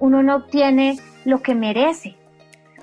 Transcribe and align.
uno 0.00 0.22
no 0.22 0.36
obtiene 0.36 0.98
lo 1.24 1.42
que 1.42 1.54
merece, 1.54 2.16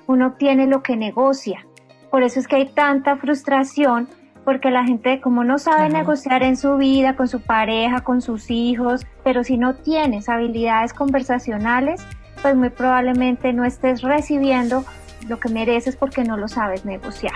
uno 0.08 0.28
obtiene 0.28 0.68
lo 0.68 0.84
que 0.84 0.96
negocia. 0.96 1.65
Por 2.12 2.24
eso 2.24 2.40
es 2.40 2.47
que 2.47 2.58
hay 2.58 2.65
tanta 2.68 3.18
frustración, 3.18 4.08
porque 4.44 4.70
la 4.70 4.84
gente 4.84 5.22
como 5.22 5.44
no 5.44 5.58
sabe 5.58 5.90
negociar 5.90 6.44
en 6.44 6.56
su 6.56 6.78
vida, 6.78 7.15
con 7.15 7.28
su 7.28 7.42
pareja, 7.42 8.01
con 8.01 8.22
sus 8.22 8.51
hijos, 8.51 9.06
pero 9.24 9.44
si 9.44 9.58
no 9.58 9.76
tienes 9.76 10.29
habilidades 10.29 10.94
conversacionales, 10.94 12.06
pues 12.42 12.56
muy 12.56 12.70
probablemente 12.70 13.54
no 13.54 13.66
estés 13.66 14.02
recibiendo 14.02 14.86
lo 15.28 15.40
que 15.40 15.50
mereces 15.50 15.96
porque 15.96 16.23
no 16.23 16.38
lo 16.38 16.48
sabes 16.48 16.86
negociar. 16.86 17.34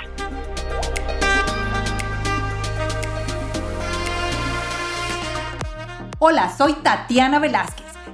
Hola, 6.20 6.49
soy 6.49 6.73
Tatiana 6.84 7.39
Velázquez. 7.39 7.88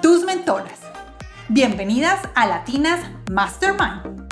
tus 0.00 0.24
mentoras. 0.24 0.78
Bienvenidas 1.48 2.20
a 2.34 2.46
Latinas 2.46 3.00
Mastermind. 3.30 4.28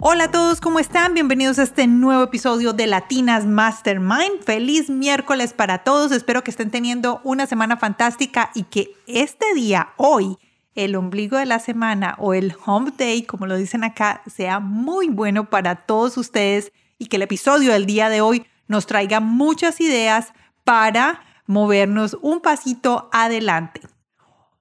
Hola 0.00 0.24
a 0.24 0.30
todos, 0.30 0.60
¿cómo 0.60 0.78
están? 0.78 1.14
Bienvenidos 1.14 1.58
a 1.58 1.62
este 1.62 1.86
nuevo 1.86 2.22
episodio 2.22 2.72
de 2.72 2.86
Latinas 2.86 3.46
Mastermind. 3.46 4.42
Feliz 4.44 4.90
miércoles 4.90 5.52
para 5.52 5.78
todos. 5.78 6.12
Espero 6.12 6.44
que 6.44 6.50
estén 6.50 6.70
teniendo 6.70 7.20
una 7.24 7.46
semana 7.46 7.76
fantástica 7.76 8.50
y 8.54 8.64
que 8.64 8.90
este 9.06 9.54
día, 9.54 9.90
hoy, 9.96 10.36
el 10.74 10.94
ombligo 10.94 11.38
de 11.38 11.46
la 11.46 11.60
semana 11.60 12.14
o 12.18 12.34
el 12.34 12.54
home 12.64 12.92
day, 12.96 13.22
como 13.22 13.46
lo 13.46 13.56
dicen 13.56 13.84
acá, 13.84 14.22
sea 14.26 14.60
muy 14.60 15.08
bueno 15.08 15.48
para 15.48 15.86
todos 15.86 16.16
ustedes 16.16 16.72
y 16.98 17.06
que 17.06 17.16
el 17.16 17.22
episodio 17.22 17.72
del 17.72 17.86
día 17.86 18.08
de 18.08 18.20
hoy 18.20 18.46
nos 18.66 18.86
traiga 18.86 19.20
muchas 19.20 19.80
ideas 19.80 20.32
para 20.64 21.22
movernos 21.48 22.16
un 22.20 22.40
pasito 22.40 23.08
adelante. 23.10 23.80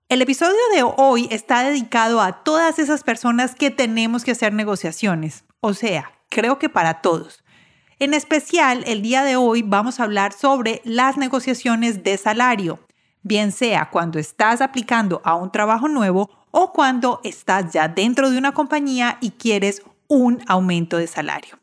El 0.08 0.22
episodio 0.22 0.56
de 0.74 0.84
hoy 0.84 1.28
está 1.32 1.62
dedicado 1.64 2.22
a 2.22 2.44
todas 2.44 2.80
esas 2.80 3.04
personas 3.04 3.56
que 3.56 3.70
tenemos 3.72 4.24
que 4.24 4.32
hacer 4.32 4.54
negociaciones, 4.54 5.44
o 5.60 5.74
sea, 5.74 6.14
creo 6.30 6.58
que 6.60 6.70
para 6.70 7.02
todos. 7.02 7.44
En 8.00 8.14
especial, 8.14 8.86
el 8.88 9.02
día 9.02 9.24
de 9.24 9.36
hoy 9.36 9.64
vamos 9.64 10.00
a 10.00 10.04
hablar 10.04 10.32
sobre 10.32 10.82
las 10.86 11.18
negociaciones 11.18 12.04
de 12.04 12.18
salario, 12.18 12.80
bien 13.22 13.52
sea 13.52 13.90
cuando 13.92 14.18
estás 14.18 14.62
aplicando 14.62 15.22
a 15.26 15.36
un 15.36 15.52
trabajo 15.52 15.90
nuevo 15.90 16.30
o 16.52 16.72
cuando 16.72 17.20
estás 17.26 17.74
ya 17.74 17.90
dentro 17.90 18.30
de 18.30 18.38
una 18.38 18.54
compañía 18.54 19.18
y 19.20 19.32
quieres 19.32 19.82
un 20.08 20.42
aumento 20.48 20.96
de 20.96 21.08
salario. 21.08 21.60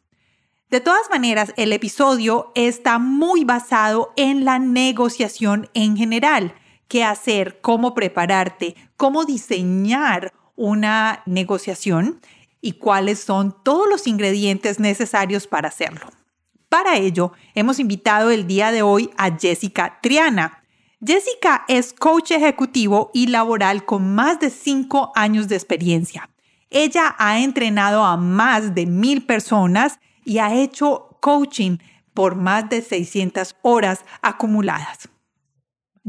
De 0.71 0.81
todas 0.81 1.09
maneras, 1.11 1.53
el 1.57 1.73
episodio 1.73 2.51
está 2.55 2.99
muy 2.99 3.45
basado 3.45 4.13
en 4.17 4.45
la 4.45 4.59
negociación 4.59 5.69
en 5.75 5.97
general, 5.97 6.55
qué 6.89 7.05
hacer, 7.05 7.61
cómo 7.61 7.95
prepararte, 7.95 8.75
cómo 8.97 9.25
diseñar 9.25 10.33
una 10.57 11.23
negociación 11.27 12.21
y 12.61 12.73
cuáles 12.73 13.21
son 13.21 13.55
todos 13.63 13.87
los 13.89 14.07
ingredientes 14.07 14.81
necesarios 14.81 15.47
para 15.47 15.69
hacerlo. 15.69 16.09
Para 16.71 16.97
ello, 16.97 17.33
hemos 17.55 17.79
invitado 17.79 18.31
el 18.31 18.47
día 18.47 18.73
de 18.73 18.83
hoy 18.83 19.11
a 19.17 19.31
Jessica 19.37 19.99
Triana. 20.03 20.65
Jessica 21.05 21.65
es 21.69 21.93
coach 21.93 22.31
ejecutivo 22.31 23.11
y 23.13 23.27
laboral 23.27 23.85
con 23.85 24.15
más 24.15 24.41
de 24.41 24.51
cinco 24.51 25.13
años 25.15 25.47
de 25.49 25.57
experiencia. 25.57 26.31
Ella 26.71 27.15
ha 27.19 27.39
entrenado 27.39 28.03
a 28.03 28.17
más 28.17 28.75
de 28.75 28.87
mil 28.87 29.25
personas 29.25 30.01
y 30.25 30.39
ha 30.39 30.55
hecho 30.55 31.19
coaching 31.21 31.79
por 32.13 32.37
más 32.37 32.69
de 32.69 32.83
600 32.83 33.57
horas 33.63 34.05
acumuladas. 34.23 35.09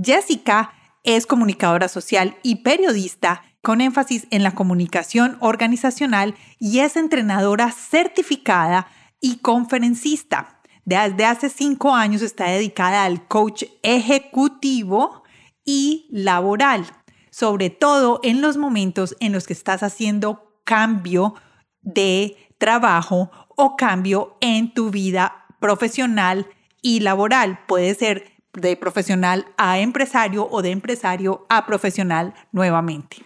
Jessica 0.02 0.74
es 1.04 1.26
comunicadora 1.26 1.88
social 1.88 2.38
y 2.44 2.58
periodista 2.58 3.44
con 3.62 3.82
énfasis 3.82 4.28
en 4.30 4.44
la 4.44 4.54
comunicación 4.54 5.38
organizacional 5.40 6.36
y 6.60 6.80
es 6.80 6.96
entrenadora 6.96 7.72
certificada 7.72 8.88
y 9.20 9.38
conferencista. 9.38 10.62
Desde 10.86 11.26
hace 11.26 11.50
cinco 11.50 11.96
años 11.96 12.22
está 12.22 12.46
dedicada 12.46 13.06
al 13.06 13.28
coach 13.28 13.64
ejecutivo 13.82 15.24
y 15.66 16.08
laboral, 16.12 16.86
sobre 17.32 17.72
todo 17.72 18.20
en 18.22 18.42
los 18.42 18.58
momentos 18.58 19.16
en 19.20 19.32
los 19.32 19.48
que 19.48 19.54
estás 19.54 19.82
haciendo 19.82 20.62
cambio 20.64 21.34
de 21.82 22.38
trabajo 22.60 23.32
o 23.56 23.76
cambio 23.76 24.38
en 24.42 24.74
tu 24.74 24.90
vida 24.92 25.46
profesional 25.60 26.48
y 26.82 27.00
laboral. 27.00 27.60
Puede 27.68 27.96
ser 27.96 28.32
de 28.54 28.78
profesional 28.78 29.46
a 29.58 29.80
empresario 29.80 30.48
o 30.50 30.62
de 30.62 30.72
empresario 30.72 31.46
a 31.50 31.66
profesional 31.66 32.34
nuevamente. 32.52 33.18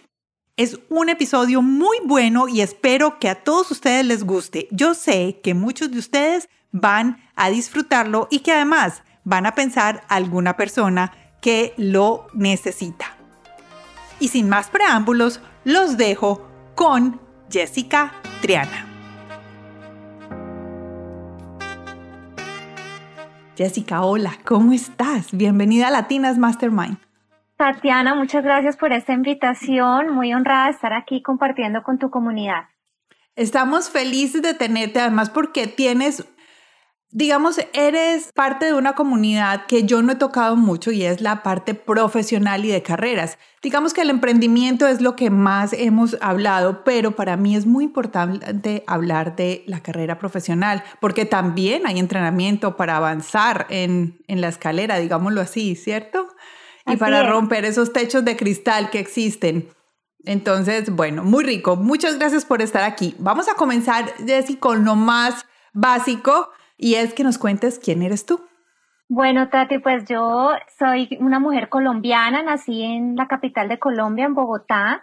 Es 0.56 0.78
un 0.90 1.08
episodio 1.08 1.62
muy 1.62 1.98
bueno 2.04 2.48
y 2.48 2.60
espero 2.60 3.18
que 3.18 3.28
a 3.28 3.42
todos 3.42 3.70
ustedes 3.70 4.04
les 4.04 4.24
guste. 4.24 4.68
Yo 4.70 4.94
sé 4.94 5.40
que 5.42 5.54
muchos 5.54 5.90
de 5.90 5.98
ustedes 5.98 6.48
van 6.70 7.22
a 7.34 7.50
disfrutarlo 7.50 8.28
y 8.30 8.40
que 8.40 8.52
además 8.52 9.02
van 9.24 9.46
a 9.46 9.54
pensar 9.54 10.02
alguna 10.08 10.56
persona 10.56 11.12
que 11.40 11.72
lo 11.76 12.26
necesita. 12.34 13.16
Y 14.18 14.28
sin 14.28 14.48
más 14.48 14.68
preámbulos, 14.68 15.40
los 15.64 15.96
dejo 15.96 16.46
con 16.74 17.20
Jessica 17.50 18.12
Triana. 18.42 18.89
Jessica, 23.60 24.00
hola, 24.00 24.38
¿cómo 24.46 24.72
estás? 24.72 25.32
Bienvenida 25.32 25.88
a 25.88 25.90
Latinas 25.90 26.38
Mastermind. 26.38 26.96
Tatiana, 27.58 28.14
muchas 28.14 28.42
gracias 28.42 28.78
por 28.78 28.90
esta 28.90 29.12
invitación. 29.12 30.14
Muy 30.14 30.32
honrada 30.32 30.64
de 30.64 30.70
estar 30.70 30.94
aquí 30.94 31.20
compartiendo 31.20 31.82
con 31.82 31.98
tu 31.98 32.08
comunidad. 32.08 32.70
Estamos 33.36 33.90
felices 33.90 34.40
de 34.40 34.54
tenerte, 34.54 34.98
además 35.00 35.28
porque 35.28 35.66
tienes 35.66 36.26
digamos, 37.12 37.58
eres 37.72 38.30
parte 38.34 38.66
de 38.66 38.74
una 38.74 38.94
comunidad 38.94 39.66
que 39.66 39.82
yo 39.82 40.00
no 40.00 40.12
he 40.12 40.16
tocado 40.16 40.54
mucho 40.54 40.92
y 40.92 41.04
es 41.04 41.20
la 41.20 41.42
parte 41.42 41.74
profesional 41.74 42.64
y 42.64 42.68
de 42.68 42.82
carreras. 42.82 43.36
Digamos 43.62 43.92
que 43.92 44.02
el 44.02 44.10
emprendimiento 44.10 44.86
es 44.86 45.00
lo 45.00 45.16
que 45.16 45.28
más 45.28 45.72
hemos 45.72 46.16
hablado, 46.20 46.84
pero 46.84 47.16
para 47.16 47.36
mí 47.36 47.56
es 47.56 47.66
muy 47.66 47.84
importante 47.84 48.84
hablar 48.86 49.34
de 49.34 49.64
la 49.66 49.80
carrera 49.80 50.18
profesional, 50.18 50.84
porque 51.00 51.24
también 51.24 51.86
hay 51.86 51.98
entrenamiento 51.98 52.76
para 52.76 52.96
avanzar 52.96 53.66
en, 53.70 54.18
la 54.28 54.48
escalera, 54.48 54.98
digámoslo 54.98 55.40
así, 55.40 55.74
¿cierto? 55.74 56.28
Y 56.86 56.96
para 56.96 57.28
romper 57.28 57.64
esos 57.64 57.92
techos 57.92 58.24
de 58.24 58.36
cristal 58.36 58.90
que 58.90 59.00
existen. 59.00 59.68
Entonces, 60.24 60.90
bueno, 60.90 61.24
muy 61.24 61.44
rico. 61.44 61.76
Muchas 61.76 62.18
gracias 62.18 62.44
por 62.44 62.62
estar 62.62 62.84
aquí. 62.84 63.14
Vamos 63.18 63.48
a 63.48 63.54
comenzar, 63.54 64.12
Jessy, 64.24 64.56
con 64.56 64.84
lo 64.84 64.94
más 64.96 65.46
básico 65.72 66.50
y 66.80 66.94
es 66.94 67.12
que 67.12 67.24
nos 67.24 67.36
cuentes 67.36 67.78
quién 67.78 68.02
eres 68.02 68.24
tú. 68.24 68.40
Bueno, 69.08 69.50
Tati, 69.50 69.78
pues 69.80 70.04
yo 70.08 70.52
soy 70.78 71.18
una 71.20 71.38
mujer 71.38 71.68
colombiana, 71.68 72.42
nací 72.42 72.82
en 72.82 73.16
la 73.16 73.26
capital 73.26 73.68
de 73.68 73.78
Colombia, 73.78 74.24
en 74.24 74.34
Bogotá, 74.34 75.02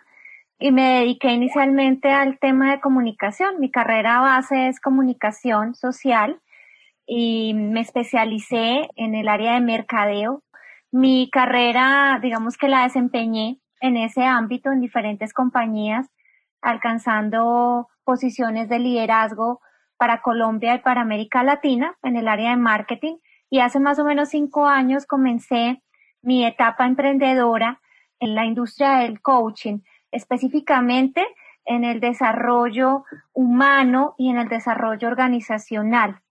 y 0.58 0.72
me 0.72 1.00
dediqué 1.00 1.32
inicialmente 1.32 2.10
al 2.10 2.40
tema 2.40 2.72
de 2.72 2.80
comunicación. 2.80 3.60
Mi 3.60 3.70
carrera 3.70 4.22
base 4.22 4.70
es 4.70 4.80
comunicación 4.80 5.76
social 5.76 6.42
y 7.06 7.54
me 7.54 7.82
especialicé 7.82 8.90
en 8.96 9.14
el 9.14 9.28
área 9.28 9.54
de 9.54 9.62
mercadeo. 9.62 10.42
Mi 10.92 11.30
carrera, 11.30 12.18
digamos 12.22 12.58
que 12.58 12.70
la 12.70 12.84
desempeñé 12.84 13.60
en 13.82 13.98
ese 13.98 14.24
ámbito 14.24 14.72
en 14.72 14.82
diferentes 14.82 15.32
compañías, 15.32 16.08
alcanzando 16.62 17.88
posiciones 18.04 18.68
de 18.68 18.80
liderazgo 18.80 19.60
para 19.98 20.22
Colombia 20.22 20.76
y 20.76 20.80
para 20.80 21.02
América 21.02 21.44
Latina 21.44 21.98
en 22.04 22.16
el 22.16 22.28
área 22.28 22.52
de 22.52 22.58
marketing 22.58 23.18
y 23.50 23.60
hace 23.60 23.80
más 23.80 24.00
o 24.00 24.06
menos 24.06 24.30
cinco 24.30 24.68
años 24.68 25.06
comencé 25.06 25.82
mi 26.22 26.46
etapa 26.46 26.86
emprendedora 26.86 27.82
en 28.20 28.36
la 28.36 28.46
industria 28.46 28.98
del 29.00 29.22
coaching, 29.22 29.80
específicamente 30.12 31.26
en 31.66 31.84
el 31.84 32.00
desarrollo 32.00 33.04
humano 33.34 34.16
y 34.18 34.30
en 34.30 34.38
el 34.38 34.48
desarrollo 34.48 35.08
organizacional. 35.08 36.22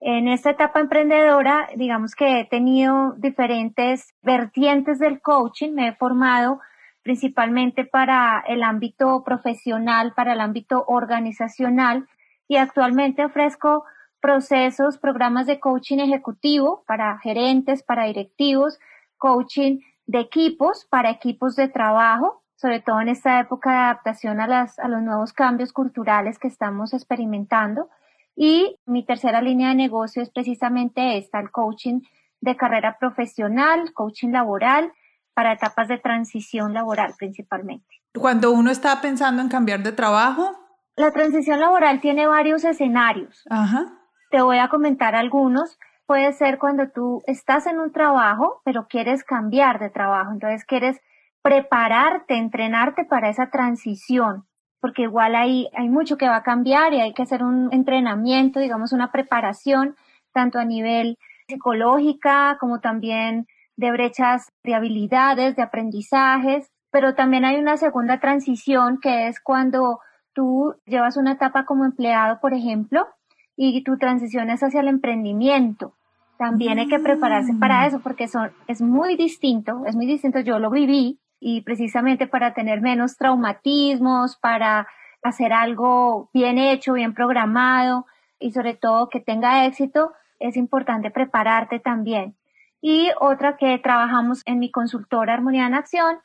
En 0.00 0.28
esta 0.28 0.50
etapa 0.50 0.80
emprendedora, 0.80 1.68
digamos 1.74 2.14
que 2.14 2.40
he 2.40 2.44
tenido 2.44 3.14
diferentes 3.16 4.14
vertientes 4.22 4.98
del 4.98 5.20
coaching, 5.20 5.72
me 5.72 5.88
he 5.88 5.94
formado 5.94 6.60
principalmente 7.02 7.84
para 7.84 8.42
el 8.46 8.62
ámbito 8.62 9.22
profesional, 9.24 10.12
para 10.14 10.32
el 10.32 10.40
ámbito 10.40 10.84
organizacional 10.86 12.06
y 12.48 12.56
actualmente 12.56 13.24
ofrezco 13.24 13.84
procesos, 14.20 14.98
programas 14.98 15.46
de 15.46 15.60
coaching 15.60 15.98
ejecutivo 15.98 16.84
para 16.86 17.18
gerentes, 17.18 17.82
para 17.82 18.04
directivos, 18.04 18.78
coaching 19.18 19.80
de 20.06 20.20
equipos, 20.20 20.86
para 20.90 21.10
equipos 21.10 21.56
de 21.56 21.68
trabajo, 21.68 22.42
sobre 22.56 22.80
todo 22.80 23.00
en 23.00 23.08
esta 23.08 23.40
época 23.40 23.70
de 23.70 23.76
adaptación 23.76 24.40
a, 24.40 24.68
los 24.88 25.02
nuevos 25.02 25.32
cambios 25.32 25.72
culturales 25.72 26.38
que 26.38 26.48
estamos 26.48 26.94
experimentando. 26.94 27.88
Y 28.34 28.76
mi 28.86 29.04
tercera 29.04 29.40
línea 29.40 29.68
de 29.68 29.74
negocio 29.74 30.22
es 30.22 30.30
precisamente 30.30 31.18
esta, 31.18 31.40
el 31.40 31.50
coaching 31.50 32.00
de 32.40 32.56
carrera 32.56 32.96
profesional, 32.98 33.92
coaching 33.94 34.30
laboral, 34.30 34.92
para 35.34 35.52
etapas 35.52 35.88
de 35.88 35.98
transición 35.98 36.72
laboral 36.72 37.14
principalmente. 37.18 37.86
Cuando 38.18 38.52
uno 38.52 38.70
está 38.70 39.00
pensando 39.02 39.42
en 39.42 39.48
cambiar 39.48 39.82
de 39.82 39.92
trabajo. 39.92 40.65
La 40.96 41.10
transición 41.10 41.60
laboral 41.60 42.00
tiene 42.00 42.26
varios 42.26 42.64
escenarios. 42.64 43.44
Ajá. 43.50 43.92
Te 44.30 44.40
voy 44.40 44.58
a 44.58 44.68
comentar 44.68 45.14
algunos. 45.14 45.78
Puede 46.06 46.32
ser 46.32 46.58
cuando 46.58 46.88
tú 46.88 47.22
estás 47.26 47.66
en 47.66 47.78
un 47.78 47.92
trabajo, 47.92 48.62
pero 48.64 48.86
quieres 48.88 49.22
cambiar 49.22 49.78
de 49.78 49.90
trabajo. 49.90 50.32
Entonces 50.32 50.64
quieres 50.64 51.00
prepararte, 51.42 52.34
entrenarte 52.34 53.04
para 53.04 53.28
esa 53.28 53.50
transición, 53.50 54.46
porque 54.80 55.02
igual 55.02 55.36
ahí 55.36 55.68
hay 55.76 55.88
mucho 55.88 56.16
que 56.16 56.28
va 56.28 56.36
a 56.36 56.42
cambiar 56.42 56.92
y 56.92 57.00
hay 57.00 57.14
que 57.14 57.22
hacer 57.22 57.44
un 57.44 57.72
entrenamiento, 57.72 58.58
digamos, 58.58 58.92
una 58.92 59.12
preparación, 59.12 59.94
tanto 60.32 60.58
a 60.58 60.64
nivel 60.64 61.18
psicológica 61.46 62.56
como 62.58 62.80
también 62.80 63.46
de 63.76 63.92
brechas 63.92 64.50
de 64.64 64.74
habilidades, 64.74 65.54
de 65.54 65.62
aprendizajes, 65.62 66.72
pero 66.90 67.14
también 67.14 67.44
hay 67.44 67.58
una 67.58 67.76
segunda 67.76 68.18
transición 68.18 68.98
que 69.00 69.28
es 69.28 69.40
cuando 69.40 70.00
tú 70.36 70.74
llevas 70.84 71.16
una 71.16 71.32
etapa 71.32 71.64
como 71.64 71.86
empleado, 71.86 72.38
por 72.40 72.52
ejemplo, 72.52 73.08
y 73.56 73.82
tu 73.82 73.96
transición 73.96 74.50
es 74.50 74.62
hacia 74.62 74.80
el 74.80 74.88
emprendimiento. 74.88 75.94
También 76.36 76.78
hay 76.78 76.88
que 76.88 76.98
prepararse 76.98 77.54
para 77.54 77.80
mm. 77.80 77.84
eso 77.86 78.00
porque 78.00 78.28
son, 78.28 78.52
es 78.68 78.82
muy 78.82 79.16
distinto, 79.16 79.84
es 79.86 79.96
muy 79.96 80.04
distinto, 80.04 80.38
yo 80.40 80.58
lo 80.58 80.70
viví 80.70 81.18
y 81.40 81.62
precisamente 81.62 82.26
para 82.26 82.52
tener 82.52 82.82
menos 82.82 83.16
traumatismos, 83.16 84.36
para 84.36 84.86
hacer 85.22 85.54
algo 85.54 86.28
bien 86.34 86.58
hecho, 86.58 86.92
bien 86.92 87.14
programado 87.14 88.04
y 88.38 88.52
sobre 88.52 88.74
todo 88.74 89.08
que 89.08 89.20
tenga 89.20 89.64
éxito, 89.64 90.12
es 90.38 90.58
importante 90.58 91.10
prepararte 91.10 91.80
también. 91.80 92.36
Y 92.82 93.08
otra 93.18 93.56
que 93.56 93.78
trabajamos 93.78 94.42
en 94.44 94.58
mi 94.58 94.70
consultora 94.70 95.32
Armonía 95.32 95.66
en 95.66 95.74
Acción 95.74 96.18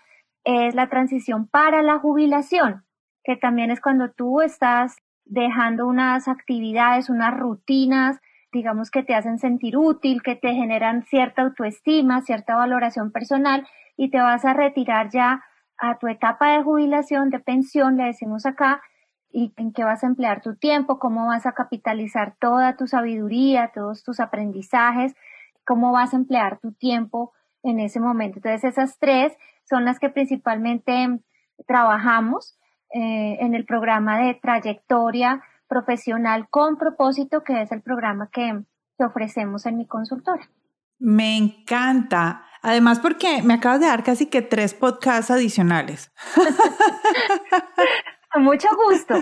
es 0.43 0.75
la 0.75 0.89
transición 0.89 1.47
para 1.47 1.81
la 1.81 1.97
jubilación, 1.99 2.83
que 3.23 3.35
también 3.35 3.71
es 3.71 3.81
cuando 3.81 4.11
tú 4.11 4.41
estás 4.41 4.97
dejando 5.25 5.87
unas 5.87 6.27
actividades, 6.27 7.09
unas 7.09 7.37
rutinas, 7.37 8.19
digamos 8.51 8.91
que 8.91 9.03
te 9.03 9.15
hacen 9.15 9.39
sentir 9.39 9.77
útil, 9.77 10.21
que 10.21 10.35
te 10.35 10.53
generan 10.53 11.03
cierta 11.03 11.43
autoestima, 11.43 12.21
cierta 12.21 12.55
valoración 12.55 13.11
personal 13.11 13.65
y 13.95 14.09
te 14.09 14.19
vas 14.19 14.45
a 14.45 14.53
retirar 14.53 15.09
ya 15.09 15.43
a 15.77 15.97
tu 15.97 16.07
etapa 16.07 16.51
de 16.51 16.63
jubilación, 16.63 17.29
de 17.29 17.39
pensión, 17.39 17.97
le 17.97 18.05
decimos 18.05 18.45
acá, 18.45 18.81
y 19.33 19.53
en 19.57 19.71
qué 19.71 19.83
vas 19.83 20.03
a 20.03 20.07
emplear 20.07 20.41
tu 20.41 20.55
tiempo, 20.55 20.99
cómo 20.99 21.27
vas 21.27 21.45
a 21.45 21.53
capitalizar 21.53 22.35
toda 22.39 22.75
tu 22.75 22.85
sabiduría, 22.85 23.71
todos 23.73 24.03
tus 24.03 24.19
aprendizajes, 24.19 25.15
cómo 25.65 25.91
vas 25.91 26.13
a 26.13 26.17
emplear 26.17 26.59
tu 26.59 26.73
tiempo 26.73 27.31
en 27.63 27.79
ese 27.79 27.99
momento. 27.99 28.39
Entonces, 28.39 28.63
esas 28.63 28.99
tres 28.99 29.33
son 29.63 29.85
las 29.85 29.99
que 29.99 30.09
principalmente 30.09 31.19
trabajamos 31.65 32.57
eh, 32.93 33.37
en 33.39 33.55
el 33.55 33.65
programa 33.65 34.19
de 34.19 34.33
trayectoria 34.35 35.41
profesional 35.67 36.47
con 36.49 36.77
propósito, 36.77 37.43
que 37.43 37.61
es 37.61 37.71
el 37.71 37.81
programa 37.81 38.29
que, 38.31 38.63
que 38.97 39.05
ofrecemos 39.05 39.65
en 39.65 39.77
mi 39.77 39.87
consultora. 39.87 40.49
Me 40.99 41.37
encanta. 41.37 42.45
Además, 42.61 42.99
porque 42.99 43.41
me 43.41 43.55
acabas 43.55 43.79
de 43.79 43.87
dar 43.87 44.03
casi 44.03 44.27
que 44.27 44.41
tres 44.41 44.73
podcasts 44.73 45.31
adicionales. 45.31 46.11
Con 48.31 48.43
mucho 48.43 48.67
gusto. 48.87 49.15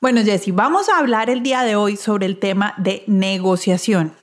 Bueno, 0.00 0.22
Jessy, 0.22 0.50
vamos 0.50 0.88
a 0.88 0.98
hablar 0.98 1.30
el 1.30 1.44
día 1.44 1.62
de 1.62 1.76
hoy 1.76 1.96
sobre 1.96 2.26
el 2.26 2.40
tema 2.40 2.74
de 2.76 3.04
negociación. 3.06 4.16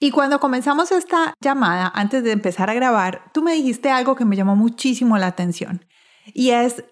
Y 0.00 0.10
cuando 0.10 0.40
comenzamos 0.40 0.90
esta 0.90 1.34
llamada, 1.40 1.92
antes 1.94 2.24
de 2.24 2.32
empezar 2.32 2.68
a 2.70 2.74
grabar, 2.74 3.30
tú 3.32 3.40
me 3.40 3.52
dijiste 3.52 3.88
algo 3.88 4.16
que 4.16 4.24
me 4.24 4.34
llamó 4.34 4.56
muchísimo 4.56 5.16
la 5.16 5.28
atención. 5.28 5.84
Y 6.26 6.50
es 6.50 6.84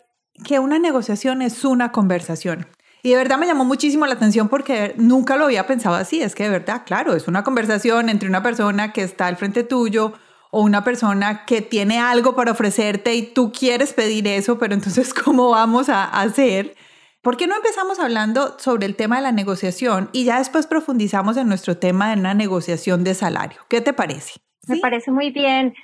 que 0.44 0.58
una 0.58 0.78
negociación 0.78 1.42
es 1.42 1.64
una 1.64 1.92
conversación. 1.92 2.66
Y 3.02 3.10
de 3.10 3.16
verdad 3.16 3.38
me 3.38 3.46
llamó 3.46 3.64
muchísimo 3.64 4.06
la 4.06 4.14
atención 4.14 4.48
porque 4.48 4.94
nunca 4.96 5.36
lo 5.36 5.46
había 5.46 5.66
pensado 5.66 5.94
así. 5.94 6.20
Es 6.20 6.34
que 6.34 6.44
de 6.44 6.50
verdad, 6.50 6.82
claro, 6.84 7.14
es 7.14 7.28
una 7.28 7.42
conversación 7.44 8.08
entre 8.08 8.28
una 8.28 8.42
persona 8.42 8.92
que 8.92 9.02
está 9.02 9.26
al 9.26 9.36
frente 9.36 9.64
tuyo 9.64 10.12
o 10.50 10.62
una 10.62 10.84
persona 10.84 11.44
que 11.46 11.62
tiene 11.62 11.98
algo 11.98 12.34
para 12.34 12.52
ofrecerte 12.52 13.14
y 13.14 13.22
tú 13.22 13.52
quieres 13.52 13.92
pedir 13.92 14.26
eso, 14.26 14.58
pero 14.58 14.74
entonces, 14.74 15.14
¿cómo 15.24 15.50
vamos 15.50 15.88
a 15.88 16.04
hacer? 16.04 16.76
¿Por 17.22 17.36
qué 17.36 17.46
no 17.46 17.54
empezamos 17.54 17.98
hablando 17.98 18.58
sobre 18.58 18.86
el 18.86 18.96
tema 18.96 19.16
de 19.16 19.22
la 19.22 19.32
negociación 19.32 20.08
y 20.12 20.24
ya 20.24 20.38
después 20.38 20.66
profundizamos 20.66 21.36
en 21.36 21.48
nuestro 21.48 21.76
tema 21.76 22.10
de 22.10 22.18
una 22.18 22.34
negociación 22.34 23.04
de 23.04 23.14
salario? 23.14 23.60
¿Qué 23.68 23.80
te 23.80 23.92
parece? 23.92 24.40
Me 24.66 24.78
parece 24.78 25.10
muy 25.10 25.30
bien. 25.30 25.74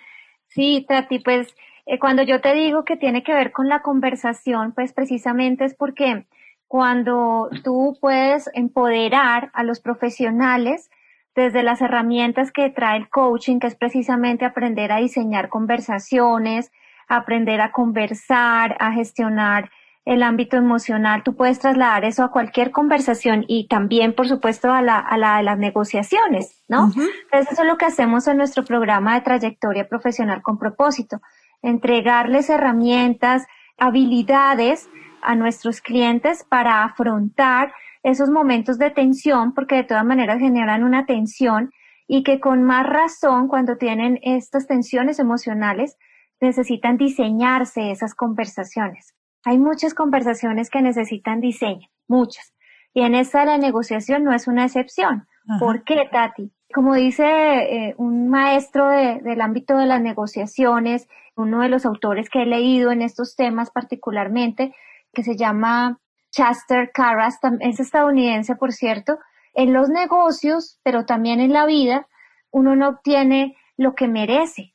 Sí, 0.48 0.86
Tati, 0.88 1.18
pues 1.18 1.48
eh, 1.86 1.98
cuando 1.98 2.22
yo 2.22 2.40
te 2.40 2.52
digo 2.52 2.84
que 2.84 2.96
tiene 2.96 3.22
que 3.22 3.32
ver 3.32 3.52
con 3.52 3.68
la 3.68 3.80
conversación, 3.80 4.72
pues 4.72 4.92
precisamente 4.92 5.64
es 5.64 5.74
porque 5.74 6.26
cuando 6.66 7.48
tú 7.62 7.96
puedes 8.00 8.50
empoderar 8.54 9.50
a 9.54 9.62
los 9.62 9.80
profesionales 9.80 10.90
desde 11.36 11.62
las 11.62 11.80
herramientas 11.80 12.50
que 12.50 12.70
trae 12.70 12.96
el 12.96 13.08
coaching, 13.08 13.60
que 13.60 13.68
es 13.68 13.76
precisamente 13.76 14.44
aprender 14.44 14.90
a 14.90 14.96
diseñar 14.96 15.48
conversaciones, 15.48 16.72
aprender 17.08 17.60
a 17.60 17.70
conversar, 17.70 18.76
a 18.80 18.92
gestionar 18.92 19.70
el 20.06 20.22
ámbito 20.22 20.56
emocional, 20.56 21.22
tú 21.24 21.34
puedes 21.34 21.58
trasladar 21.58 22.04
eso 22.04 22.22
a 22.22 22.30
cualquier 22.30 22.70
conversación 22.70 23.44
y 23.48 23.66
también, 23.66 24.14
por 24.14 24.28
supuesto, 24.28 24.72
a 24.72 24.80
la, 24.80 24.98
a 24.98 25.18
la 25.18 25.38
de 25.38 25.42
las 25.42 25.58
negociaciones, 25.58 26.62
¿no? 26.68 26.86
Entonces, 26.86 27.52
eso 27.52 27.62
es 27.62 27.68
lo 27.68 27.76
que 27.76 27.86
hacemos 27.86 28.26
en 28.28 28.36
nuestro 28.36 28.64
programa 28.64 29.14
de 29.14 29.22
trayectoria 29.22 29.88
profesional 29.88 30.42
con 30.42 30.58
propósito, 30.58 31.20
entregarles 31.62 32.50
herramientas, 32.50 33.46
habilidades 33.78 34.88
a 35.22 35.34
nuestros 35.34 35.80
clientes 35.80 36.44
para 36.48 36.84
afrontar 36.84 37.72
esos 38.02 38.30
momentos 38.30 38.78
de 38.78 38.90
tensión, 38.90 39.52
porque 39.52 39.76
de 39.76 39.84
todas 39.84 40.04
maneras 40.04 40.38
generan 40.38 40.84
una 40.84 41.06
tensión 41.06 41.70
y 42.06 42.22
que 42.22 42.38
con 42.38 42.62
más 42.62 42.86
razón 42.86 43.48
cuando 43.48 43.76
tienen 43.76 44.20
estas 44.22 44.66
tensiones 44.66 45.18
emocionales 45.18 45.96
necesitan 46.40 46.96
diseñarse 46.96 47.90
esas 47.90 48.14
conversaciones. 48.14 49.14
Hay 49.44 49.58
muchas 49.58 49.94
conversaciones 49.94 50.70
que 50.70 50.82
necesitan 50.82 51.40
diseño, 51.40 51.88
muchas. 52.08 52.54
Y 52.94 53.02
en 53.02 53.14
esta 53.14 53.44
la 53.44 53.58
negociación 53.58 54.24
no 54.24 54.32
es 54.32 54.46
una 54.48 54.64
excepción. 54.64 55.26
¿Por 55.60 55.84
qué, 55.84 56.08
Tati? 56.10 56.52
Como 56.76 56.92
dice 56.92 57.24
eh, 57.24 57.94
un 57.96 58.28
maestro 58.28 58.86
del 58.90 59.40
ámbito 59.40 59.78
de 59.78 59.86
las 59.86 60.02
negociaciones, 60.02 61.08
uno 61.34 61.62
de 61.62 61.70
los 61.70 61.86
autores 61.86 62.28
que 62.28 62.42
he 62.42 62.44
leído 62.44 62.92
en 62.92 63.00
estos 63.00 63.34
temas 63.34 63.70
particularmente, 63.70 64.74
que 65.14 65.22
se 65.22 65.38
llama 65.38 65.98
Chester 66.30 66.90
Carras, 66.92 67.38
es 67.60 67.80
estadounidense, 67.80 68.56
por 68.56 68.74
cierto, 68.74 69.18
en 69.54 69.72
los 69.72 69.88
negocios, 69.88 70.78
pero 70.82 71.06
también 71.06 71.40
en 71.40 71.54
la 71.54 71.64
vida, 71.64 72.08
uno 72.50 72.76
no 72.76 72.88
obtiene 72.88 73.56
lo 73.78 73.94
que 73.94 74.06
merece, 74.06 74.74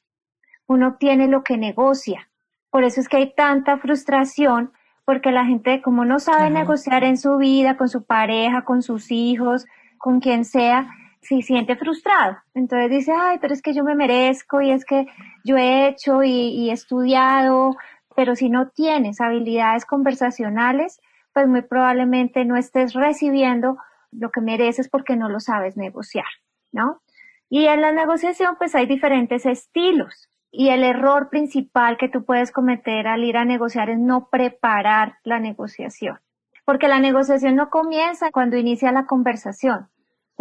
uno 0.65 0.87
obtiene 0.87 1.27
lo 1.27 1.43
que 1.43 1.57
negocia. 1.57 2.31
Por 2.71 2.83
eso 2.83 2.99
es 2.99 3.09
que 3.09 3.17
hay 3.17 3.35
tanta 3.35 3.77
frustración, 3.77 4.73
porque 5.05 5.31
la 5.31 5.45
gente, 5.45 5.83
como 5.83 6.03
no 6.03 6.17
sabe 6.17 6.49
negociar 6.49 7.03
en 7.03 7.19
su 7.19 7.37
vida, 7.37 7.77
con 7.77 7.89
su 7.89 8.05
pareja, 8.05 8.63
con 8.63 8.81
sus 8.81 9.11
hijos, 9.11 9.67
con 9.99 10.19
quien 10.19 10.45
sea, 10.45 10.89
se 11.21 11.41
siente 11.41 11.75
frustrado. 11.75 12.37
Entonces 12.53 12.89
dice, 12.89 13.13
ay, 13.17 13.37
pero 13.39 13.53
es 13.53 13.61
que 13.61 13.73
yo 13.73 13.83
me 13.83 13.95
merezco 13.95 14.61
y 14.61 14.71
es 14.71 14.85
que 14.85 15.07
yo 15.43 15.57
he 15.57 15.87
hecho 15.87 16.23
y, 16.23 16.31
y 16.31 16.69
he 16.69 16.73
estudiado, 16.73 17.75
pero 18.15 18.35
si 18.35 18.49
no 18.49 18.69
tienes 18.69 19.21
habilidades 19.21 19.85
conversacionales, 19.85 20.99
pues 21.33 21.47
muy 21.47 21.61
probablemente 21.61 22.45
no 22.45 22.57
estés 22.57 22.93
recibiendo 22.93 23.77
lo 24.11 24.31
que 24.31 24.41
mereces 24.41 24.89
porque 24.89 25.15
no 25.15 25.29
lo 25.29 25.39
sabes 25.39 25.77
negociar, 25.77 26.25
¿no? 26.71 27.01
Y 27.49 27.65
en 27.65 27.81
la 27.81 27.91
negociación 27.91 28.55
pues 28.57 28.75
hay 28.75 28.85
diferentes 28.85 29.45
estilos 29.45 30.29
y 30.51 30.69
el 30.69 30.83
error 30.83 31.29
principal 31.29 31.97
que 31.97 32.09
tú 32.09 32.25
puedes 32.25 32.51
cometer 32.51 33.07
al 33.07 33.23
ir 33.23 33.37
a 33.37 33.45
negociar 33.45 33.89
es 33.89 33.99
no 33.99 34.27
preparar 34.29 35.15
la 35.23 35.39
negociación, 35.39 36.19
porque 36.65 36.89
la 36.89 36.99
negociación 36.99 37.55
no 37.55 37.69
comienza 37.69 38.31
cuando 38.31 38.57
inicia 38.57 38.91
la 38.91 39.05
conversación, 39.05 39.87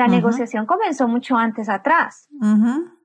la 0.01 0.09
negociación 0.09 0.65
comenzó 0.65 1.09
mucho 1.09 1.37
antes 1.37 1.69
atrás, 1.69 2.27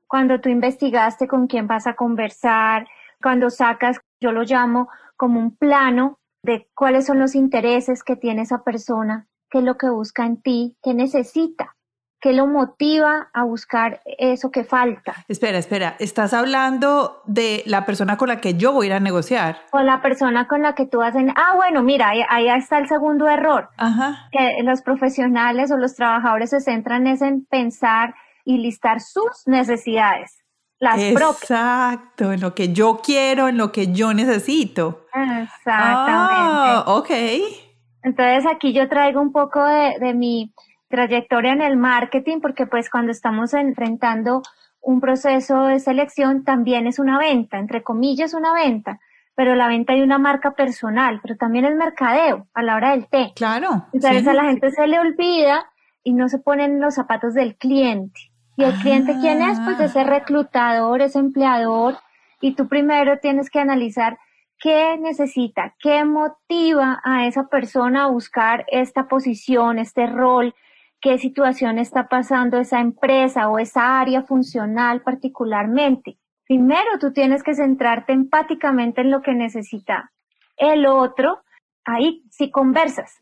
cuando 0.08 0.40
tú 0.40 0.48
investigaste 0.48 1.28
con 1.28 1.48
quién 1.48 1.68
vas 1.68 1.88
a 1.88 1.96
conversar, 1.96 2.88
cuando 3.22 3.50
sacas 3.50 4.00
yo 4.22 4.32
lo 4.32 4.44
llamo 4.44 4.88
como 5.18 5.42
un 5.42 5.58
plano 5.58 6.20
de 6.42 6.70
cuáles 6.74 7.06
son 7.06 7.20
los 7.20 7.36
intereses 7.36 8.02
que 8.02 8.16
tiene 8.16 8.44
esa 8.44 8.64
persona, 8.64 9.28
qué 9.50 9.58
es 9.58 9.66
lo 9.66 9.76
que 9.76 9.90
busca 9.90 10.26
en 10.26 10.42
ti, 10.42 10.78
qué 10.82 10.94
necesita, 10.94 11.75
qué 12.20 12.34
lo 12.34 12.48
motiva 12.48 13.30
a 13.34 13.44
buscar 13.44 14.02
eso 14.18 14.52
que 14.52 14.64
falta. 14.64 15.14
Espera, 15.28 15.58
espera, 15.58 15.96
estás 16.00 16.34
hablando 16.34 17.22
de 17.26 17.64
la 17.66 17.86
persona 17.86 18.18
con 18.18 18.30
la 18.30 18.42
que 18.42 18.56
yo 18.56 18.72
voy 18.72 18.86
a 18.86 18.88
ir 18.88 18.94
a 18.94 19.00
negociar. 19.00 19.62
O 19.72 19.80
la 19.80 20.02
persona 20.02 20.48
con 20.48 20.62
la 20.62 20.76
que 20.76 20.86
tú 20.86 21.02
hacen, 21.02 21.32
ah, 21.36 21.54
bueno, 21.56 21.84
mira, 21.84 22.10
ahí, 22.10 22.22
ahí 22.30 22.50
está 22.50 22.78
el 22.78 22.88
segundo 22.88 23.28
error. 23.28 23.70
Ajá. 23.78 24.30
Que 24.32 24.64
los 24.64 24.82
profesionales 24.82 25.72
o 25.72 25.78
los 25.78 25.96
trabajadores 25.96 26.50
se 26.50 26.62
centran 26.62 27.08
es 27.08 27.22
en 27.22 27.46
pensar 27.46 28.16
y 28.44 28.58
listar 28.58 29.02
sus 29.02 29.48
necesidades 29.48 30.46
las 30.80 31.00
Exacto, 31.00 32.34
en 32.34 32.42
lo 32.42 32.54
que 32.54 32.74
yo 32.74 33.00
quiero, 33.04 33.48
en 33.48 33.58
lo 33.58 33.72
que 33.72 33.94
yo 33.94 34.14
necesito. 34.14 35.06
Exactamente. 35.14 35.64
Ah, 35.68 36.84
ok. 36.88 37.10
Entonces 38.04 38.46
aquí 38.46 38.74
yo 38.74 38.88
traigo 38.90 39.22
un 39.22 39.32
poco 39.32 39.64
de, 39.66 39.96
de, 40.00 40.14
mi 40.14 40.54
trayectoria 40.96 41.52
en 41.52 41.62
el 41.62 41.76
marketing, 41.76 42.40
porque 42.40 42.66
pues 42.66 42.90
cuando 42.90 43.12
estamos 43.12 43.54
enfrentando 43.54 44.42
un 44.82 45.02
proceso 45.02 45.64
de 45.64 45.80
selección 45.80 46.44
también 46.46 46.88
es 46.88 47.00
una 47.00 47.18
venta, 47.18 47.58
entre 47.58 47.84
comillas 47.84 48.34
una 48.34 48.54
venta, 48.54 49.00
pero 49.36 49.56
la 49.56 49.68
venta 49.68 49.94
de 49.94 50.04
una 50.04 50.20
marca 50.20 50.52
personal, 50.52 51.20
pero 51.22 51.36
también 51.36 51.66
el 51.66 51.76
mercadeo 51.76 52.48
a 52.54 52.64
la 52.64 52.76
hora 52.76 52.92
del 52.92 53.08
té. 53.08 53.34
Claro. 53.36 53.88
Entonces 53.92 54.26
a 54.26 54.34
la 54.34 54.46
gente 54.46 54.72
se 54.72 54.88
le 54.88 55.00
olvida 55.00 55.66
y 56.04 56.14
no 56.14 56.30
se 56.30 56.40
ponen 56.40 56.80
los 56.80 56.96
zapatos 56.96 57.34
del 57.34 57.58
cliente. 57.58 58.32
¿Y 58.56 58.64
el 58.64 58.74
cliente 58.76 59.18
quién 59.20 59.42
es? 59.42 59.60
Pues 59.60 59.80
ese 59.82 60.00
ah. 60.00 60.06
reclutador, 60.06 61.02
ese 61.02 61.20
empleador. 61.20 61.98
Y 62.40 62.56
tú 62.56 62.70
primero 62.70 63.20
tienes 63.20 63.50
que 63.50 63.60
analizar 63.60 64.18
qué 64.60 64.98
necesita, 64.98 65.76
qué 65.80 66.06
motiva 66.06 67.02
a 67.04 67.26
esa 67.26 67.48
persona 67.48 68.06
a 68.06 68.08
buscar 68.08 68.66
esta 68.70 69.10
posición, 69.10 69.78
este 69.78 70.08
rol, 70.08 70.56
qué 71.06 71.20
situación 71.20 71.78
está 71.78 72.08
pasando 72.10 72.58
esa 72.58 72.80
empresa 72.80 73.48
o 73.48 73.60
esa 73.60 74.00
área 74.00 74.24
funcional 74.24 75.04
particularmente. 75.04 76.18
Primero 76.48 76.98
tú 77.00 77.14
tienes 77.14 77.44
que 77.44 77.54
centrarte 77.54 78.12
empáticamente 78.12 79.02
en 79.02 79.12
lo 79.12 79.22
que 79.22 79.36
necesita 79.36 80.12
el 80.58 80.88
otro. 80.88 81.44
Ahí 81.86 82.24
sí 82.32 82.50
conversas. 82.50 83.20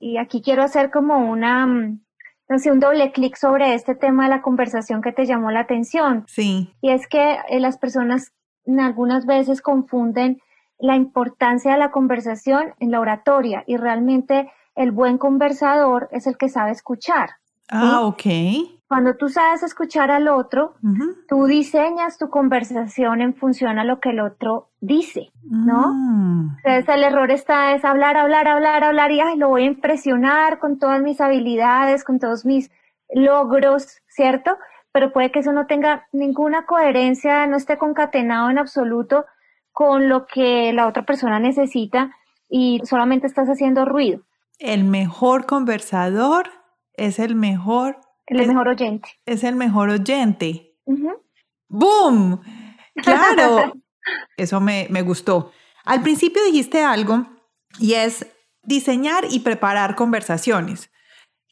Y 0.00 0.16
aquí 0.16 0.42
quiero 0.42 0.64
hacer 0.64 0.90
como 0.90 1.30
una, 1.30 1.68
mm, 1.68 2.00
entonces, 2.48 2.72
un 2.72 2.80
doble 2.80 3.12
clic 3.12 3.36
sobre 3.36 3.74
este 3.74 3.94
tema 3.94 4.24
de 4.24 4.30
la 4.30 4.42
conversación 4.42 5.00
que 5.00 5.12
te 5.12 5.24
llamó 5.24 5.52
la 5.52 5.60
atención. 5.60 6.24
Sí. 6.26 6.74
Y 6.80 6.90
es 6.90 7.06
que 7.06 7.38
eh, 7.48 7.60
las 7.60 7.78
personas 7.78 8.32
algunas 8.66 9.24
veces 9.24 9.62
confunden 9.62 10.40
la 10.80 10.96
importancia 10.96 11.74
de 11.74 11.78
la 11.78 11.92
conversación 11.92 12.74
en 12.80 12.90
la 12.90 12.98
oratoria 12.98 13.62
y 13.68 13.76
realmente 13.76 14.50
el 14.74 14.90
buen 14.90 15.18
conversador 15.18 16.08
es 16.12 16.26
el 16.26 16.36
que 16.36 16.48
sabe 16.48 16.72
escuchar. 16.72 17.30
Ah, 17.70 18.00
ok. 18.02 18.22
Cuando 18.86 19.16
tú 19.16 19.28
sabes 19.28 19.62
escuchar 19.62 20.10
al 20.10 20.28
otro, 20.28 20.74
tú 21.26 21.46
diseñas 21.46 22.18
tu 22.18 22.28
conversación 22.28 23.22
en 23.22 23.34
función 23.34 23.78
a 23.78 23.84
lo 23.84 23.98
que 23.98 24.10
el 24.10 24.20
otro 24.20 24.68
dice, 24.80 25.32
¿no? 25.42 25.92
Mm. 25.94 26.56
Entonces 26.62 26.94
el 26.94 27.02
error 27.02 27.30
está 27.30 27.74
es 27.74 27.84
hablar, 27.84 28.16
hablar, 28.16 28.46
hablar, 28.46 28.84
hablar 28.84 29.10
y 29.10 29.20
ay, 29.20 29.36
lo 29.36 29.48
voy 29.48 29.62
a 29.62 29.66
impresionar 29.66 30.58
con 30.58 30.78
todas 30.78 31.00
mis 31.02 31.20
habilidades, 31.20 32.04
con 32.04 32.18
todos 32.18 32.44
mis 32.44 32.70
logros, 33.12 34.00
¿cierto? 34.06 34.58
Pero 34.92 35.12
puede 35.12 35.32
que 35.32 35.40
eso 35.40 35.52
no 35.52 35.66
tenga 35.66 36.06
ninguna 36.12 36.66
coherencia, 36.66 37.46
no 37.46 37.56
esté 37.56 37.78
concatenado 37.78 38.50
en 38.50 38.58
absoluto 38.58 39.24
con 39.72 40.08
lo 40.08 40.26
que 40.26 40.72
la 40.72 40.86
otra 40.86 41.04
persona 41.04 41.40
necesita 41.40 42.14
y 42.48 42.80
solamente 42.84 43.26
estás 43.26 43.48
haciendo 43.48 43.84
ruido. 43.86 44.20
El 44.58 44.84
mejor 44.84 45.46
conversador 45.46 46.50
es 46.94 47.18
el 47.18 47.34
mejor 47.34 47.98
el 48.26 48.46
mejor 48.46 48.68
oyente. 48.68 49.08
Es 49.26 49.44
el 49.44 49.54
mejor 49.54 49.90
oyente. 49.90 50.74
¡Boom! 51.68 52.40
Claro. 52.96 53.72
Eso 54.36 54.60
me, 54.60 54.86
me 54.90 55.02
gustó. 55.02 55.52
Al 55.84 56.02
principio 56.02 56.42
dijiste 56.44 56.82
algo 56.82 57.26
y 57.78 57.94
es 57.94 58.26
diseñar 58.62 59.24
y 59.30 59.40
preparar 59.40 59.94
conversaciones. 59.94 60.90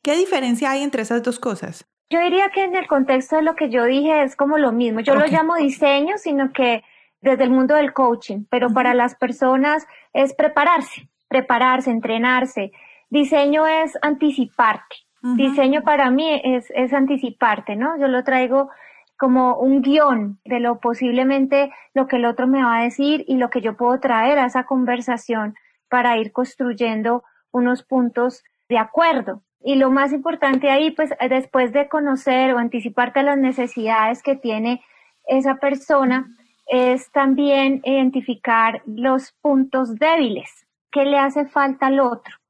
¿Qué 0.02 0.16
diferencia 0.16 0.70
hay 0.70 0.82
entre 0.82 1.02
esas 1.02 1.22
dos 1.22 1.38
cosas? 1.38 1.86
Yo 2.10 2.20
diría 2.20 2.50
que 2.50 2.64
en 2.64 2.74
el 2.74 2.86
contexto 2.86 3.36
de 3.36 3.42
lo 3.42 3.54
que 3.54 3.70
yo 3.70 3.84
dije 3.84 4.22
es 4.22 4.36
como 4.36 4.58
lo 4.58 4.72
mismo. 4.72 5.00
Yo 5.00 5.14
lo 5.14 5.26
llamo 5.26 5.56
diseño, 5.56 6.18
sino 6.18 6.52
que 6.52 6.82
desde 7.20 7.44
el 7.44 7.50
mundo 7.50 7.74
del 7.74 7.92
coaching, 7.92 8.44
pero 8.50 8.68
para 8.70 8.94
las 8.94 9.14
personas 9.14 9.86
es 10.12 10.34
prepararse, 10.34 11.08
prepararse, 11.28 11.90
entrenarse. 11.90 12.72
Diseño 13.12 13.66
es 13.66 13.98
anticiparte. 14.00 14.96
Diseño 15.36 15.82
para 15.82 16.10
mí 16.10 16.40
es, 16.44 16.72
es 16.74 16.94
anticiparte, 16.94 17.76
¿no? 17.76 17.98
Yo 17.98 18.08
lo 18.08 18.24
traigo 18.24 18.70
como 19.18 19.58
un 19.58 19.82
guion 19.82 20.40
de 20.46 20.60
lo 20.60 20.80
posiblemente 20.80 21.70
lo 21.92 22.08
que 22.08 22.16
el 22.16 22.24
otro 22.24 22.46
me 22.46 22.64
va 22.64 22.78
a 22.78 22.84
decir 22.84 23.22
y 23.28 23.36
lo 23.36 23.50
que 23.50 23.60
yo 23.60 23.76
puedo 23.76 24.00
traer 24.00 24.38
a 24.38 24.46
esa 24.46 24.64
conversación 24.64 25.54
para 25.90 26.16
ir 26.16 26.32
construyendo 26.32 27.22
unos 27.50 27.82
puntos 27.82 28.44
de 28.70 28.78
acuerdo. 28.78 29.42
Y 29.62 29.74
lo 29.74 29.90
más 29.90 30.14
importante 30.14 30.70
ahí, 30.70 30.90
pues 30.90 31.10
después 31.28 31.70
de 31.74 31.90
conocer 31.90 32.54
o 32.54 32.58
anticiparte 32.58 33.20
a 33.20 33.24
las 33.24 33.36
necesidades 33.36 34.22
que 34.22 34.36
tiene 34.36 34.82
esa 35.26 35.56
persona, 35.56 36.34
es 36.66 37.12
también 37.12 37.82
identificar 37.84 38.80
los 38.86 39.32
puntos 39.42 39.96
débiles, 39.96 40.66
qué 40.90 41.04
le 41.04 41.18
hace 41.18 41.44
falta 41.44 41.88
al 41.88 42.00
otro 42.00 42.41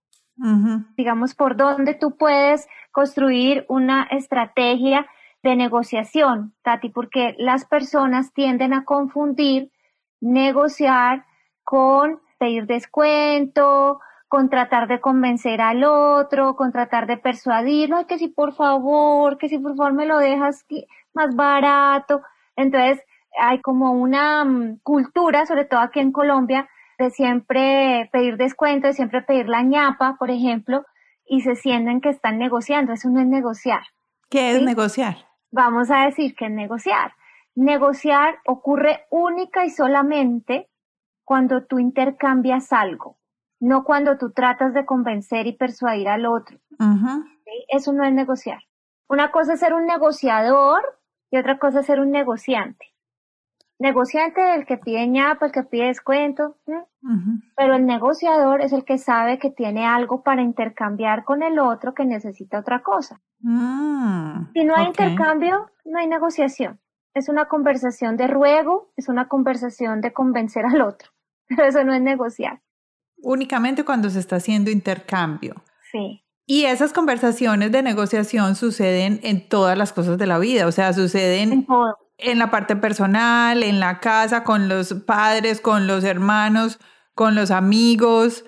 digamos, 0.97 1.35
por 1.35 1.57
dónde 1.57 1.95
tú 1.95 2.17
puedes 2.17 2.67
construir 2.91 3.65
una 3.69 4.05
estrategia 4.05 5.07
de 5.43 5.57
negociación, 5.57 6.55
Tati, 6.63 6.89
porque 6.89 7.35
las 7.39 7.65
personas 7.65 8.33
tienden 8.33 8.73
a 8.73 8.85
confundir 8.85 9.71
negociar 10.21 11.27
con 11.65 12.21
pedir 12.39 12.67
descuento, 12.67 14.01
con 14.29 14.49
tratar 14.49 14.89
de 14.89 15.01
convencer 15.01 15.61
al 15.61 15.85
otro, 15.85 16.57
con 16.57 16.73
tratar 16.73 17.07
de 17.07 17.19
persuadirlo, 17.19 18.07
que 18.07 18.19
si 18.19 18.29
por 18.29 18.55
favor, 18.55 19.37
que 19.37 19.49
si 19.49 19.59
por 19.59 19.77
favor 19.77 19.93
me 19.93 20.07
lo 20.07 20.19
dejas 20.19 20.65
más 21.13 21.35
barato. 21.37 22.23
Entonces, 22.57 23.05
hay 23.39 23.61
como 23.61 23.93
una 23.93 24.45
mm, 24.45 24.79
cultura, 24.83 25.45
sobre 25.47 25.65
todo 25.65 25.81
aquí 25.81 26.01
en 26.01 26.13
Colombia, 26.13 26.69
de 27.03 27.11
siempre 27.11 28.09
pedir 28.13 28.37
descuento, 28.37 28.87
de 28.87 28.95
siempre 28.95 29.23
pedir 29.23 29.49
la 29.49 29.63
ñapa, 29.63 30.17
por 30.19 30.31
ejemplo, 30.31 30.85
y 31.27 31.41
se 31.43 31.57
sienten 31.57 32.01
que 32.01 32.11
están 32.11 32.39
negociando. 32.39 32.93
Eso 32.93 33.09
no 33.11 33.21
es 33.21 33.27
negociar. 33.27 33.83
¿Qué 34.31 34.53
es 34.53 34.63
negociar? 34.63 35.17
Vamos 35.51 35.91
a 35.91 36.07
decir 36.07 36.35
que 36.35 36.47
es 36.47 36.51
negociar. 36.51 37.13
Negociar 37.55 38.37
ocurre 38.47 39.05
única 39.11 39.67
y 39.67 39.71
solamente 39.71 40.71
cuando 41.25 41.65
tú 41.65 41.79
intercambias 41.79 42.73
algo, 42.73 43.19
no 43.61 43.85
cuando 43.85 44.17
tú 44.17 44.33
tratas 44.33 44.73
de 44.73 44.87
convencer 44.87 45.47
y 45.47 45.53
persuadir 45.53 46.09
al 46.09 46.27
otro. 46.27 46.59
Eso 47.69 47.93
no 47.93 48.05
es 48.05 48.13
negociar. 48.13 48.61
Una 49.09 49.31
cosa 49.31 49.55
es 49.55 49.61
ser 49.61 49.75
un 49.75 49.87
negociador 49.87 50.83
y 51.31 51.37
otra 51.37 51.59
cosa 51.59 51.81
es 51.81 51.87
ser 51.87 52.01
un 52.01 52.11
negociante 52.11 52.92
negociante 53.83 54.55
el 54.55 54.65
que 54.65 54.79
pide 54.79 55.07
ñapa, 55.07 55.47
el 55.47 55.53
que 55.53 55.65
pide 55.65 55.89
descuento, 55.89 56.57
pero 57.57 57.75
el 57.75 57.85
negociador 57.85 58.63
es 58.63 58.73
el 58.73 58.85
que 58.85 58.97
sabe 58.97 59.39
que 59.39 59.51
tiene 59.51 59.87
algo 59.87 60.23
para 60.23 60.41
intercambiar 60.41 61.25
con 61.25 61.43
el 61.43 61.59
otro 61.59 61.93
que 61.93 62.07
necesita 62.07 62.61
otra 62.61 62.83
cosa. 62.83 63.21
Mm, 63.41 64.53
si 64.55 64.65
no 64.65 64.75
hay 64.75 64.87
intercambio, 64.87 65.71
no 65.85 65.99
hay 65.99 66.07
negociación. 66.07 66.81
Es 67.13 67.29
una 67.29 67.47
conversación 67.47 68.17
de 68.17 68.29
ruego, 68.29 68.93
es 68.97 69.09
una 69.09 69.29
conversación 69.29 70.01
de 70.01 70.13
convencer 70.15 70.65
al 70.65 70.81
otro, 70.81 71.11
pero 71.49 71.65
eso 71.65 71.85
no 71.85 71.93
es 71.93 72.01
negociar. 72.01 72.63
Únicamente 73.23 73.85
cuando 73.85 74.09
se 74.09 74.21
está 74.21 74.37
haciendo 74.37 74.71
intercambio. 74.71 75.63
Sí. 75.91 76.25
Y 76.47 76.65
esas 76.65 76.93
conversaciones 76.93 77.71
de 77.71 77.83
negociación 77.83 78.57
suceden 78.57 79.21
en 79.23 79.49
todas 79.49 79.77
las 79.77 79.93
cosas 79.93 80.19
de 80.19 80.27
la 80.27 80.39
vida, 80.39 80.67
o 80.67 80.73
sea, 80.73 80.93
suceden 80.93 81.53
en 81.53 81.67
todo 81.67 82.02
en 82.23 82.39
la 82.39 82.51
parte 82.51 82.77
personal, 82.77 83.63
en 83.63 83.81
la 83.81 84.01
casa, 84.01 84.45
con 84.45 84.69
los 84.69 84.95
padres, 84.95 85.61
con 85.61 85.87
los 85.87 86.05
hermanos, 86.05 86.79
con 87.15 87.35
los 87.35 87.51
amigos, 87.51 88.45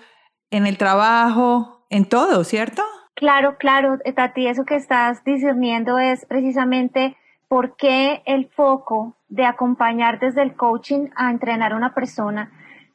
en 0.51 0.67
el 0.67 0.79
trabajo, 0.79 1.87
en 1.91 2.09
todo, 2.09 2.45
¿cierto? 2.45 2.83
Claro, 3.15 3.57
claro, 3.59 3.99
Tati, 4.15 4.47
eso 4.47 4.65
que 4.65 4.77
estás 4.77 5.25
discerniendo 5.25 5.99
es 5.99 6.27
precisamente 6.27 7.17
por 7.49 7.77
qué 7.77 8.23
el 8.27 8.49
foco 8.49 9.17
de 9.29 9.45
acompañar 9.47 10.19
desde 10.19 10.43
el 10.43 10.55
coaching 10.57 11.09
a 11.17 11.31
entrenar 11.31 11.73
a 11.73 11.77
una 11.77 11.95
persona 11.95 12.51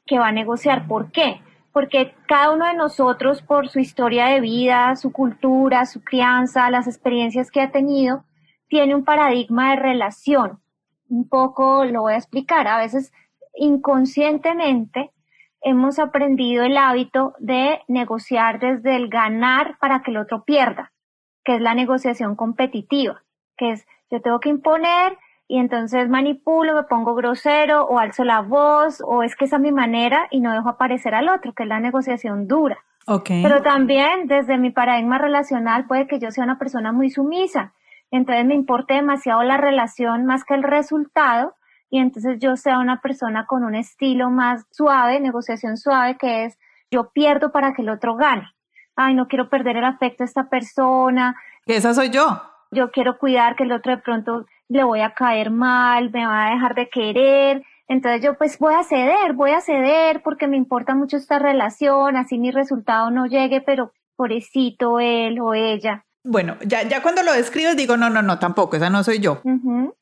que 0.06 0.20
va 0.20 0.28
a 0.28 0.34
negociar. 0.34 0.88
¿Por 0.88 1.12
qué? 1.12 1.42
Porque 1.72 2.14
cada 2.28 2.52
uno 2.52 2.66
de 2.66 2.74
nosotros, 2.74 3.42
por 3.42 3.70
su 3.70 3.80
historia 3.80 4.26
de 4.26 4.42
vida, 4.42 4.96
su 4.96 5.12
cultura, 5.12 5.86
su 5.86 6.04
crianza, 6.04 6.70
las 6.70 6.88
experiencias 6.88 7.52
que 7.52 7.62
ha 7.62 7.72
tenido, 7.72 8.26
tiene 8.68 8.96
un 8.96 9.06
paradigma 9.06 9.72
de 9.72 9.76
relación 9.78 10.60
un 11.10 11.28
poco 11.28 11.86
lo 11.86 12.02
voy 12.02 12.14
a 12.14 12.18
explicar. 12.18 12.68
A 12.68 12.78
veces 12.78 13.12
inconscientemente 13.56 15.12
hemos 15.62 16.00
aprendido 16.00 16.64
el 16.64 16.78
hábito 16.78 17.34
de 17.40 17.82
negociar 17.88 18.60
desde 18.60 18.96
el 18.96 19.10
ganar 19.10 19.78
para 19.80 20.02
que 20.02 20.12
el 20.12 20.18
otro 20.18 20.44
pierda, 20.46 20.94
que 21.44 21.56
es 21.56 21.62
la 21.62 21.74
negociación 21.74 22.36
competitiva, 22.36 23.24
que 23.58 23.72
es 23.72 23.86
yo 24.10 24.22
tengo 24.22 24.40
que 24.40 24.50
imponer 24.50 25.18
y 25.48 25.58
entonces 25.58 26.10
manipulo, 26.10 26.76
me 26.76 26.84
pongo 26.84 27.16
grosero 27.16 27.84
o 27.86 28.00
alzo 28.00 28.24
la 28.24 28.42
voz 28.42 29.02
o 29.06 29.24
es 29.24 29.36
que 29.36 29.46
esa 29.46 29.58
es 29.58 29.62
mi 29.62 29.72
manera 29.72 30.28
y 30.32 30.40
no 30.42 30.54
dejo 30.54 30.70
aparecer 30.70 31.16
al 31.16 31.28
otro, 31.30 31.54
que 31.54 31.64
es 31.64 31.70
la 31.70 31.80
negociación 31.80 32.48
dura. 32.48 32.78
Okay. 33.08 33.42
Pero 33.42 33.64
también 33.64 34.28
desde 34.28 34.58
mi 34.58 34.70
paradigma 34.70 35.18
relacional 35.18 35.88
puede 35.88 36.08
que 36.08 36.20
yo 36.20 36.30
sea 36.32 36.44
una 36.44 36.60
persona 36.60 36.92
muy 36.92 37.10
sumisa, 37.10 37.74
entonces 38.12 38.46
me 38.46 38.56
importe 38.56 38.96
demasiado 38.96 39.44
la 39.44 39.58
relación 39.58 40.26
más 40.26 40.44
que 40.44 40.56
el 40.56 40.64
resultado 40.64 41.54
y 41.90 42.00
entonces 42.00 42.38
yo 42.40 42.56
sea 42.56 42.80
una 42.80 43.02
persona 43.02 43.46
con 43.46 43.64
un 43.64 43.76
estilo 43.76 44.30
más 44.30 44.66
suave, 44.72 45.20
negociación 45.20 45.78
suave, 45.78 46.18
que 46.18 46.46
es 46.46 46.58
yo 46.92 47.10
pierdo 47.12 47.52
para 47.52 47.74
que 47.74 47.82
el 47.82 47.90
otro 47.90 48.16
gane. 48.16 48.48
Ay, 48.96 49.14
no 49.14 49.28
quiero 49.28 49.50
perder 49.50 49.78
el 49.78 49.86
afecto 49.86 50.24
de 50.24 50.28
esta 50.28 50.50
persona. 50.50 51.36
Esa 51.66 51.94
soy 51.94 52.10
yo. 52.10 52.42
Yo 52.72 52.92
quiero 52.92 53.18
cuidar 53.18 53.56
que 53.56 53.64
el 53.64 53.72
otro 53.72 53.96
de 53.96 54.02
pronto 54.02 54.46
le 54.68 54.84
voy 54.84 55.02
a 55.02 55.14
caer 55.14 55.50
mal, 55.50 56.12
me 56.12 56.26
va 56.26 56.48
a 56.48 56.52
dejar 56.52 56.76
de 56.76 56.90
querer. 56.90 57.64
Entonces 57.88 58.22
yo 58.22 58.38
pues 58.38 58.60
voy 58.60 58.76
a 58.76 58.84
ceder, 58.84 59.34
voy 59.34 59.52
a 59.52 59.62
ceder 59.62 60.22
porque 60.22 60.48
me 60.48 60.58
importa 60.58 60.94
mucho 60.94 61.18
esta 61.18 61.40
relación, 61.40 62.18
así 62.18 62.38
mi 62.38 62.52
resultado 62.52 63.10
no 63.10 63.26
llegue, 63.26 63.62
pero 63.62 63.94
pobrecito 64.16 65.00
él 65.00 65.40
o 65.40 65.56
ella. 65.56 66.06
Bueno, 66.24 66.58
ya, 66.66 66.84
ya 66.84 67.02
cuando 67.02 67.24
lo 67.24 67.32
describes 67.34 67.78
digo, 67.78 67.98
no, 67.98 68.10
no, 68.10 68.22
no, 68.22 68.40
tampoco, 68.40 68.76
esa 68.76 68.90
no 68.90 69.04
soy 69.04 69.20
yo. 69.20 69.42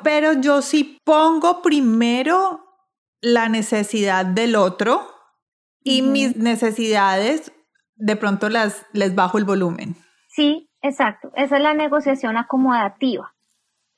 Pero 0.03 0.33
yo 0.33 0.61
sí 0.61 0.99
pongo 1.03 1.61
primero 1.61 2.63
la 3.21 3.49
necesidad 3.49 4.25
del 4.25 4.55
otro 4.55 5.07
y 5.83 6.01
mis 6.01 6.35
necesidades 6.35 7.51
de 7.95 8.15
pronto 8.15 8.49
las, 8.49 8.85
les 8.93 9.15
bajo 9.15 9.37
el 9.37 9.45
volumen. 9.45 9.95
Sí, 10.27 10.69
exacto. 10.81 11.31
Esa 11.35 11.57
es 11.57 11.63
la 11.63 11.73
negociación 11.73 12.37
acomodativa. 12.37 13.33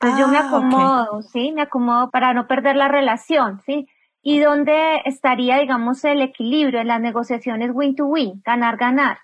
Entonces 0.02 0.20
yo 0.20 0.28
me 0.30 0.38
Ah, 0.38 0.48
acomodo, 0.48 1.22
¿sí? 1.24 1.52
Me 1.52 1.64
acomodo 1.64 2.10
para 2.10 2.34
no 2.34 2.48
perder 2.48 2.76
la 2.78 2.88
relación, 2.88 3.62
¿sí? 3.66 3.88
Y 4.22 4.40
dónde 4.40 5.02
estaría, 5.06 5.58
digamos, 5.58 6.04
el 6.06 6.22
equilibrio 6.22 6.80
en 6.80 6.88
las 6.88 7.02
negociaciones 7.02 7.72
win-to-win, 7.74 8.42
ganar-ganar. 8.46 9.18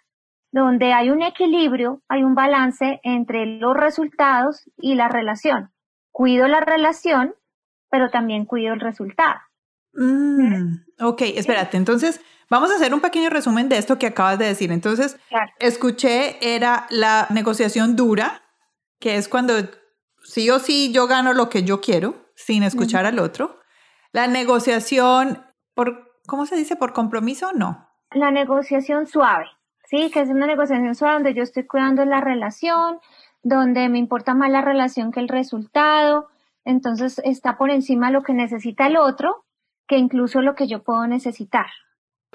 Donde 0.55 0.93
hay 0.93 1.09
un 1.09 1.21
equilibrio, 1.21 2.01
hay 2.07 2.23
un 2.23 2.33
balance 2.33 3.01
entre 3.03 3.45
los 3.45 3.75
resultados 3.75 4.63
y 4.77 4.95
la 4.95 5.09
relación. 5.09 5.73
Cuido 6.13 6.47
la 6.47 6.61
relación, 6.61 7.35
pero 7.89 8.09
también 8.09 8.45
cuido 8.45 8.73
el 8.73 8.79
resultado. 8.79 9.35
Mm, 9.95 10.75
ok, 11.01 11.21
espérate, 11.35 11.75
entonces 11.75 12.21
vamos 12.49 12.71
a 12.71 12.75
hacer 12.75 12.93
un 12.93 13.01
pequeño 13.01 13.29
resumen 13.29 13.67
de 13.67 13.77
esto 13.77 13.99
que 13.99 14.07
acabas 14.07 14.39
de 14.39 14.45
decir. 14.45 14.71
Entonces, 14.71 15.17
Claro. 15.27 15.51
escuché, 15.59 16.37
era 16.55 16.87
la 16.89 17.27
negociación 17.31 17.97
dura, 17.97 18.41
que 19.01 19.17
es 19.17 19.27
cuando 19.27 19.55
sí 20.23 20.49
o 20.51 20.59
sí 20.59 20.93
yo 20.93 21.07
gano 21.07 21.33
lo 21.33 21.49
que 21.49 21.63
yo 21.63 21.81
quiero 21.81 22.15
sin 22.35 22.63
escuchar 22.63 23.05
al 23.05 23.19
otro. 23.19 23.59
La 24.13 24.27
negociación 24.27 25.43
por, 25.73 26.13
¿cómo 26.27 26.45
se 26.45 26.55
dice? 26.55 26.77
¿Por 26.77 26.93
compromiso? 26.93 27.51
No. 27.53 27.89
la 28.11 28.31
negociación 28.31 29.05
suave, 29.07 29.45
¿sí? 29.89 30.09
Que 30.11 30.21
es 30.21 30.29
una 30.29 30.45
negociación 30.47 30.95
suave 30.95 31.15
donde 31.15 31.33
yo 31.33 31.43
estoy 31.43 31.65
cuidando 31.65 32.05
la 32.05 32.21
relación, 32.21 32.99
donde 33.43 33.89
me 33.89 33.97
importa 33.99 34.33
más 34.33 34.49
la 34.49 34.61
relación 34.61 35.11
que 35.11 35.19
el 35.19 35.27
resultado, 35.27 36.27
entonces 36.63 37.21
está 37.23 37.57
por 37.57 37.69
encima 37.69 38.09
lo 38.11 38.23
que 38.23 38.33
necesita 38.33 38.87
el 38.87 38.97
otro 38.97 39.43
que 39.87 39.97
incluso 39.97 40.41
lo 40.41 40.55
que 40.55 40.67
yo 40.67 40.81
puedo 40.83 41.05
necesitar. 41.05 41.67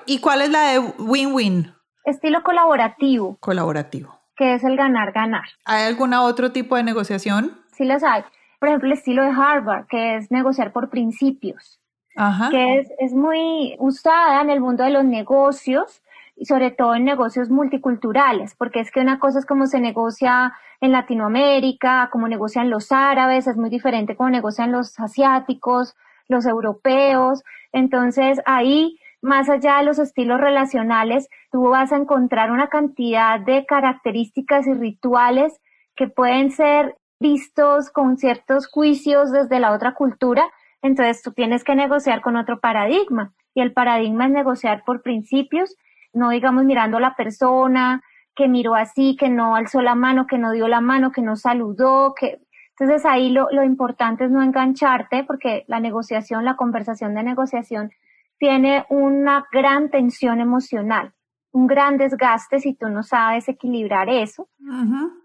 ¿Y 0.06 0.20
cuál 0.20 0.42
es 0.42 0.50
la 0.50 0.70
de 0.72 0.78
win-win? 0.98 1.74
Estilo 2.04 2.42
colaborativo, 2.42 3.36
Colaborativo. 3.40 4.20
que 4.36 4.54
es 4.54 4.64
el 4.64 4.76
ganar-ganar. 4.76 5.44
¿Hay 5.64 5.84
algún 5.84 6.14
otro 6.14 6.52
tipo 6.52 6.76
de 6.76 6.84
negociación? 6.84 7.58
Sí 7.72 7.84
las 7.84 8.02
hay. 8.04 8.22
Por 8.60 8.68
ejemplo, 8.68 8.86
el 8.86 8.92
estilo 8.94 9.24
de 9.24 9.30
Harvard, 9.30 9.86
que 9.88 10.16
es 10.16 10.30
negociar 10.30 10.72
por 10.72 10.90
principios. 10.90 11.78
Ajá. 12.16 12.50
que 12.50 12.78
es, 12.78 12.88
es 12.98 13.14
muy 13.14 13.76
usada 13.78 14.42
en 14.42 14.50
el 14.50 14.60
mundo 14.60 14.82
de 14.82 14.90
los 14.90 15.04
negocios 15.04 16.02
sobre 16.44 16.70
todo 16.70 16.94
en 16.94 17.05
negocios 17.05 17.50
multiculturales, 17.50 18.55
porque 18.57 18.81
es 18.81 18.90
que 18.90 19.00
una 19.00 19.18
cosa 19.18 19.38
es 19.38 19.46
como 19.46 19.66
se 19.66 19.81
negocia 19.81 20.53
en 20.81 20.92
Latinoamérica, 20.92 22.09
como 22.11 22.29
negocian 22.29 22.70
los 22.70 22.92
árabes, 22.92 23.46
es 23.46 23.57
muy 23.57 23.70
diferente 23.70 24.16
como 24.16 24.31
negocian 24.31 24.72
los 24.72 24.98
asiáticos, 24.98 25.94
los 26.29 26.46
europeos. 26.46 27.42
Entonces 27.72 28.40
ahí, 28.46 28.98
más 29.20 29.48
allá 29.50 29.79
de 29.79 29.85
los 29.85 29.98
estilos 29.98 30.40
relacionales, 30.40 31.29
tú 31.50 31.68
vas 31.68 31.92
a 31.92 31.96
encontrar 31.96 32.50
una 32.50 32.68
cantidad 32.68 33.38
de 33.40 33.66
características 33.66 34.66
y 34.66 34.74
rituales 34.74 35.61
que 35.94 36.09
pueden 36.09 36.50
ser 36.50 36.96
vistos 37.20 37.90
con 37.90 38.16
ciertos 38.16 38.66
juicios 38.66 39.31
desde 39.31 39.61
la 39.61 39.72
otra 39.72 39.92
cultura, 39.94 40.48
entonces 40.81 41.22
tú 41.22 41.33
tienes 41.33 41.64
que 41.64 41.74
negociar 41.74 42.22
con 42.22 42.37
otro 42.37 42.61
paradigma 42.61 43.35
y 43.55 43.61
el 43.61 43.72
paradigma 43.72 44.24
es 44.24 44.31
negociar 44.31 44.85
por 44.85 45.03
principios, 45.03 45.76
no 46.12 46.31
digamos 46.31 46.64
mirando 46.64 46.96
a 46.96 47.01
la 47.01 47.14
persona 47.14 48.03
que 48.35 48.49
miró 48.49 48.75
así, 48.75 49.16
que 49.16 49.29
no 49.29 49.55
alzó 49.57 49.83
la 49.83 49.94
mano, 49.94 50.27
que 50.27 50.38
no 50.38 50.53
dio 50.53 50.68
la 50.68 50.81
mano, 50.81 51.12
que 51.12 51.23
no 51.23 51.37
saludó, 51.37 52.14
que 52.14 52.40
entonces 52.79 53.05
ahí 53.05 53.31
lo, 53.31 53.49
lo 53.51 53.62
importante 53.62 54.25
es 54.25 54.31
no 54.31 54.42
engancharte 54.42 55.25
porque 55.25 55.64
la 55.68 55.81
negociación, 55.81 56.44
la 56.44 56.57
conversación 56.57 57.14
de 57.14 57.23
negociación 57.23 57.90
tiene 58.38 58.87
una 58.88 59.44
gran 59.53 59.90
tensión 59.90 60.40
emocional, 60.40 61.12
un 61.53 61.66
gran 61.66 61.99
desgaste 61.99 62.59
si 62.61 62.73
tú 62.73 62.88
no 62.88 63.03
sabes 63.03 63.49
equilibrar 63.49 64.09
eso 64.09 64.49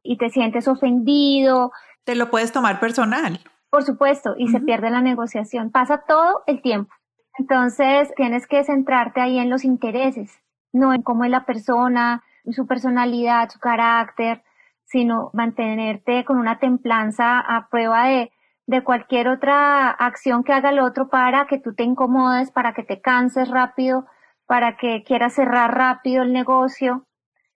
y 0.04 0.18
te 0.18 0.30
sientes 0.30 0.68
ofendido, 0.68 1.72
Te 2.04 2.16
lo 2.16 2.30
puedes 2.30 2.52
tomar 2.52 2.82
personal. 2.82 3.40
por 3.70 3.84
supuesto, 3.84 4.36
y 4.38 4.50
se 4.50 4.60
pierde 4.60 4.90
la 4.90 5.02
negociación. 5.02 5.72
Pasa 5.72 6.04
todo 6.06 6.44
el 6.48 6.62
tiempo. 6.62 6.94
Entonces, 7.38 8.14
tienes 8.16 8.48
que 8.48 8.64
centrarte 8.64 9.22
ahí 9.22 9.38
en 9.40 9.50
los 9.50 9.64
intereses, 9.64 10.42
no 10.76 10.94
en 10.94 11.02
cómo 11.02 11.24
es 11.24 11.32
la 11.32 11.46
persona, 11.46 12.24
su 12.52 12.68
personalidad, 12.68 13.50
su 13.50 13.60
carácter, 13.60 14.44
sino 14.84 15.32
mantenerte 15.34 16.26
con 16.26 16.38
una 16.38 16.60
templanza 16.60 17.40
a 17.40 17.68
prueba 17.70 18.06
de, 18.08 18.32
de 18.68 18.84
cualquier 18.84 19.28
otra 19.30 19.90
acción 19.90 20.44
que 20.44 20.54
haga 20.54 20.70
el 20.70 20.80
otro 20.80 21.10
para 21.10 21.48
que 21.48 21.60
tú 21.60 21.74
te 21.74 21.84
incomodes, 21.84 22.52
para 22.52 22.74
que 22.74 22.84
te 22.84 23.02
canses 23.02 23.50
rápido, 23.50 24.06
para 24.46 24.78
que 24.78 25.04
quieras 25.04 25.34
cerrar 25.34 25.76
rápido 25.76 26.24
el 26.24 26.34
negocio. 26.34 27.06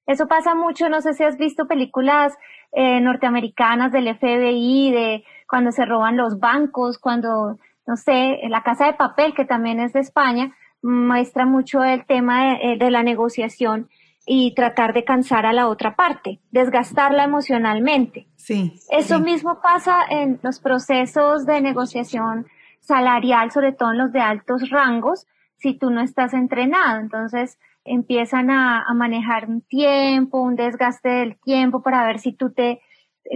Eso 0.08 0.28
pasa 0.28 0.56
mucho, 0.56 0.90
no 0.90 1.02
sé 1.02 1.14
si 1.14 1.24
has 1.24 1.38
visto 1.38 1.68
películas 1.68 2.36
eh, 2.72 3.00
norteamericanas 3.02 3.92
del 3.92 4.16
FBI, 4.16 4.92
de 4.92 5.24
cuando 5.48 5.72
se 5.72 5.86
roban 5.86 6.18
los 6.18 6.40
bancos, 6.40 6.98
cuando, 6.98 7.58
no 7.86 7.96
sé, 7.96 8.40
la 8.50 8.64
casa 8.64 8.86
de 8.86 8.94
papel, 8.94 9.36
que 9.36 9.46
también 9.46 9.80
es 9.80 9.94
de 9.94 10.00
España, 10.00 10.56
muestra 10.82 11.46
mucho 11.46 11.84
el 11.84 12.06
tema 12.06 12.46
de, 12.46 12.74
eh, 12.74 12.78
de 12.78 12.92
la 12.92 13.04
negociación 13.04 13.90
y 14.26 14.54
tratar 14.54 14.94
de 14.94 15.04
cansar 15.04 15.46
a 15.46 15.54
la 15.54 15.68
otra 15.68 15.96
parte, 15.96 16.40
desgastarla 16.52 17.24
emocionalmente. 17.24 18.28
Sí. 18.36 18.74
Eso 18.92 19.18
sí. 19.18 19.24
mismo 19.24 19.60
pasa 19.62 19.98
en 20.10 20.40
los 20.44 20.60
procesos 20.60 21.46
de 21.46 21.62
negociación 21.62 22.46
salarial, 22.80 23.52
sobre 23.52 23.74
todo 23.74 23.92
en 23.92 23.98
los 23.98 24.12
de 24.12 24.22
altos 24.22 24.70
rangos, 24.70 25.26
si 25.58 25.74
tú 25.74 25.90
no 25.90 26.02
estás 26.02 26.34
entrenado. 26.34 27.00
Entonces 27.00 27.58
empiezan 27.84 28.52
a, 28.52 28.84
a 28.84 28.94
manejar 28.94 29.50
un 29.50 29.62
tiempo, 29.62 30.42
un 30.42 30.56
desgaste 30.56 31.10
del 31.10 31.40
tiempo 31.40 31.82
para 31.82 32.06
ver 32.06 32.20
si 32.20 32.34
tú 32.34 32.52
te 32.52 32.82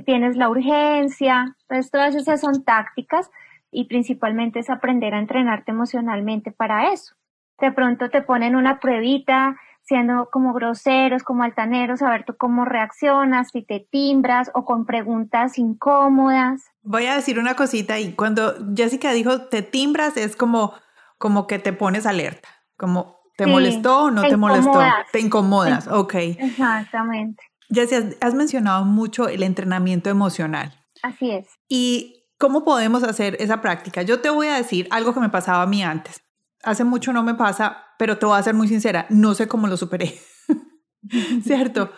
tienes 0.05 0.35
la 0.35 0.49
urgencia. 0.49 1.55
Entonces 1.61 1.91
todas 1.91 2.13
esas 2.13 2.39
son 2.39 2.63
tácticas 2.63 3.31
y 3.71 3.85
principalmente 3.85 4.59
es 4.59 4.69
aprender 4.69 5.15
a 5.15 5.19
entrenarte 5.19 5.71
emocionalmente 5.71 6.51
para 6.51 6.93
eso. 6.93 7.15
De 7.59 7.71
pronto 7.71 8.09
te 8.09 8.21
ponen 8.21 8.55
una 8.55 8.79
pruebita 8.79 9.55
siendo 9.85 10.29
como 10.31 10.53
groseros, 10.53 11.23
como 11.23 11.43
altaneros, 11.43 12.01
a 12.01 12.09
ver 12.09 12.23
tú 12.25 12.35
cómo 12.37 12.63
reaccionas, 12.65 13.49
si 13.51 13.61
te 13.63 13.85
timbras 13.91 14.49
o 14.53 14.63
con 14.65 14.85
preguntas 14.85 15.57
incómodas. 15.57 16.63
Voy 16.83 17.05
a 17.05 17.15
decir 17.15 17.37
una 17.37 17.55
cosita 17.55 17.99
y 17.99 18.13
cuando 18.13 18.53
Jessica 18.75 19.11
dijo 19.11 19.47
te 19.47 19.61
timbras 19.61 20.15
es 20.17 20.35
como, 20.35 20.73
como 21.17 21.47
que 21.47 21.59
te 21.59 21.73
pones 21.73 22.05
alerta, 22.05 22.47
como 22.77 23.17
te 23.37 23.45
Sí, 23.45 23.51
molestó 23.51 24.03
o 24.05 24.11
no 24.11 24.21
te, 24.21 24.29
te 24.29 24.37
molestó, 24.37 24.69
incomodas. 24.69 25.11
te 25.11 25.19
incomodas, 25.19 25.87
ok. 25.87 26.13
Exactamente, 26.15 27.43
Jessica, 27.69 27.97
has, 28.07 28.15
has 28.21 28.33
mencionado 28.33 28.85
mucho 28.85 29.27
el 29.27 29.43
entrenamiento 29.43 30.09
emocional 30.09 30.73
así 31.01 31.31
es. 31.31 31.47
y 31.67 32.23
cómo 32.37 32.63
podemos 32.63 33.03
hacer 33.03 33.35
esa 33.39 33.61
práctica. 33.61 34.01
Yo 34.01 34.21
te 34.21 34.29
voy 34.29 34.47
a 34.47 34.55
decir 34.55 34.87
algo 34.91 35.13
que 35.13 35.19
me 35.19 35.29
pasaba 35.29 35.63
a 35.63 35.67
mí 35.67 35.83
antes. 35.83 36.22
Hace 36.63 36.83
mucho 36.83 37.13
no 37.13 37.23
me 37.23 37.35
pasa, 37.35 37.85
pero 37.99 38.17
te 38.17 38.25
voy 38.25 38.39
a 38.39 38.43
ser 38.43 38.53
muy 38.53 38.67
sincera, 38.67 39.05
no 39.09 39.35
sé 39.35 39.47
cómo 39.47 39.67
lo 39.67 39.77
superé. 39.77 40.19
¿Cierto? 41.43 41.91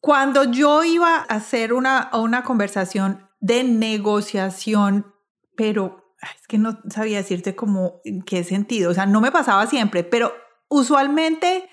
Cuando 0.00 0.44
yo 0.44 0.82
iba 0.84 1.16
a 1.16 1.22
hacer 1.22 1.72
una, 1.72 2.10
una 2.14 2.42
conversación 2.42 3.28
de 3.40 3.64
negociación, 3.64 5.14
pero 5.56 6.14
es 6.22 6.46
que 6.46 6.58
no 6.58 6.78
sabía 6.88 7.18
decirte 7.18 7.54
como 7.54 8.00
en 8.04 8.22
qué 8.22 8.44
sentido, 8.44 8.90
o 8.90 8.94
sea, 8.94 9.06
no 9.06 9.20
me 9.20 9.32
pasaba 9.32 9.66
siempre, 9.66 10.04
pero 10.04 10.32
usualmente 10.68 11.68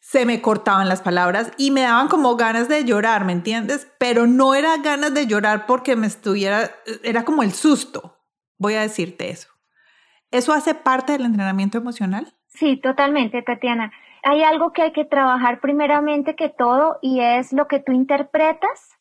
se 0.00 0.24
me 0.24 0.40
cortaban 0.40 0.88
las 0.88 1.00
palabras 1.00 1.50
y 1.56 1.72
me 1.72 1.82
daban 1.82 2.08
como 2.08 2.36
ganas 2.36 2.68
de 2.68 2.84
llorar, 2.84 3.24
¿me 3.24 3.32
entiendes? 3.32 3.88
Pero 3.98 4.26
no 4.26 4.54
era 4.54 4.76
ganas 4.78 5.12
de 5.12 5.26
llorar 5.26 5.66
porque 5.66 5.96
me 5.96 6.06
estuviera, 6.06 6.70
era 7.02 7.24
como 7.24 7.42
el 7.42 7.52
susto, 7.52 8.16
voy 8.56 8.74
a 8.74 8.82
decirte 8.82 9.30
eso. 9.30 9.48
¿Eso 10.30 10.52
hace 10.52 10.74
parte 10.74 11.12
del 11.12 11.24
entrenamiento 11.24 11.78
emocional? 11.78 12.34
Sí, 12.48 12.76
totalmente, 12.76 13.42
Tatiana. 13.42 13.92
Hay 14.22 14.42
algo 14.42 14.72
que 14.72 14.82
hay 14.82 14.92
que 14.92 15.04
trabajar 15.04 15.60
primeramente 15.60 16.34
que 16.34 16.48
todo 16.48 16.98
y 17.00 17.20
es 17.20 17.52
lo 17.52 17.68
que 17.68 17.80
tú 17.80 17.92
interpretas 17.92 18.96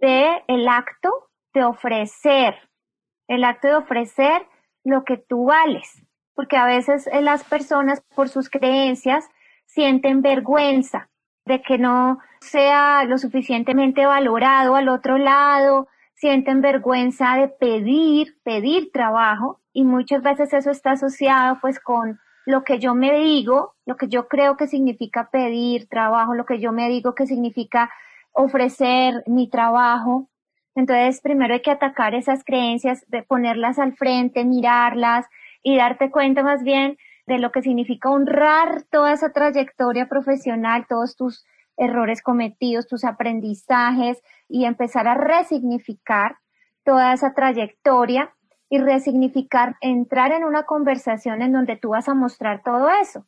de 0.00 0.42
el 0.46 0.68
acto 0.68 1.10
de 1.54 1.64
ofrecer, 1.64 2.54
el 3.26 3.44
acto 3.44 3.68
de 3.68 3.74
ofrecer 3.76 4.46
lo 4.84 5.04
que 5.04 5.16
tú 5.16 5.46
vales, 5.46 6.04
porque 6.34 6.56
a 6.56 6.66
veces 6.66 7.08
eh, 7.08 7.20
las 7.20 7.44
personas 7.44 8.00
por 8.14 8.28
sus 8.28 8.48
creencias 8.48 9.28
sienten 9.66 10.22
vergüenza 10.22 11.08
de 11.44 11.62
que 11.62 11.78
no 11.78 12.18
sea 12.40 13.04
lo 13.04 13.18
suficientemente 13.18 14.06
valorado 14.06 14.76
al 14.76 14.88
otro 14.88 15.18
lado, 15.18 15.88
sienten 16.14 16.60
vergüenza 16.60 17.36
de 17.36 17.48
pedir, 17.48 18.38
pedir 18.42 18.90
trabajo 18.92 19.60
y 19.78 19.84
muchas 19.84 20.24
veces 20.24 20.52
eso 20.52 20.72
está 20.72 20.90
asociado 20.90 21.58
pues 21.60 21.78
con 21.78 22.18
lo 22.46 22.64
que 22.64 22.80
yo 22.80 22.96
me 22.96 23.16
digo, 23.16 23.76
lo 23.86 23.96
que 23.96 24.08
yo 24.08 24.26
creo 24.26 24.56
que 24.56 24.66
significa 24.66 25.30
pedir 25.30 25.86
trabajo, 25.88 26.34
lo 26.34 26.46
que 26.46 26.58
yo 26.58 26.72
me 26.72 26.88
digo 26.88 27.14
que 27.14 27.28
significa 27.28 27.88
ofrecer 28.32 29.22
mi 29.28 29.48
trabajo. 29.48 30.28
Entonces, 30.74 31.20
primero 31.20 31.54
hay 31.54 31.62
que 31.62 31.70
atacar 31.70 32.16
esas 32.16 32.42
creencias, 32.42 33.04
de 33.06 33.22
ponerlas 33.22 33.78
al 33.78 33.94
frente, 33.94 34.44
mirarlas 34.44 35.26
y 35.62 35.76
darte 35.76 36.10
cuenta 36.10 36.42
más 36.42 36.64
bien 36.64 36.98
de 37.28 37.38
lo 37.38 37.52
que 37.52 37.62
significa 37.62 38.10
honrar 38.10 38.82
toda 38.90 39.12
esa 39.12 39.30
trayectoria 39.30 40.08
profesional, 40.08 40.86
todos 40.88 41.14
tus 41.14 41.46
errores 41.76 42.20
cometidos, 42.20 42.88
tus 42.88 43.04
aprendizajes 43.04 44.20
y 44.48 44.64
empezar 44.64 45.06
a 45.06 45.14
resignificar 45.14 46.38
toda 46.82 47.12
esa 47.12 47.32
trayectoria 47.32 48.34
y 48.70 48.78
resignificar, 48.78 49.76
entrar 49.80 50.32
en 50.32 50.44
una 50.44 50.64
conversación 50.64 51.42
en 51.42 51.52
donde 51.52 51.76
tú 51.76 51.90
vas 51.90 52.08
a 52.08 52.14
mostrar 52.14 52.62
todo 52.62 52.88
eso. 52.90 53.24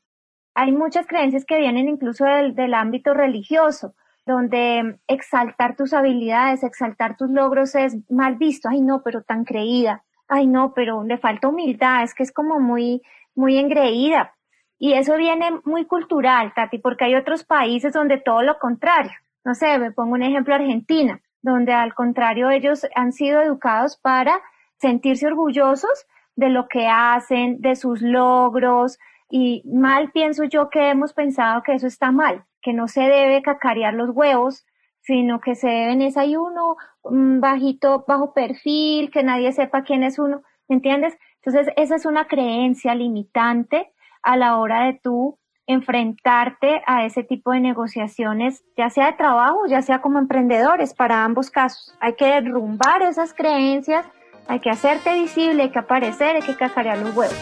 Hay 0.55 0.73
muchas 0.73 1.07
creencias 1.07 1.45
que 1.45 1.59
vienen 1.59 1.89
incluso 1.89 2.25
del, 2.25 2.55
del 2.55 2.75
ámbito 2.75 3.15
religioso, 3.15 3.95
donde 4.27 4.99
exaltar 5.07 5.77
tus 5.77 5.93
habilidades, 5.93 6.63
exaltar 6.63 7.17
tus 7.17 7.31
logros 7.31 7.75
es 7.75 7.97
mal 8.11 8.37
visto. 8.37 8.69
Ay, 8.69 8.81
no, 8.81 9.03
pero 9.03 9.23
tan 9.23 9.45
creída. 9.45 10.05
Ay, 10.29 10.47
no, 10.47 10.75
pero 10.75 11.05
le 11.05 11.19
falta 11.19 11.49
humildad. 11.49 12.03
Es 12.03 12.15
que 12.15 12.23
es 12.23 12.33
como 12.33 12.61
muy, 12.61 13.03
muy 13.35 13.59
engreída. 13.59 14.35
Y 14.79 14.95
eso 14.95 15.17
viene 15.17 15.51
muy 15.65 15.85
cultural, 15.85 16.53
Tati, 16.55 16.79
porque 16.79 17.05
hay 17.05 17.15
otros 17.15 17.45
países 17.45 17.93
donde 17.93 18.19
todo 18.19 18.43
lo 18.43 18.59
contrario. 18.59 19.13
No 19.45 19.55
sé, 19.55 19.79
me 19.79 19.93
pongo 19.93 20.15
un 20.15 20.23
ejemplo 20.23 20.55
Argentina, 20.55 21.21
donde 21.43 21.73
al 21.73 21.95
contrario 21.95 22.51
ellos 22.51 22.87
han 22.95 23.13
sido 23.13 23.43
educados 23.43 23.97
para 23.99 24.41
sentirse 24.81 25.27
orgullosos 25.27 26.07
de 26.37 26.49
lo 26.49 26.69
que 26.69 26.89
hacen, 26.89 27.61
de 27.61 27.77
sus 27.77 28.01
logros, 28.01 28.99
y 29.29 29.63
mal 29.65 30.11
pienso 30.11 30.45
yo 30.45 30.71
que 30.71 30.91
hemos 30.91 31.13
pensado 31.13 31.63
que 31.63 31.75
eso 31.75 31.87
está 31.87 32.11
mal, 32.11 32.45
que 32.63 32.73
no 32.73 32.89
se 32.89 33.03
debe 33.03 33.43
cacarear 33.43 33.95
los 33.95 34.11
huevos, 34.11 34.67
sino 35.03 35.41
que 35.41 35.55
se 35.55 35.69
deben 35.69 36.03
es 36.03 36.17
hay 36.17 36.37
uno 36.37 36.77
bajito, 37.03 38.05
bajo 38.07 38.33
perfil, 38.33 39.11
que 39.11 39.23
nadie 39.23 39.53
sepa 39.53 39.83
quién 39.83 40.03
es 40.03 40.19
uno, 40.19 40.43
¿me 40.69 40.77
entiendes? 40.77 41.17
Entonces, 41.43 41.73
esa 41.77 41.97
es 41.97 42.05
una 42.05 42.27
creencia 42.27 42.95
limitante 42.95 43.93
a 44.23 44.37
la 44.37 44.59
hora 44.59 44.85
de 44.85 45.01
tú 45.03 45.39
enfrentarte 45.67 46.83
a 46.87 47.05
ese 47.05 47.23
tipo 47.23 47.53
de 47.53 47.61
negociaciones, 47.61 48.65
ya 48.77 48.91
sea 48.91 49.07
de 49.07 49.13
trabajo, 49.13 49.67
ya 49.69 49.83
sea 49.83 50.03
como 50.03 50.19
emprendedores, 50.19 50.95
para 50.95 51.25
ambos 51.25 51.51
casos. 51.51 51.97
Hay 52.01 52.15
que 52.15 52.27
derrumbar 52.27 53.03
esas 53.03 53.33
creencias, 53.33 54.05
hay 54.51 54.59
que 54.59 54.69
hacerte 54.69 55.15
visible, 55.15 55.63
hay 55.63 55.71
que 55.71 55.79
aparecer, 55.79 56.35
hay 56.35 56.43
que 56.43 56.57
cacarear 56.57 56.99
los 56.99 57.15
huevos. 57.15 57.37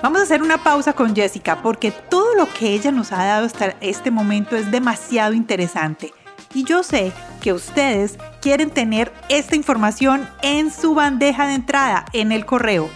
Vamos 0.00 0.20
a 0.20 0.22
hacer 0.22 0.40
una 0.40 0.62
pausa 0.62 0.92
con 0.92 1.12
Jessica 1.14 1.60
porque 1.60 1.90
todo 1.90 2.36
lo 2.36 2.48
que 2.48 2.68
ella 2.68 2.92
nos 2.92 3.10
ha 3.10 3.24
dado 3.24 3.46
hasta 3.46 3.74
este 3.80 4.12
momento 4.12 4.56
es 4.56 4.70
demasiado 4.70 5.32
interesante. 5.32 6.12
Y 6.54 6.62
yo 6.62 6.84
sé 6.84 7.10
que 7.40 7.52
ustedes 7.52 8.16
quieren 8.40 8.70
tener 8.70 9.12
esta 9.28 9.56
información 9.56 10.28
en 10.42 10.70
su 10.70 10.94
bandeja 10.94 11.48
de 11.48 11.54
entrada, 11.54 12.04
en 12.12 12.30
el 12.30 12.46
correo. 12.46 12.88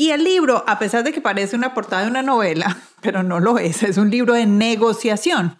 Y 0.00 0.12
el 0.12 0.24
libro, 0.24 0.64
a 0.66 0.78
pesar 0.78 1.04
de 1.04 1.12
que 1.12 1.20
parece 1.20 1.54
una 1.54 1.74
portada 1.74 2.04
de 2.04 2.08
una 2.08 2.22
novela, 2.22 2.74
pero 3.02 3.22
no 3.22 3.38
lo 3.38 3.58
es, 3.58 3.82
es 3.82 3.98
un 3.98 4.08
libro 4.08 4.32
de 4.32 4.46
negociación. 4.46 5.58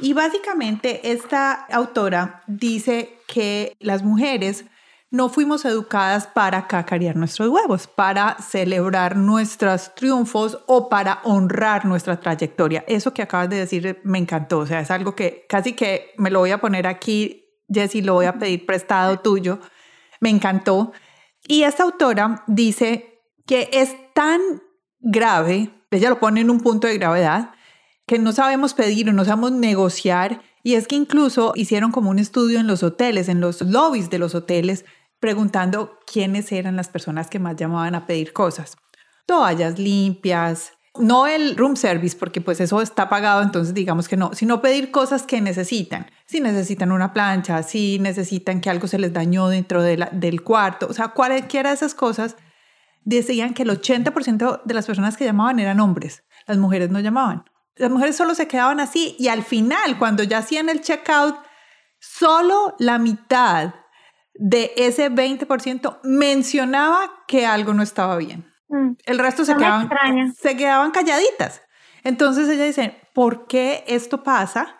Y 0.00 0.12
básicamente 0.12 1.12
esta 1.12 1.52
autora 1.70 2.42
dice 2.48 3.16
que 3.28 3.76
las 3.78 4.02
mujeres 4.02 4.64
no 5.12 5.28
fuimos 5.28 5.64
educadas 5.64 6.26
para 6.26 6.66
cacarear 6.66 7.14
nuestros 7.14 7.46
huevos, 7.46 7.86
para 7.86 8.38
celebrar 8.38 9.14
nuestros 9.14 9.94
triunfos 9.94 10.58
o 10.66 10.88
para 10.88 11.20
honrar 11.22 11.84
nuestra 11.84 12.18
trayectoria. 12.18 12.82
Eso 12.88 13.14
que 13.14 13.22
acabas 13.22 13.50
de 13.50 13.58
decir 13.58 14.00
me 14.02 14.18
encantó, 14.18 14.58
o 14.58 14.66
sea, 14.66 14.80
es 14.80 14.90
algo 14.90 15.14
que 15.14 15.46
casi 15.48 15.74
que 15.74 16.10
me 16.16 16.32
lo 16.32 16.40
voy 16.40 16.50
a 16.50 16.60
poner 16.60 16.88
aquí, 16.88 17.44
Jessy, 17.72 18.02
lo 18.02 18.14
voy 18.14 18.26
a 18.26 18.36
pedir 18.36 18.66
prestado 18.66 19.20
tuyo. 19.20 19.60
Me 20.18 20.28
encantó. 20.28 20.90
Y 21.46 21.62
esta 21.62 21.84
autora 21.84 22.42
dice 22.48 23.10
que 23.50 23.68
es 23.72 23.96
tan 24.14 24.40
grave, 25.00 25.70
ella 25.90 26.10
lo 26.10 26.20
pone 26.20 26.40
en 26.40 26.50
un 26.50 26.60
punto 26.60 26.86
de 26.86 26.96
gravedad, 26.96 27.50
que 28.06 28.20
no 28.20 28.30
sabemos 28.30 28.74
pedir 28.74 29.08
o 29.08 29.12
no 29.12 29.24
sabemos 29.24 29.50
negociar. 29.50 30.40
Y 30.62 30.74
es 30.74 30.86
que 30.86 30.94
incluso 30.94 31.52
hicieron 31.56 31.90
como 31.90 32.10
un 32.10 32.20
estudio 32.20 32.60
en 32.60 32.68
los 32.68 32.84
hoteles, 32.84 33.28
en 33.28 33.40
los 33.40 33.60
lobbies 33.62 34.08
de 34.08 34.20
los 34.20 34.36
hoteles, 34.36 34.84
preguntando 35.18 35.98
quiénes 36.06 36.52
eran 36.52 36.76
las 36.76 36.86
personas 36.86 37.26
que 37.26 37.40
más 37.40 37.56
llamaban 37.56 37.96
a 37.96 38.06
pedir 38.06 38.32
cosas. 38.32 38.76
Toallas 39.26 39.80
limpias, 39.80 40.74
no 40.96 41.26
el 41.26 41.56
room 41.56 41.74
service, 41.74 42.16
porque 42.16 42.40
pues 42.40 42.60
eso 42.60 42.80
está 42.80 43.08
pagado, 43.08 43.42
entonces 43.42 43.74
digamos 43.74 44.06
que 44.06 44.16
no, 44.16 44.32
sino 44.32 44.62
pedir 44.62 44.92
cosas 44.92 45.24
que 45.24 45.40
necesitan. 45.40 46.06
Si 46.24 46.40
necesitan 46.40 46.92
una 46.92 47.12
plancha, 47.12 47.64
si 47.64 47.98
necesitan 47.98 48.60
que 48.60 48.70
algo 48.70 48.86
se 48.86 49.00
les 49.00 49.12
dañó 49.12 49.48
dentro 49.48 49.82
del 49.82 50.42
cuarto, 50.44 50.86
o 50.88 50.92
sea, 50.92 51.08
cualquiera 51.08 51.70
de 51.70 51.74
esas 51.74 51.96
cosas 51.96 52.36
decían 53.04 53.54
que 53.54 53.62
el 53.62 53.70
80% 53.70 54.62
de 54.64 54.74
las 54.74 54.86
personas 54.86 55.16
que 55.16 55.24
llamaban 55.24 55.58
eran 55.58 55.80
hombres, 55.80 56.24
las 56.46 56.58
mujeres 56.58 56.90
no 56.90 57.00
llamaban. 57.00 57.44
Las 57.76 57.90
mujeres 57.90 58.16
solo 58.16 58.34
se 58.34 58.48
quedaban 58.48 58.80
así 58.80 59.16
y 59.18 59.28
al 59.28 59.42
final, 59.42 59.98
cuando 59.98 60.22
ya 60.22 60.38
hacían 60.38 60.68
el 60.68 60.80
checkout, 60.80 61.36
solo 61.98 62.74
la 62.78 62.98
mitad 62.98 63.74
de 64.34 64.72
ese 64.76 65.10
20% 65.10 66.00
mencionaba 66.02 67.24
que 67.26 67.46
algo 67.46 67.74
no 67.74 67.82
estaba 67.82 68.16
bien. 68.16 68.50
Mm. 68.68 68.92
El 69.04 69.18
resto 69.18 69.44
se, 69.44 69.56
quedaban, 69.56 69.88
se 70.34 70.56
quedaban 70.56 70.90
calladitas. 70.90 71.62
Entonces 72.04 72.48
ella 72.48 72.64
dice, 72.64 73.00
¿por 73.12 73.46
qué 73.46 73.84
esto 73.86 74.22
pasa? 74.22 74.78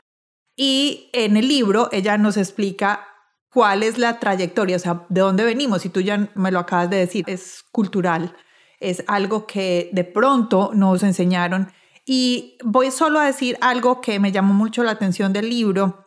Y 0.57 1.11
en 1.13 1.37
el 1.37 1.49
libro 1.49 1.89
ella 1.93 2.19
nos 2.19 2.37
explica 2.37 3.07
cuál 3.53 3.83
es 3.83 3.99
la 3.99 4.19
trayectoria, 4.19 4.77
o 4.77 4.79
sea, 4.79 5.07
de 5.09 5.21
dónde 5.21 5.45
venimos. 5.45 5.85
Y 5.85 5.89
tú 5.89 6.01
ya 6.01 6.31
me 6.35 6.51
lo 6.51 6.59
acabas 6.59 6.91
de 6.91 6.99
decir, 6.99 7.25
es 7.27 7.65
cultural, 7.73 8.37
es 8.79 9.05
algo 9.07 9.47
que 9.47 9.91
de 9.93 10.05
pronto 10.05 10.71
nos 10.75 11.03
enseñaron. 11.03 11.73
Y 12.07 12.57
voy 12.65 12.91
solo 12.91 13.21
a 13.21 13.27
decir 13.27 13.59
algo 13.61 14.01
que 14.01 14.19
me 14.19 14.33
llamó 14.33 14.55
mucho 14.55 14.83
la 14.83 14.93
atención 14.93 15.33
del 15.33 15.51
libro. 15.51 16.07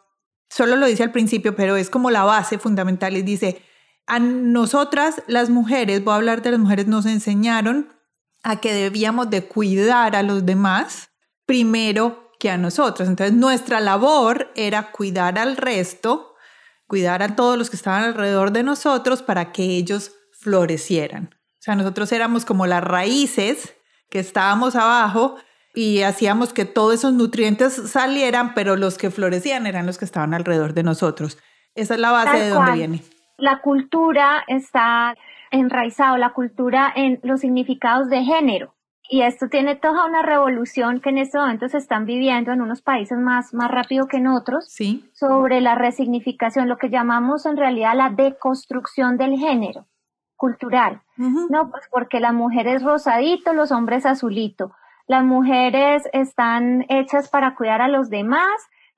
Solo 0.50 0.76
lo 0.76 0.86
dice 0.86 1.04
al 1.04 1.12
principio, 1.12 1.56
pero 1.56 1.76
es 1.76 1.90
como 1.90 2.12
la 2.12 2.24
base 2.24 2.58
fundamental. 2.58 3.16
Y 3.16 3.22
dice, 3.22 3.62
a 4.08 4.20
nosotras 4.20 5.22
las 5.28 5.50
mujeres, 5.50 6.04
voy 6.04 6.14
a 6.14 6.18
hablar 6.18 6.42
de 6.42 6.52
las 6.52 6.60
mujeres, 6.60 6.88
nos 6.88 7.06
enseñaron 7.06 7.94
a 8.44 8.60
que 8.60 8.74
debíamos 8.74 9.30
de 9.30 9.46
cuidar 9.46 10.16
a 10.16 10.24
los 10.24 10.46
demás 10.46 11.10
primero 11.46 12.32
que 12.40 12.50
a 12.50 12.58
nosotros. 12.58 13.08
Entonces 13.08 13.36
nuestra 13.36 13.80
labor 13.80 14.52
era 14.56 14.92
cuidar 14.92 15.40
al 15.40 15.56
resto, 15.56 16.33
cuidar 16.94 17.24
a 17.24 17.36
todos 17.36 17.58
los 17.58 17.72
que 17.72 17.76
estaban 17.76 18.04
alrededor 18.04 18.52
de 18.52 18.62
nosotros 18.62 19.24
para 19.24 19.52
que 19.52 19.64
ellos 19.64 20.12
florecieran. 20.32 21.32
O 21.34 21.58
sea, 21.58 21.74
nosotros 21.74 22.12
éramos 22.12 22.46
como 22.46 22.68
las 22.68 22.84
raíces 22.84 23.76
que 24.12 24.20
estábamos 24.20 24.76
abajo 24.76 25.38
y 25.74 26.04
hacíamos 26.04 26.54
que 26.54 26.66
todos 26.66 26.94
esos 26.94 27.14
nutrientes 27.14 27.74
salieran, 27.90 28.54
pero 28.54 28.76
los 28.76 29.00
que 29.00 29.10
florecían 29.10 29.66
eran 29.66 29.88
los 29.88 29.98
que 29.98 30.06
estaban 30.06 30.36
alrededor 30.36 30.76
de 30.76 30.84
nosotros. 30.84 31.40
Esa 31.74 31.96
es 31.96 32.00
la 32.00 32.12
base 32.12 32.38
de 32.38 32.50
donde 32.50 32.74
viene. 32.74 33.02
La 33.38 33.60
cultura 33.62 34.44
está 34.48 35.16
enraizado, 35.50 36.18
la 36.18 36.34
cultura 36.34 36.94
en 36.96 37.20
los 37.24 37.40
significados 37.40 38.08
de 38.08 38.24
género. 38.24 38.76
Y 39.10 39.22
esto 39.22 39.50
tiene 39.50 39.76
toda 39.76 40.06
una 40.06 40.22
revolución 40.22 41.02
que 41.02 41.10
en 41.10 41.18
este 41.18 41.38
momento 41.38 41.68
se 41.68 41.78
están 41.78 42.06
viviendo 42.06 42.52
en 42.52 42.62
unos 42.62 42.82
países 42.82 43.18
más, 43.18 43.54
más 43.54 43.70
rápido 43.70 44.08
que 44.08 44.18
en 44.18 44.28
otros 44.28 44.66
sí. 44.70 45.10
sobre 45.14 45.62
la 45.62 45.76
resignificación, 45.76 46.70
lo 46.70 46.78
que 46.78 46.90
llamamos 46.90 47.46
en 47.46 47.58
realidad 47.58 47.96
la 47.96 48.10
deconstrucción 48.10 49.18
del 49.18 49.38
género 49.38 49.86
cultural. 50.36 51.02
No, 51.16 51.70
pues 51.70 51.88
porque 51.90 52.20
la 52.20 52.34
mujer 52.34 52.68
es 52.68 52.84
rosadito, 52.84 53.54
los 53.54 53.72
hombres 53.72 54.06
azulito. 54.06 54.74
Las 55.08 55.24
mujeres 55.24 56.04
están 56.12 56.86
hechas 56.90 57.30
para 57.30 57.56
cuidar 57.56 57.82
a 57.82 57.88
los 57.88 58.10
demás 58.10 58.50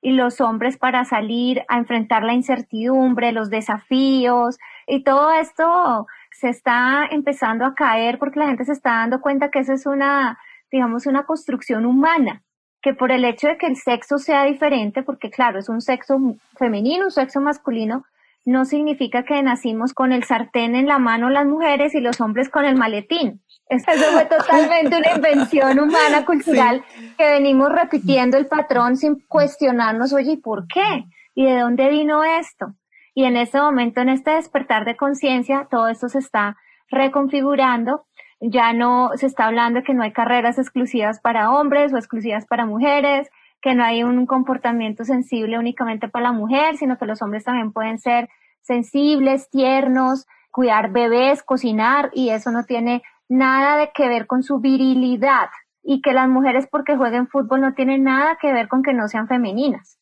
y 0.02 0.12
los 0.12 0.40
hombres 0.40 0.78
para 0.78 1.04
salir 1.04 1.64
a 1.68 1.78
enfrentar 1.78 2.24
la 2.24 2.34
incertidumbre, 2.34 3.32
los 3.32 3.50
desafíos 3.50 4.58
y 4.88 5.04
todo 5.04 5.32
esto 5.32 6.08
se 6.40 6.50
está 6.50 7.08
empezando 7.12 7.66
a 7.66 7.76
caer 7.76 8.20
porque 8.20 8.40
la 8.40 8.48
gente 8.48 8.66
se 8.66 8.74
está 8.74 8.92
dando 8.92 9.22
cuenta 9.22 9.50
que 9.50 9.60
eso 9.60 9.74
es 9.74 9.86
una, 9.86 10.38
digamos, 10.72 11.06
una 11.06 11.26
construcción 11.26 11.86
humana, 11.86 12.44
que 12.82 12.94
por 12.94 13.12
el 13.12 13.24
hecho 13.24 13.48
de 13.48 13.58
que 13.58 13.68
el 13.68 13.78
sexo 13.78 14.18
sea 14.18 14.44
diferente, 14.44 15.02
porque 15.02 15.30
claro, 15.30 15.60
es 15.60 15.70
un 15.70 15.82
sexo 15.82 16.20
femenino, 16.58 17.06
un 17.06 17.12
sexo 17.12 17.40
masculino, 17.40 18.06
no 18.44 18.66
significa 18.66 19.24
que 19.24 19.42
nacimos 19.42 19.94
con 19.94 20.12
el 20.12 20.24
sartén 20.24 20.76
en 20.76 20.88
la 20.88 21.00
mano 21.00 21.30
las 21.30 21.48
mujeres 21.48 21.96
y 21.96 22.00
los 22.00 22.22
hombres 22.22 22.50
con 22.50 22.64
el 22.64 22.76
maletín. 22.76 23.42
Eso 23.68 23.92
fue 24.14 24.26
totalmente 24.26 24.98
una 24.98 25.16
invención 25.16 25.80
humana, 25.80 26.26
cultural, 26.26 26.84
que 27.18 27.32
venimos 27.32 27.72
repitiendo 27.72 28.38
el 28.38 28.46
patrón 28.46 28.98
sin 28.98 29.20
cuestionarnos, 29.28 30.14
oye, 30.14 30.34
¿y 30.34 30.38
por 30.38 30.68
qué? 30.68 31.06
¿Y 31.34 31.46
de 31.46 31.60
dónde 31.60 31.90
vino 31.90 32.24
esto? 32.24 32.76
Y 33.16 33.24
en 33.24 33.38
este 33.38 33.60
momento, 33.60 34.02
en 34.02 34.10
este 34.10 34.32
despertar 34.32 34.84
de 34.84 34.98
conciencia, 34.98 35.68
todo 35.72 35.88
esto 35.88 36.10
se 36.10 36.20
está 36.20 36.58
reconfigurando. 36.90 38.06
Ya 38.42 38.74
no 38.74 39.12
se 39.16 39.26
está 39.26 39.46
hablando 39.46 39.80
de 39.80 39.86
que 39.86 39.94
no 39.94 40.04
hay 40.04 40.12
carreras 40.12 40.60
exclusivas 40.60 41.22
para 41.22 41.50
hombres 41.52 41.94
o 41.94 41.98
exclusivas 41.98 42.46
para 42.46 42.66
mujeres, 42.66 43.30
que 43.62 43.74
no 43.74 43.86
hay 43.86 44.04
un 44.04 44.26
comportamiento 44.26 45.06
sensible 45.06 45.58
únicamente 45.58 46.10
para 46.10 46.24
la 46.24 46.32
mujer, 46.34 46.76
sino 46.76 46.98
que 46.98 47.06
los 47.06 47.22
hombres 47.22 47.46
también 47.46 47.72
pueden 47.72 48.00
ser 48.00 48.28
sensibles, 48.62 49.50
tiernos, 49.50 50.28
cuidar 50.52 50.92
bebés, 50.92 51.42
cocinar, 51.42 52.12
y 52.14 52.32
eso 52.32 52.52
no 52.52 52.66
tiene 52.66 53.02
nada 53.30 53.78
de 53.78 53.92
que 53.94 54.10
ver 54.10 54.28
con 54.28 54.44
su 54.44 54.60
virilidad. 54.60 55.48
Y 55.82 56.02
que 56.02 56.12
las 56.12 56.28
mujeres 56.28 56.68
porque 56.70 56.98
jueguen 56.98 57.28
fútbol 57.28 57.62
no 57.62 57.74
tienen 57.76 58.04
nada 58.04 58.38
que 58.42 58.52
ver 58.52 58.68
con 58.68 58.84
que 58.84 58.94
no 58.94 59.08
sean 59.08 59.30
femeninas. 59.30 60.00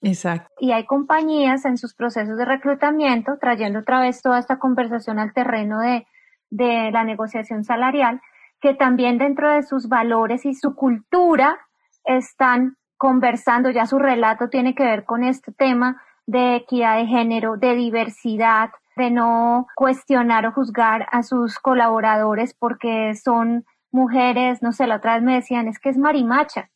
Exacto. 0.00 0.48
Y 0.58 0.72
hay 0.72 0.86
compañías 0.86 1.64
en 1.64 1.76
sus 1.76 1.94
procesos 1.94 2.36
de 2.36 2.44
reclutamiento, 2.44 3.36
trayendo 3.40 3.80
otra 3.80 4.00
vez 4.00 4.22
toda 4.22 4.38
esta 4.38 4.58
conversación 4.58 5.18
al 5.18 5.32
terreno 5.32 5.80
de, 5.80 6.06
de 6.50 6.90
la 6.92 7.04
negociación 7.04 7.64
salarial, 7.64 8.20
que 8.60 8.74
también 8.74 9.18
dentro 9.18 9.52
de 9.52 9.62
sus 9.62 9.88
valores 9.88 10.44
y 10.44 10.54
su 10.54 10.74
cultura 10.74 11.58
están 12.04 12.76
conversando, 12.96 13.70
ya 13.70 13.86
su 13.86 13.98
relato 13.98 14.48
tiene 14.48 14.74
que 14.74 14.84
ver 14.84 15.04
con 15.04 15.24
este 15.24 15.52
tema 15.52 16.02
de 16.26 16.56
equidad 16.56 16.98
de 16.98 17.06
género, 17.06 17.56
de 17.56 17.74
diversidad, 17.74 18.70
de 18.96 19.10
no 19.10 19.66
cuestionar 19.76 20.46
o 20.46 20.52
juzgar 20.52 21.06
a 21.12 21.22
sus 21.22 21.58
colaboradores 21.58 22.54
porque 22.58 23.14
son 23.14 23.64
mujeres, 23.90 24.62
no 24.62 24.72
sé, 24.72 24.86
la 24.86 24.96
otra 24.96 25.14
vez 25.14 25.22
me 25.22 25.34
decían, 25.36 25.68
es 25.68 25.78
que 25.78 25.88
es 25.88 25.96
marimacha. 25.96 26.68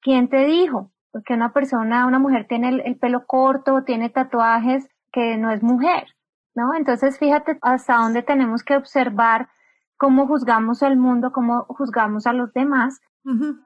¿Quién 0.00 0.28
te 0.28 0.46
dijo? 0.46 0.90
Porque 1.14 1.32
una 1.32 1.52
persona, 1.52 2.06
una 2.06 2.18
mujer 2.18 2.46
tiene 2.48 2.82
el, 2.84 2.98
pelo 2.98 3.24
corto, 3.24 3.84
tiene 3.84 4.10
tatuajes, 4.10 4.88
que 5.12 5.36
no 5.36 5.52
es 5.52 5.62
mujer, 5.62 6.08
¿no? 6.56 6.74
Entonces 6.74 7.20
fíjate 7.20 7.56
hasta 7.62 7.98
dónde 7.98 8.24
tenemos 8.24 8.64
que 8.64 8.76
observar 8.76 9.48
cómo 9.96 10.26
juzgamos 10.26 10.82
el 10.82 10.96
mundo, 10.96 11.30
cómo 11.32 11.66
juzgamos 11.68 12.26
a 12.26 12.32
los 12.32 12.52
demás 12.52 13.00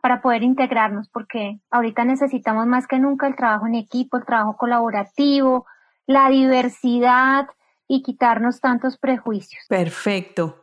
para 0.03 0.21
poder 0.21 0.43
integrarnos, 0.43 1.09
porque 1.09 1.63
ahorita 1.71 2.05
necesitamos 2.05 2.67
más 2.67 2.87
que 2.87 2.99
nunca 2.99 3.27
el 3.27 3.35
trabajo 3.35 3.67
en 3.67 3.77
equipo, 3.77 4.19
el 4.19 4.27
trabajo 4.27 4.59
colaborativo, 4.59 5.65
la 6.07 6.29
diversidad 6.29 7.47
y 7.89 8.03
quitarnos 8.03 8.61
tantos 8.61 8.99
prejuicios. 8.99 9.65
Perfecto. 9.71 10.61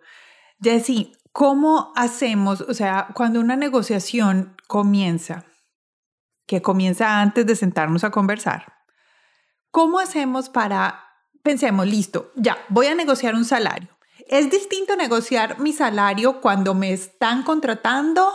Jessy, 0.62 1.13
¿cómo 1.32 1.93
hacemos, 1.95 2.62
o 2.62 2.76
sea, 2.76 3.08
cuando 3.15 3.39
una 3.39 3.56
negociación 3.56 4.56
comienza, 4.67 5.45
que 6.45 6.62
comienza 6.62 7.21
antes 7.21 7.45
de 7.45 7.55
sentarnos 7.55 8.03
a 8.03 8.12
conversar, 8.12 8.73
¿cómo 9.71 9.99
hacemos 9.99 10.49
para, 10.49 11.03
pensemos, 11.43 11.86
listo, 11.88 12.31
ya, 12.36 12.58
voy 12.69 12.88
a 12.88 12.95
negociar 12.95 13.36
un 13.36 13.45
salario? 13.45 13.89
¿Es 14.27 14.49
distinto 14.49 14.95
negociar 14.95 15.60
mi 15.60 15.71
salario 15.71 16.41
cuando 16.41 16.73
me 16.73 16.93
están 16.93 17.43
contratando 17.43 18.27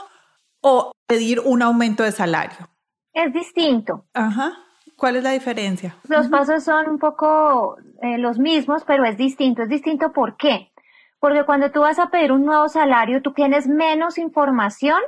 o 0.61 0.93
pedir 1.07 1.41
un 1.41 1.63
aumento 1.63 2.05
de 2.05 2.13
salario? 2.13 2.69
Es 3.13 3.33
distinto. 3.33 4.05
Ajá. 4.15 4.53
¿Cuál 4.97 5.17
es 5.17 5.25
la 5.25 5.31
diferencia? 5.31 5.97
Los 6.09 6.29
pasos 6.29 6.63
son 6.63 6.89
un 6.89 6.99
poco 6.99 7.79
eh, 8.03 8.19
los 8.19 8.39
mismos, 8.39 8.85
pero 8.87 9.05
es 9.05 9.17
distinto. 9.17 9.63
Es 9.63 9.69
distinto 9.69 10.13
¿por 10.13 10.37
qué? 10.37 10.71
Porque 11.19 11.45
cuando 11.45 11.71
tú 11.71 11.81
vas 11.81 11.99
a 11.99 12.11
pedir 12.11 12.33
un 12.33 12.45
nuevo 12.45 12.69
salario, 12.69 13.23
tú 13.23 13.33
tienes 13.33 13.67
menos 13.67 14.19
información 14.19 15.01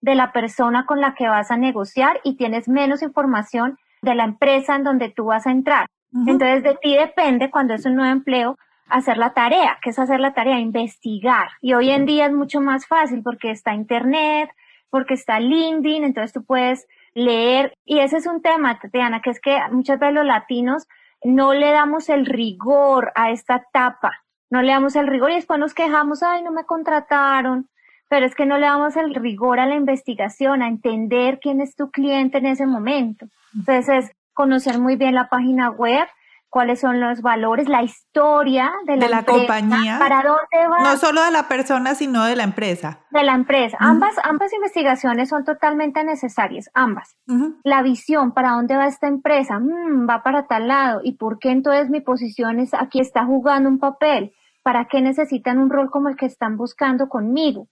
de 0.00 0.14
la 0.14 0.32
persona 0.32 0.86
con 0.86 1.00
la 1.00 1.14
que 1.14 1.28
vas 1.28 1.50
a 1.50 1.56
negociar 1.56 2.20
y 2.24 2.36
tienes 2.36 2.68
menos 2.68 3.02
información 3.02 3.78
de 4.02 4.14
la 4.14 4.24
empresa 4.24 4.76
en 4.76 4.84
donde 4.84 5.10
tú 5.10 5.26
vas 5.26 5.46
a 5.46 5.50
entrar. 5.50 5.86
Entonces, 6.26 6.62
de 6.62 6.76
ti 6.82 6.96
depende, 6.96 7.50
cuando 7.50 7.74
es 7.74 7.86
un 7.86 7.94
nuevo 7.94 8.10
empleo, 8.10 8.56
hacer 8.88 9.16
la 9.16 9.32
tarea. 9.32 9.78
¿Qué 9.82 9.90
es 9.90 9.98
hacer 9.98 10.20
la 10.20 10.34
tarea? 10.34 10.58
Investigar. 10.58 11.50
Y 11.60 11.74
hoy 11.74 11.90
en 11.90 12.06
día 12.06 12.26
es 12.26 12.32
mucho 12.32 12.60
más 12.60 12.86
fácil 12.86 13.22
porque 13.22 13.50
está 13.50 13.74
Internet, 13.74 14.50
porque 14.90 15.14
está 15.14 15.38
LinkedIn, 15.38 16.04
entonces 16.04 16.32
tú 16.32 16.44
puedes 16.44 16.86
leer. 17.14 17.72
Y 17.84 18.00
ese 18.00 18.16
es 18.16 18.26
un 18.26 18.42
tema, 18.42 18.78
Tatiana, 18.78 19.20
que 19.22 19.30
es 19.30 19.40
que 19.40 19.58
muchas 19.70 19.98
veces 19.98 20.14
los 20.14 20.26
latinos 20.26 20.86
no 21.22 21.54
le 21.54 21.70
damos 21.70 22.08
el 22.08 22.26
rigor 22.26 23.12
a 23.14 23.30
esta 23.30 23.56
etapa, 23.56 24.12
no 24.50 24.62
le 24.62 24.72
damos 24.72 24.96
el 24.96 25.06
rigor 25.06 25.30
y 25.30 25.34
después 25.34 25.60
nos 25.60 25.74
quejamos, 25.74 26.22
ay, 26.22 26.42
no 26.42 26.50
me 26.50 26.64
contrataron, 26.64 27.68
pero 28.10 28.26
es 28.26 28.34
que 28.34 28.44
no 28.44 28.58
le 28.58 28.66
damos 28.66 28.96
el 28.96 29.14
rigor 29.14 29.60
a 29.60 29.66
la 29.66 29.76
investigación, 29.76 30.62
a 30.62 30.68
entender 30.68 31.38
quién 31.40 31.60
es 31.60 31.76
tu 31.76 31.92
cliente 31.92 32.38
en 32.38 32.46
ese 32.46 32.66
momento. 32.66 33.26
Entonces 33.54 33.88
es 33.88 34.12
conocer 34.34 34.80
muy 34.80 34.96
bien 34.96 35.14
la 35.14 35.28
página 35.28 35.70
web, 35.70 36.08
cuáles 36.48 36.80
son 36.80 37.00
los 37.00 37.22
valores, 37.22 37.68
la 37.68 37.84
historia 37.84 38.72
de 38.84 38.96
la, 38.96 39.22
compañía. 39.22 40.00
Para 40.00 40.22
dónde 40.22 40.68
va. 40.68 40.82
No 40.82 40.96
solo 40.96 41.22
de 41.22 41.30
la 41.30 41.46
persona, 41.46 41.94
sino 41.94 42.24
de 42.24 42.34
la 42.34 42.42
empresa. 42.42 42.98
De 43.12 43.22
la 43.22 43.34
empresa. 43.34 43.76
Ambas, 43.78 44.16
ambas 44.24 44.52
investigaciones 44.54 45.28
son 45.28 45.44
totalmente 45.44 46.02
necesarias, 46.02 46.68
ambas. 46.74 47.16
La 47.62 47.80
visión, 47.82 48.32
para 48.32 48.50
dónde 48.50 48.76
va 48.76 48.88
esta 48.88 49.06
empresa, 49.06 49.60
mm, 49.60 50.10
va 50.10 50.24
para 50.24 50.48
tal 50.48 50.66
lado. 50.66 51.00
¿Y 51.04 51.12
por 51.12 51.38
qué 51.38 51.52
entonces 51.52 51.88
mi 51.90 52.00
posición 52.00 52.58
es 52.58 52.74
aquí 52.74 52.98
está 52.98 53.24
jugando 53.24 53.68
un 53.68 53.78
papel? 53.78 54.32
¿Para 54.64 54.86
qué 54.86 55.00
necesitan 55.00 55.58
un 55.58 55.70
rol 55.70 55.92
como 55.92 56.08
el 56.08 56.16
que 56.16 56.26
están 56.26 56.56
buscando 56.56 57.08
conmigo? 57.08 57.68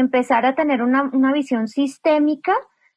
Empezar 0.00 0.46
a 0.46 0.54
tener 0.54 0.82
una, 0.82 1.10
una 1.12 1.32
visión 1.32 1.68
sistémica 1.68 2.54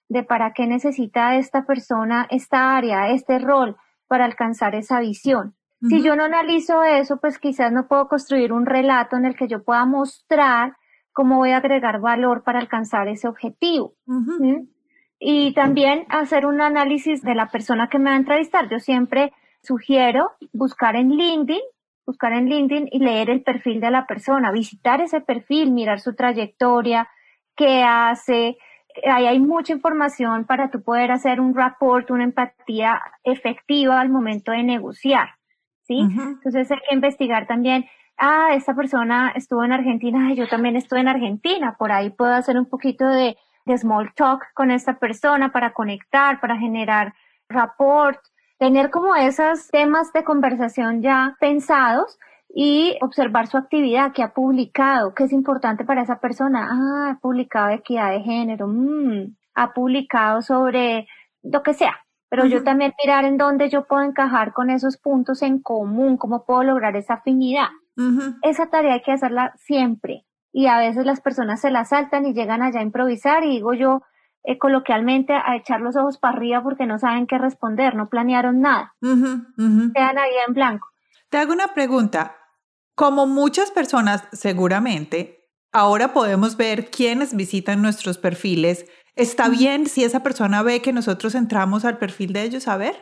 de 0.09 0.23
para 0.23 0.53
qué 0.53 0.67
necesita 0.67 1.35
esta 1.35 1.65
persona 1.65 2.27
esta 2.29 2.77
área, 2.77 3.09
este 3.09 3.39
rol 3.39 3.75
para 4.07 4.25
alcanzar 4.25 4.75
esa 4.75 4.99
visión. 4.99 5.55
Si 5.89 6.01
yo 6.01 6.15
no 6.15 6.23
analizo 6.23 6.81
eso, 6.83 7.17
pues 7.17 7.39
quizás 7.39 7.73
no 7.73 7.89
puedo 7.89 8.07
construir 8.07 8.53
un 8.53 8.65
relato 8.65 9.17
en 9.17 9.25
el 9.25 9.35
que 9.35 9.49
yo 9.49 9.63
pueda 9.63 9.85
mostrar 9.85 10.77
cómo 11.11 11.37
voy 11.37 11.51
a 11.51 11.57
agregar 11.57 11.99
valor 11.99 12.43
para 12.43 12.59
alcanzar 12.59 13.09
ese 13.09 13.27
objetivo. 13.27 13.93
Y 15.19 15.53
también 15.53 16.05
hacer 16.07 16.45
un 16.45 16.61
análisis 16.61 17.21
de 17.21 17.35
la 17.35 17.47
persona 17.47 17.89
que 17.89 17.99
me 17.99 18.11
va 18.11 18.15
a 18.15 18.19
entrevistar. 18.19 18.69
Yo 18.69 18.79
siempre 18.79 19.33
sugiero 19.61 20.31
buscar 20.53 20.95
en 20.95 21.09
LinkedIn, 21.09 21.61
buscar 22.05 22.33
en 22.33 22.49
LinkedIn 22.49 22.89
y 22.91 22.99
leer 22.99 23.29
el 23.29 23.43
perfil 23.43 23.79
de 23.79 23.91
la 23.91 24.05
persona, 24.05 24.51
visitar 24.51 25.01
ese 25.01 25.21
perfil, 25.21 25.71
mirar 25.71 25.99
su 25.99 26.15
trayectoria, 26.15 27.09
qué 27.55 27.83
hace. 27.83 28.57
Ahí 29.09 29.25
hay 29.25 29.39
mucha 29.39 29.73
información 29.73 30.45
para 30.45 30.69
tú 30.69 30.83
poder 30.83 31.11
hacer 31.11 31.39
un 31.39 31.55
rapport, 31.55 32.11
una 32.11 32.23
empatía 32.23 33.01
efectiva 33.23 33.99
al 33.99 34.09
momento 34.09 34.51
de 34.51 34.63
negociar. 34.63 35.29
¿sí? 35.81 35.99
Entonces 35.99 36.71
hay 36.71 36.79
que 36.87 36.95
investigar 36.95 37.47
también 37.47 37.85
ah, 38.17 38.49
esta 38.53 38.75
persona 38.75 39.31
estuvo 39.35 39.63
en 39.63 39.73
Argentina, 39.73 40.33
yo 40.35 40.47
también 40.47 40.75
estuve 40.75 40.99
en 40.99 41.07
Argentina, 41.07 41.75
por 41.77 41.91
ahí 41.91 42.09
puedo 42.09 42.33
hacer 42.33 42.57
un 42.57 42.65
poquito 42.65 43.07
de, 43.07 43.37
small 43.77 44.13
talk 44.13 44.43
con 44.53 44.71
esta 44.71 44.99
persona 44.99 45.53
para 45.53 45.71
conectar, 45.71 46.41
para 46.41 46.57
generar 46.57 47.13
rapport, 47.47 48.19
tener 48.57 48.89
como 48.89 49.15
esos 49.15 49.67
temas 49.69 50.11
de 50.13 50.23
conversación 50.23 51.01
ya 51.01 51.35
pensados 51.39 52.17
y 52.53 52.97
observar 53.01 53.47
su 53.47 53.57
actividad, 53.57 54.13
que 54.13 54.21
ha 54.21 54.33
publicado, 54.33 55.13
qué 55.15 55.23
es 55.23 55.33
importante 55.33 55.85
para 55.85 56.03
esa 56.03 56.19
persona. 56.19 56.69
Ah, 56.71 57.11
ha 57.11 57.19
publicado 57.19 57.69
equidad 57.69 58.11
de 58.11 58.21
género, 58.21 58.67
mm, 58.67 59.35
ha 59.55 59.73
publicado 59.73 60.41
sobre 60.41 61.07
lo 61.41 61.63
que 61.63 61.73
sea. 61.73 61.97
Pero 62.29 62.45
yo 62.45 62.63
también 62.63 62.93
mirar 63.03 63.25
en 63.25 63.37
dónde 63.37 63.69
yo 63.69 63.85
puedo 63.85 64.01
encajar 64.01 64.53
con 64.53 64.71
esos 64.71 64.97
puntos 64.97 65.43
en 65.43 65.61
común, 65.61 66.17
cómo 66.17 66.45
puedo 66.45 66.63
lograr 66.63 66.95
esa 66.95 67.15
afinidad. 67.15 67.67
Esa 68.41 68.71
tarea 68.71 68.95
hay 68.95 69.01
que 69.03 69.11
hacerla 69.11 69.53
siempre 69.55 70.25
y 70.51 70.67
a 70.67 70.79
veces 70.79 71.05
las 71.05 71.19
personas 71.19 71.61
se 71.61 71.71
la 71.71 71.85
saltan 71.85 72.25
y 72.25 72.33
llegan 72.33 72.61
allá 72.61 72.79
a 72.79 72.83
improvisar 72.83 73.43
y 73.43 73.49
digo 73.49 73.73
yo 73.73 74.01
eh, 74.43 74.57
coloquialmente 74.57 75.33
a 75.33 75.55
echar 75.55 75.81
los 75.81 75.95
ojos 75.95 76.17
para 76.17 76.35
arriba 76.35 76.63
porque 76.63 76.85
no 76.85 76.99
saben 76.99 77.27
qué 77.27 77.37
responder, 77.37 77.95
no 77.95 78.09
planearon 78.09 78.61
nada, 78.61 78.95
quedan 79.01 80.17
ahí 80.17 80.31
en 80.47 80.53
blanco. 80.53 80.87
Te 81.29 81.37
hago 81.37 81.53
una 81.53 81.69
pregunta. 81.73 82.35
Como 82.95 83.25
muchas 83.25 83.71
personas 83.71 84.27
seguramente, 84.33 85.49
ahora 85.71 86.13
podemos 86.13 86.57
ver 86.57 86.91
quiénes 86.91 87.35
visitan 87.35 87.81
nuestros 87.81 88.19
perfiles. 88.19 88.85
¿Está 89.15 89.49
bien 89.49 89.87
si 89.87 90.03
esa 90.03 90.21
persona 90.21 90.61
ve 90.61 90.81
que 90.81 90.93
nosotros 90.93 91.33
entramos 91.33 91.85
al 91.85 91.97
perfil 91.97 92.33
de 92.33 92.43
ellos 92.43 92.67
a 92.67 92.77
ver? 92.77 92.95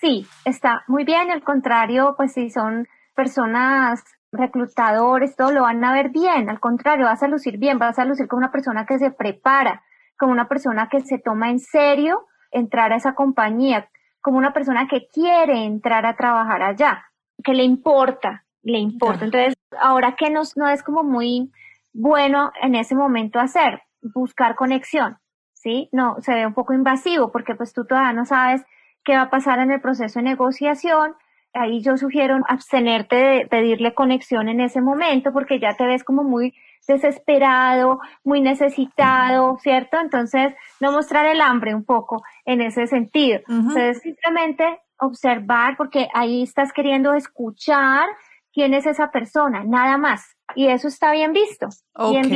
Sí, 0.00 0.26
está 0.44 0.84
muy 0.86 1.04
bien. 1.04 1.30
Al 1.30 1.42
contrario, 1.42 2.14
pues 2.16 2.32
si 2.34 2.50
son 2.50 2.86
personas 3.14 4.04
reclutadores, 4.32 5.36
todo 5.36 5.50
lo 5.52 5.62
van 5.62 5.82
a 5.84 5.92
ver 5.92 6.10
bien, 6.10 6.50
al 6.50 6.60
contrario, 6.60 7.06
vas 7.06 7.22
a 7.22 7.28
lucir 7.28 7.58
bien, 7.58 7.78
vas 7.78 7.98
a 7.98 8.04
lucir 8.04 8.28
como 8.28 8.38
una 8.38 8.52
persona 8.52 8.86
que 8.86 8.98
se 8.98 9.10
prepara, 9.10 9.82
como 10.18 10.32
una 10.32 10.48
persona 10.48 10.88
que 10.90 11.00
se 11.00 11.18
toma 11.18 11.50
en 11.50 11.60
serio 11.60 12.26
entrar 12.50 12.92
a 12.92 12.96
esa 12.96 13.14
compañía, 13.14 13.88
como 14.20 14.38
una 14.38 14.52
persona 14.52 14.88
que 14.88 15.06
quiere 15.12 15.64
entrar 15.64 16.04
a 16.06 16.16
trabajar 16.16 16.62
allá, 16.62 17.04
que 17.42 17.54
le 17.54 17.62
importa, 17.62 18.44
le 18.62 18.78
importa. 18.78 19.24
Entonces, 19.24 19.54
ahora 19.80 20.16
que 20.16 20.30
no, 20.30 20.42
no 20.56 20.68
es 20.68 20.82
como 20.82 21.02
muy 21.02 21.50
bueno 21.92 22.52
en 22.60 22.74
ese 22.74 22.94
momento 22.94 23.38
hacer, 23.38 23.82
buscar 24.02 24.54
conexión, 24.54 25.18
¿sí? 25.54 25.88
No, 25.92 26.16
se 26.20 26.34
ve 26.34 26.46
un 26.46 26.54
poco 26.54 26.72
invasivo 26.72 27.32
porque 27.32 27.54
pues 27.54 27.72
tú 27.72 27.84
todavía 27.84 28.12
no 28.12 28.24
sabes 28.24 28.64
qué 29.04 29.16
va 29.16 29.22
a 29.22 29.30
pasar 29.30 29.58
en 29.60 29.70
el 29.70 29.80
proceso 29.80 30.18
de 30.18 30.24
negociación, 30.24 31.14
ahí 31.54 31.80
yo 31.82 31.96
sugiero 31.96 32.38
abstenerte 32.48 33.16
de 33.16 33.46
pedirle 33.46 33.94
conexión 33.94 34.48
en 34.48 34.60
ese 34.60 34.80
momento 34.80 35.32
porque 35.32 35.58
ya 35.58 35.74
te 35.76 35.86
ves 35.86 36.04
como 36.04 36.22
muy 36.22 36.54
desesperado, 36.86 38.00
muy 38.24 38.40
necesitado, 38.40 39.58
¿cierto? 39.62 39.98
Entonces, 39.98 40.54
no 40.80 40.92
mostrar 40.92 41.26
el 41.26 41.40
hambre 41.40 41.74
un 41.74 41.84
poco 41.84 42.22
en 42.44 42.60
ese 42.60 42.86
sentido. 42.86 43.40
Entonces, 43.48 44.00
simplemente 44.00 44.80
observar 44.98 45.76
porque 45.76 46.08
ahí 46.14 46.42
estás 46.42 46.72
queriendo 46.72 47.14
escuchar 47.14 48.08
quién 48.52 48.74
es 48.74 48.86
esa 48.86 49.10
persona, 49.10 49.64
nada 49.64 49.98
más. 49.98 50.36
Y 50.54 50.68
eso 50.68 50.88
está 50.88 51.12
bien 51.12 51.32
visto. 51.32 51.68
Ok. 51.94 52.26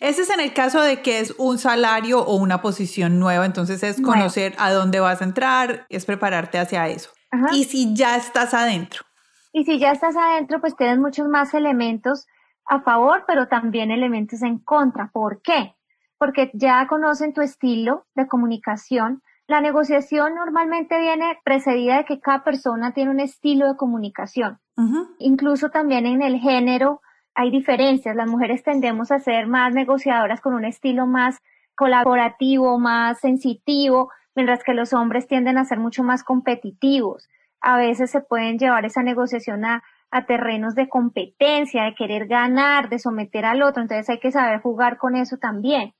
Ese 0.00 0.22
es 0.22 0.30
en 0.30 0.40
el 0.40 0.52
caso 0.52 0.80
de 0.80 1.00
que 1.00 1.20
es 1.20 1.34
un 1.38 1.58
salario 1.58 2.22
o 2.22 2.34
una 2.34 2.60
posición 2.60 3.20
nueva, 3.20 3.46
entonces 3.46 3.84
es 3.84 4.00
conocer 4.00 4.54
a 4.58 4.72
dónde 4.72 4.98
vas 4.98 5.20
a 5.20 5.24
entrar, 5.24 5.86
es 5.90 6.06
prepararte 6.06 6.58
hacia 6.58 6.88
eso. 6.88 7.10
Y 7.52 7.64
si 7.64 7.94
ya 7.94 8.16
estás 8.16 8.52
adentro. 8.52 9.04
Y 9.52 9.64
si 9.64 9.78
ya 9.78 9.92
estás 9.92 10.16
adentro, 10.16 10.60
pues 10.60 10.74
tienes 10.76 10.98
muchos 10.98 11.28
más 11.28 11.54
elementos 11.54 12.26
a 12.66 12.80
favor, 12.80 13.24
pero 13.26 13.48
también 13.48 13.90
elementos 13.90 14.42
en 14.42 14.58
contra. 14.58 15.10
¿Por 15.12 15.42
qué? 15.42 15.74
Porque 16.18 16.50
ya 16.54 16.86
conocen 16.86 17.32
tu 17.32 17.40
estilo 17.40 18.06
de 18.14 18.26
comunicación. 18.26 19.22
La 19.46 19.60
negociación 19.60 20.34
normalmente 20.34 20.98
viene 20.98 21.38
precedida 21.44 21.98
de 21.98 22.04
que 22.04 22.20
cada 22.20 22.44
persona 22.44 22.92
tiene 22.92 23.10
un 23.10 23.20
estilo 23.20 23.68
de 23.68 23.76
comunicación. 23.76 24.58
Incluso 25.18 25.70
también 25.70 26.06
en 26.06 26.22
el 26.22 26.38
género 26.38 27.02
hay 27.34 27.50
diferencias. 27.50 28.16
Las 28.16 28.28
mujeres 28.28 28.62
tendemos 28.62 29.10
a 29.10 29.18
ser 29.18 29.46
más 29.46 29.74
negociadoras 29.74 30.40
con 30.40 30.54
un 30.54 30.64
estilo 30.64 31.06
más 31.06 31.40
colaborativo, 31.74 32.78
más 32.78 33.20
sensitivo, 33.20 34.10
mientras 34.34 34.62
que 34.62 34.74
los 34.74 34.92
hombres 34.92 35.26
tienden 35.26 35.58
a 35.58 35.64
ser 35.64 35.78
mucho 35.78 36.02
más 36.02 36.24
competitivos. 36.24 37.28
A 37.60 37.76
veces 37.76 38.10
se 38.10 38.20
pueden 38.20 38.58
llevar 38.58 38.84
esa 38.84 39.02
negociación 39.02 39.64
a, 39.64 39.82
terrenos 40.26 40.74
de 40.74 40.88
competencia, 40.88 41.84
de 41.84 41.94
querer 41.94 42.26
ganar, 42.26 42.90
de 42.90 42.98
someter 42.98 43.46
al 43.46 43.62
otro, 43.62 43.82
entonces 43.82 44.08
hay 44.10 44.20
que 44.20 44.30
saber 44.30 44.60
jugar 44.60 44.98
con 44.98 45.16
eso 45.16 45.38
también. 45.38 45.94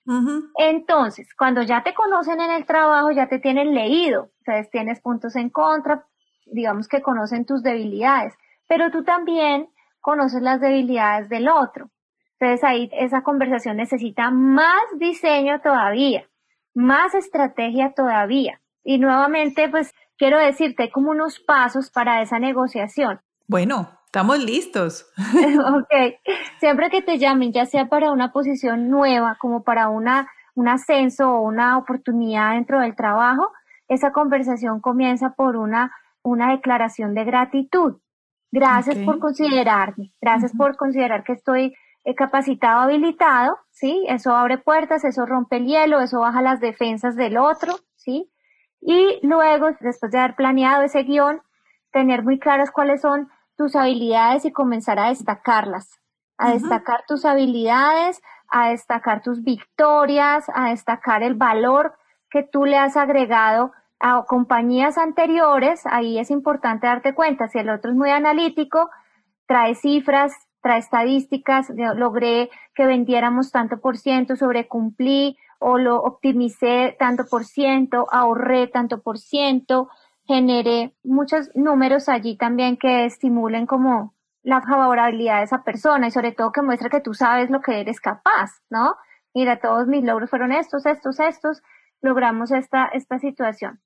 Entonces, 0.58 1.28
cuando 1.36 1.62
ya 1.62 1.82
te 1.82 1.94
conocen 1.94 2.40
en 2.40 2.50
el 2.50 2.66
trabajo, 2.66 3.10
ya 3.10 3.28
te 3.28 3.38
tienen 3.38 3.74
leído, 3.74 4.30
entonces 4.40 4.70
tienes 4.70 5.00
puntos 5.00 5.34
en 5.36 5.48
contra, 5.48 6.04
digamos 6.46 6.88
que 6.88 7.00
conocen 7.00 7.46
tus 7.46 7.62
debilidades, 7.62 8.34
pero 8.68 8.90
tú 8.90 9.02
también 9.02 9.68
conoces 10.00 10.42
las 10.42 10.60
debilidades 10.60 11.28
del 11.28 11.48
otro. 11.48 11.90
Entonces 12.38 12.62
ahí 12.64 12.90
esa 12.92 13.22
conversación 13.22 13.76
necesita 13.76 14.30
más 14.30 14.82
diseño 14.98 15.60
todavía 15.60 16.26
más 16.74 17.14
estrategia 17.14 17.92
todavía. 17.94 18.60
Y 18.84 18.98
nuevamente, 18.98 19.68
pues 19.68 19.92
quiero 20.16 20.38
decirte, 20.38 20.90
como 20.90 21.10
unos 21.10 21.40
pasos 21.40 21.90
para 21.90 22.22
esa 22.22 22.38
negociación. 22.38 23.20
Bueno, 23.46 23.90
estamos 24.12 24.44
listos. 24.44 25.10
ok, 25.16 26.20
siempre 26.60 26.90
que 26.90 27.00
te 27.00 27.16
llamen, 27.16 27.50
ya 27.50 27.64
sea 27.64 27.86
para 27.86 28.12
una 28.12 28.30
posición 28.30 28.90
nueva, 28.90 29.38
como 29.40 29.62
para 29.62 29.88
una, 29.88 30.30
un 30.54 30.68
ascenso 30.68 31.32
o 31.32 31.40
una 31.40 31.78
oportunidad 31.78 32.52
dentro 32.52 32.80
del 32.80 32.94
trabajo, 32.94 33.50
esa 33.88 34.12
conversación 34.12 34.82
comienza 34.82 35.30
por 35.30 35.56
una, 35.56 35.92
una 36.22 36.50
declaración 36.50 37.14
de 37.14 37.24
gratitud. 37.24 38.00
Gracias 38.50 38.98
por 38.98 39.18
considerarme, 39.18 40.12
gracias 40.20 40.52
por 40.54 40.76
considerar 40.76 41.24
que 41.24 41.32
estoy 41.32 41.74
capacitado, 42.14 42.82
habilitado, 42.82 43.56
¿sí? 43.70 44.04
Eso 44.08 44.36
abre 44.36 44.58
puertas, 44.58 45.04
eso 45.04 45.24
rompe 45.24 45.56
el 45.56 45.64
hielo, 45.64 46.00
eso 46.00 46.20
baja 46.20 46.42
las 46.42 46.60
defensas 46.60 47.16
del 47.16 47.38
otro, 47.38 47.76
¿sí? 47.96 48.30
Y 48.82 49.26
luego, 49.26 49.70
después 49.80 50.12
de 50.12 50.18
haber 50.18 50.36
planeado 50.36 50.82
ese 50.82 51.02
guion, 51.02 51.40
tener 51.92 52.22
muy 52.22 52.38
claras 52.38 52.70
cuáles 52.70 53.00
son 53.00 53.30
tus 53.62 53.76
habilidades 53.76 54.44
y 54.44 54.50
comenzar 54.50 54.98
a 54.98 55.10
destacarlas, 55.10 56.00
a 56.36 56.50
destacar 56.52 57.04
tus 57.06 57.24
habilidades, 57.24 58.20
a 58.48 58.70
destacar 58.70 59.22
tus 59.22 59.44
victorias, 59.44 60.46
a 60.52 60.70
destacar 60.70 61.22
el 61.22 61.34
valor 61.34 61.94
que 62.28 62.42
tú 62.42 62.64
le 62.64 62.76
has 62.76 62.96
agregado 62.96 63.70
a 64.00 64.24
compañías 64.24 64.98
anteriores. 64.98 65.86
Ahí 65.86 66.18
es 66.18 66.32
importante 66.32 66.88
darte 66.88 67.14
cuenta, 67.14 67.46
si 67.46 67.60
el 67.60 67.70
otro 67.70 67.92
es 67.92 67.96
muy 67.96 68.10
analítico, 68.10 68.90
trae 69.46 69.76
cifras, 69.76 70.32
trae 70.60 70.80
estadísticas, 70.80 71.70
logré 71.94 72.50
que 72.74 72.84
vendiéramos 72.84 73.52
tanto 73.52 73.78
por 73.78 73.96
ciento, 73.96 74.34
sobrecumplí 74.34 75.36
o 75.60 75.78
lo 75.78 76.02
optimicé 76.02 76.96
tanto 76.98 77.26
por 77.30 77.44
ciento, 77.44 78.08
ahorré 78.10 78.66
tanto 78.66 79.02
por 79.02 79.18
ciento, 79.18 79.88
generé 80.26 80.94
muchos 81.02 81.50
números 81.54 82.08
allí 82.08 82.36
también 82.36 82.76
que 82.76 83.04
estimulen 83.04 83.66
como 83.66 84.14
la 84.42 84.60
favorabilidad 84.60 85.38
de 85.38 85.44
esa 85.44 85.62
persona 85.62 86.08
y 86.08 86.10
sobre 86.10 86.32
todo 86.32 86.52
que 86.52 86.62
muestre 86.62 86.90
que 86.90 87.00
tú 87.00 87.14
sabes 87.14 87.50
lo 87.50 87.60
que 87.60 87.80
eres 87.80 88.00
capaz, 88.00 88.50
¿no? 88.70 88.96
Mira, 89.34 89.60
todos 89.60 89.86
mis 89.86 90.04
logros 90.04 90.30
fueron 90.30 90.52
estos, 90.52 90.84
estos, 90.84 91.20
estos, 91.20 91.62
logramos 92.00 92.50
esta, 92.50 92.86
esta 92.86 93.18
situación. 93.18 93.80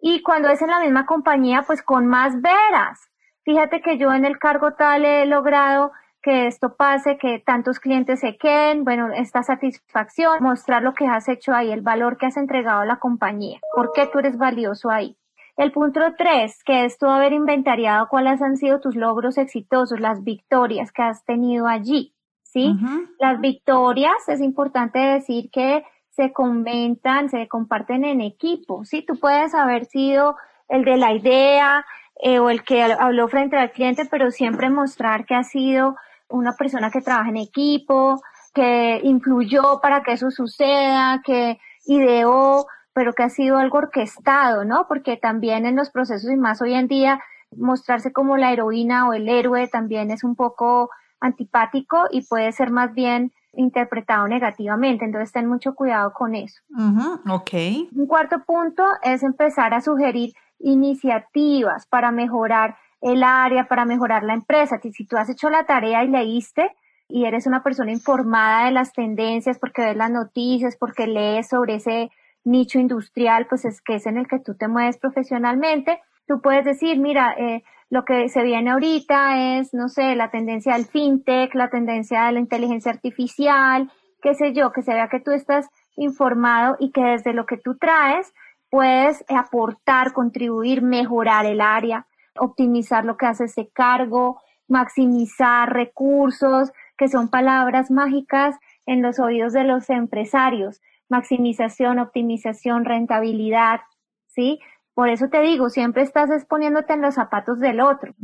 Y 0.00 0.22
cuando 0.22 0.48
es 0.48 0.60
en 0.60 0.68
la 0.68 0.80
misma 0.80 1.06
compañía, 1.06 1.62
pues 1.66 1.82
con 1.82 2.06
más 2.06 2.40
veras. 2.40 3.08
Fíjate 3.44 3.80
que 3.80 3.98
yo 3.98 4.12
en 4.12 4.24
el 4.24 4.38
cargo 4.38 4.74
tal 4.74 5.04
he 5.04 5.26
logrado 5.26 5.92
que 6.22 6.46
esto 6.46 6.76
pase, 6.76 7.18
que 7.18 7.38
tantos 7.38 7.80
clientes 7.80 8.20
se 8.20 8.36
queden, 8.38 8.84
bueno, 8.84 9.08
esta 9.14 9.42
satisfacción, 9.42 10.42
mostrar 10.42 10.82
lo 10.82 10.94
que 10.94 11.06
has 11.06 11.28
hecho 11.28 11.54
ahí, 11.54 11.70
el 11.70 11.82
valor 11.82 12.16
que 12.16 12.26
has 12.26 12.38
entregado 12.38 12.80
a 12.80 12.86
la 12.86 12.98
compañía, 12.98 13.60
por 13.74 13.92
qué 13.92 14.06
tú 14.06 14.20
eres 14.20 14.38
valioso 14.38 14.90
ahí. 14.90 15.18
El 15.56 15.70
punto 15.72 16.00
tres, 16.18 16.62
que 16.64 16.84
es 16.84 16.98
tú 16.98 17.06
haber 17.06 17.32
inventariado 17.32 18.08
cuáles 18.08 18.42
han 18.42 18.56
sido 18.56 18.80
tus 18.80 18.96
logros 18.96 19.38
exitosos, 19.38 20.00
las 20.00 20.24
victorias 20.24 20.90
que 20.90 21.02
has 21.02 21.24
tenido 21.24 21.66
allí. 21.66 22.14
¿sí? 22.42 22.76
Las 23.18 23.40
victorias, 23.40 24.28
es 24.28 24.40
importante 24.40 24.98
decir 24.98 25.50
que 25.50 25.84
se 26.10 26.32
comentan, 26.32 27.28
se 27.28 27.48
comparten 27.48 28.04
en 28.04 28.20
equipo, 28.20 28.84
¿sí? 28.84 29.02
Tú 29.02 29.18
puedes 29.18 29.54
haber 29.54 29.86
sido 29.86 30.36
el 30.68 30.84
de 30.84 30.96
la 30.96 31.12
idea 31.12 31.84
eh, 32.22 32.38
o 32.38 32.50
el 32.50 32.62
que 32.62 32.84
habló 32.84 33.26
frente 33.26 33.56
al 33.56 33.72
cliente, 33.72 34.04
pero 34.08 34.30
siempre 34.30 34.70
mostrar 34.70 35.26
que 35.26 35.34
ha 35.34 35.42
sido 35.42 35.96
una 36.28 36.52
persona 36.52 36.90
que 36.90 37.00
trabaja 37.00 37.30
en 37.30 37.38
equipo, 37.38 38.22
que 38.54 39.00
influyó 39.02 39.80
para 39.82 40.04
que 40.04 40.12
eso 40.12 40.30
suceda, 40.30 41.20
que 41.24 41.58
ideó, 41.86 42.66
pero 42.94 43.12
que 43.12 43.24
ha 43.24 43.28
sido 43.28 43.58
algo 43.58 43.78
orquestado, 43.78 44.64
¿no? 44.64 44.86
Porque 44.88 45.16
también 45.16 45.66
en 45.66 45.76
los 45.76 45.90
procesos 45.90 46.30
y 46.30 46.36
más 46.36 46.62
hoy 46.62 46.74
en 46.74 46.88
día 46.88 47.20
mostrarse 47.56 48.12
como 48.12 48.36
la 48.36 48.52
heroína 48.52 49.08
o 49.08 49.12
el 49.12 49.28
héroe 49.28 49.68
también 49.68 50.10
es 50.10 50.24
un 50.24 50.36
poco 50.36 50.90
antipático 51.20 52.04
y 52.10 52.26
puede 52.26 52.52
ser 52.52 52.70
más 52.70 52.94
bien 52.94 53.32
interpretado 53.52 54.26
negativamente. 54.28 55.04
Entonces, 55.04 55.32
ten 55.32 55.46
mucho 55.46 55.74
cuidado 55.74 56.12
con 56.12 56.34
eso. 56.34 56.60
ok. 57.28 57.52
Un 57.94 58.06
cuarto 58.06 58.42
punto 58.44 58.84
es 59.02 59.22
empezar 59.22 59.74
a 59.74 59.80
sugerir 59.80 60.32
iniciativas 60.58 61.86
para 61.86 62.10
mejorar 62.10 62.76
el 63.00 63.22
área, 63.22 63.68
para 63.68 63.84
mejorar 63.84 64.22
la 64.22 64.34
empresa. 64.34 64.80
Si 64.80 65.06
tú 65.06 65.16
has 65.16 65.28
hecho 65.28 65.50
la 65.50 65.64
tarea 65.66 66.04
y 66.04 66.08
leíste 66.08 66.74
y 67.08 67.26
eres 67.26 67.46
una 67.46 67.62
persona 67.62 67.92
informada 67.92 68.64
de 68.66 68.72
las 68.72 68.92
tendencias 68.92 69.58
porque 69.58 69.82
ves 69.82 69.96
las 69.96 70.10
noticias, 70.10 70.76
porque 70.76 71.06
lees 71.06 71.48
sobre 71.48 71.76
ese 71.76 72.10
nicho 72.44 72.78
industrial, 72.78 73.46
pues 73.48 73.64
es 73.64 73.80
que 73.80 73.96
es 73.96 74.06
en 74.06 74.18
el 74.18 74.28
que 74.28 74.38
tú 74.38 74.54
te 74.54 74.68
mueves 74.68 74.98
profesionalmente. 74.98 76.00
Tú 76.26 76.40
puedes 76.40 76.64
decir, 76.64 76.98
mira, 76.98 77.34
eh, 77.38 77.64
lo 77.90 78.04
que 78.04 78.28
se 78.28 78.42
viene 78.42 78.70
ahorita 78.70 79.58
es, 79.58 79.74
no 79.74 79.88
sé, 79.88 80.16
la 80.16 80.30
tendencia 80.30 80.74
del 80.74 80.86
fintech, 80.86 81.54
la 81.54 81.70
tendencia 81.70 82.24
de 82.24 82.32
la 82.32 82.40
inteligencia 82.40 82.90
artificial, 82.92 83.90
qué 84.22 84.34
sé 84.34 84.52
yo, 84.52 84.72
que 84.72 84.82
se 84.82 84.94
vea 84.94 85.08
que 85.08 85.20
tú 85.20 85.32
estás 85.32 85.68
informado 85.96 86.76
y 86.78 86.90
que 86.90 87.02
desde 87.02 87.34
lo 87.34 87.46
que 87.46 87.56
tú 87.56 87.76
traes 87.76 88.32
puedes 88.70 89.24
aportar, 89.28 90.12
contribuir, 90.12 90.82
mejorar 90.82 91.46
el 91.46 91.60
área, 91.60 92.06
optimizar 92.36 93.04
lo 93.04 93.16
que 93.16 93.26
hace 93.26 93.44
ese 93.44 93.68
cargo, 93.68 94.40
maximizar 94.66 95.72
recursos, 95.72 96.72
que 96.96 97.08
son 97.08 97.28
palabras 97.28 97.90
mágicas 97.90 98.56
en 98.86 99.02
los 99.02 99.18
oídos 99.18 99.52
de 99.52 99.64
los 99.64 99.90
empresarios. 99.90 100.80
Maximización, 101.08 101.98
optimización, 101.98 102.84
rentabilidad, 102.84 103.80
¿sí? 104.26 104.60
Por 104.94 105.08
eso 105.08 105.28
te 105.28 105.40
digo, 105.40 105.70
siempre 105.70 106.02
estás 106.02 106.30
exponiéndote 106.30 106.92
en 106.92 107.02
los 107.02 107.14
zapatos 107.14 107.58
del 107.58 107.80
otro. 107.80 108.14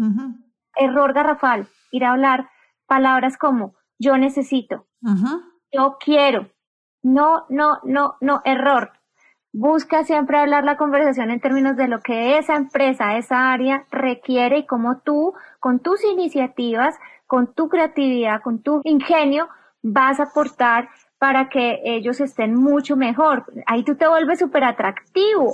Error 0.76 1.12
garrafal, 1.12 1.66
ir 1.90 2.04
a 2.04 2.12
hablar 2.12 2.48
palabras 2.86 3.36
como 3.36 3.74
yo 3.98 4.16
necesito, 4.16 4.86
yo 5.72 5.96
quiero. 6.00 6.48
No, 7.02 7.44
no, 7.48 7.78
no, 7.84 8.16
no, 8.20 8.42
error. 8.44 8.92
Busca 9.52 10.04
siempre 10.04 10.38
hablar 10.38 10.64
la 10.64 10.76
conversación 10.76 11.30
en 11.30 11.40
términos 11.40 11.76
de 11.76 11.88
lo 11.88 12.00
que 12.00 12.38
esa 12.38 12.54
empresa, 12.54 13.16
esa 13.16 13.52
área 13.52 13.84
requiere 13.90 14.58
y 14.58 14.66
cómo 14.66 15.00
tú, 15.00 15.34
con 15.58 15.80
tus 15.80 16.04
iniciativas, 16.04 16.96
con 17.26 17.52
tu 17.52 17.68
creatividad, 17.68 18.42
con 18.42 18.62
tu 18.62 18.80
ingenio, 18.84 19.48
vas 19.82 20.20
a 20.20 20.24
aportar 20.24 20.88
para 21.20 21.50
que 21.50 21.80
ellos 21.84 22.20
estén 22.20 22.54
mucho 22.54 22.96
mejor. 22.96 23.44
Ahí 23.66 23.84
tú 23.84 23.94
te 23.94 24.08
vuelves 24.08 24.40
súper 24.40 24.64
atractivo. 24.64 25.52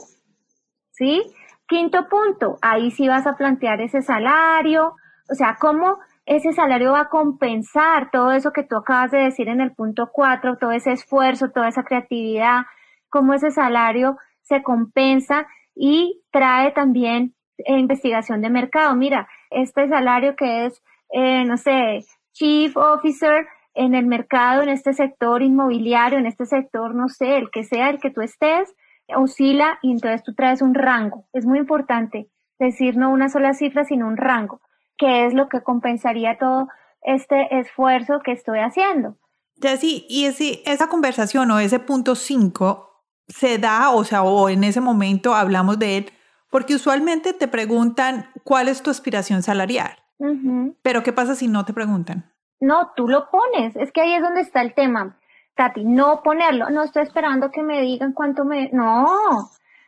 ¿sí? 0.96 1.22
Quinto 1.68 2.08
punto, 2.08 2.58
ahí 2.62 2.90
sí 2.90 3.08
vas 3.08 3.26
a 3.26 3.36
plantear 3.36 3.80
ese 3.80 4.00
salario, 4.00 4.94
o 5.28 5.34
sea, 5.34 5.56
cómo 5.60 5.98
ese 6.24 6.52
salario 6.52 6.92
va 6.92 7.00
a 7.00 7.08
compensar 7.08 8.10
todo 8.12 8.30
eso 8.30 8.52
que 8.52 8.62
tú 8.62 8.76
acabas 8.76 9.10
de 9.10 9.18
decir 9.18 9.48
en 9.48 9.60
el 9.60 9.74
punto 9.74 10.10
cuatro, 10.12 10.56
todo 10.56 10.70
ese 10.70 10.92
esfuerzo, 10.92 11.50
toda 11.50 11.68
esa 11.68 11.82
creatividad, 11.82 12.62
cómo 13.08 13.34
ese 13.34 13.50
salario 13.50 14.16
se 14.42 14.62
compensa 14.62 15.48
y 15.74 16.22
trae 16.30 16.70
también 16.70 17.34
investigación 17.66 18.40
de 18.40 18.50
mercado. 18.50 18.94
Mira, 18.94 19.28
este 19.50 19.88
salario 19.88 20.36
que 20.36 20.66
es, 20.66 20.82
eh, 21.10 21.44
no 21.44 21.56
sé, 21.56 22.04
Chief 22.32 22.76
Officer 22.76 23.46
en 23.76 23.94
el 23.94 24.06
mercado, 24.06 24.62
en 24.62 24.70
este 24.70 24.94
sector 24.94 25.42
inmobiliario, 25.42 26.18
en 26.18 26.26
este 26.26 26.46
sector, 26.46 26.94
no 26.94 27.08
sé, 27.08 27.36
el 27.36 27.50
que 27.50 27.62
sea, 27.62 27.90
el 27.90 27.98
que 28.00 28.10
tú 28.10 28.22
estés, 28.22 28.74
oscila 29.14 29.78
y 29.82 29.92
entonces 29.92 30.22
tú 30.22 30.34
traes 30.34 30.62
un 30.62 30.74
rango. 30.74 31.28
Es 31.32 31.44
muy 31.44 31.58
importante 31.58 32.28
decir 32.58 32.96
no 32.96 33.10
una 33.10 33.28
sola 33.28 33.54
cifra, 33.54 33.84
sino 33.84 34.08
un 34.08 34.16
rango, 34.16 34.60
que 34.96 35.26
es 35.26 35.34
lo 35.34 35.48
que 35.48 35.62
compensaría 35.62 36.38
todo 36.38 36.68
este 37.02 37.58
esfuerzo 37.58 38.20
que 38.24 38.32
estoy 38.32 38.58
haciendo. 38.58 39.16
Ya 39.56 39.76
sí, 39.76 40.06
y 40.08 40.24
ese, 40.24 40.62
esa 40.66 40.88
conversación 40.88 41.50
o 41.50 41.58
ese 41.58 41.78
punto 41.78 42.14
5 42.14 43.04
se 43.28 43.58
da, 43.58 43.90
o 43.90 44.04
sea, 44.04 44.22
o 44.22 44.48
en 44.48 44.64
ese 44.64 44.80
momento 44.80 45.34
hablamos 45.34 45.78
de 45.78 45.98
él, 45.98 46.12
porque 46.50 46.74
usualmente 46.74 47.32
te 47.32 47.48
preguntan 47.48 48.30
cuál 48.44 48.68
es 48.68 48.82
tu 48.82 48.90
aspiración 48.90 49.42
salarial. 49.42 49.96
Pero 50.82 51.02
¿qué 51.02 51.12
pasa 51.12 51.34
si 51.34 51.46
no 51.46 51.66
te 51.66 51.74
preguntan? 51.74 52.32
No, 52.60 52.92
tú 52.96 53.08
lo 53.08 53.28
pones. 53.30 53.76
Es 53.76 53.92
que 53.92 54.00
ahí 54.00 54.14
es 54.14 54.22
donde 54.22 54.40
está 54.40 54.62
el 54.62 54.74
tema. 54.74 55.18
Tati, 55.54 55.84
no 55.84 56.20
ponerlo, 56.22 56.68
no 56.68 56.82
estoy 56.84 57.02
esperando 57.02 57.50
que 57.50 57.62
me 57.62 57.80
digan 57.80 58.12
cuánto 58.12 58.44
me... 58.44 58.68
No, 58.72 59.06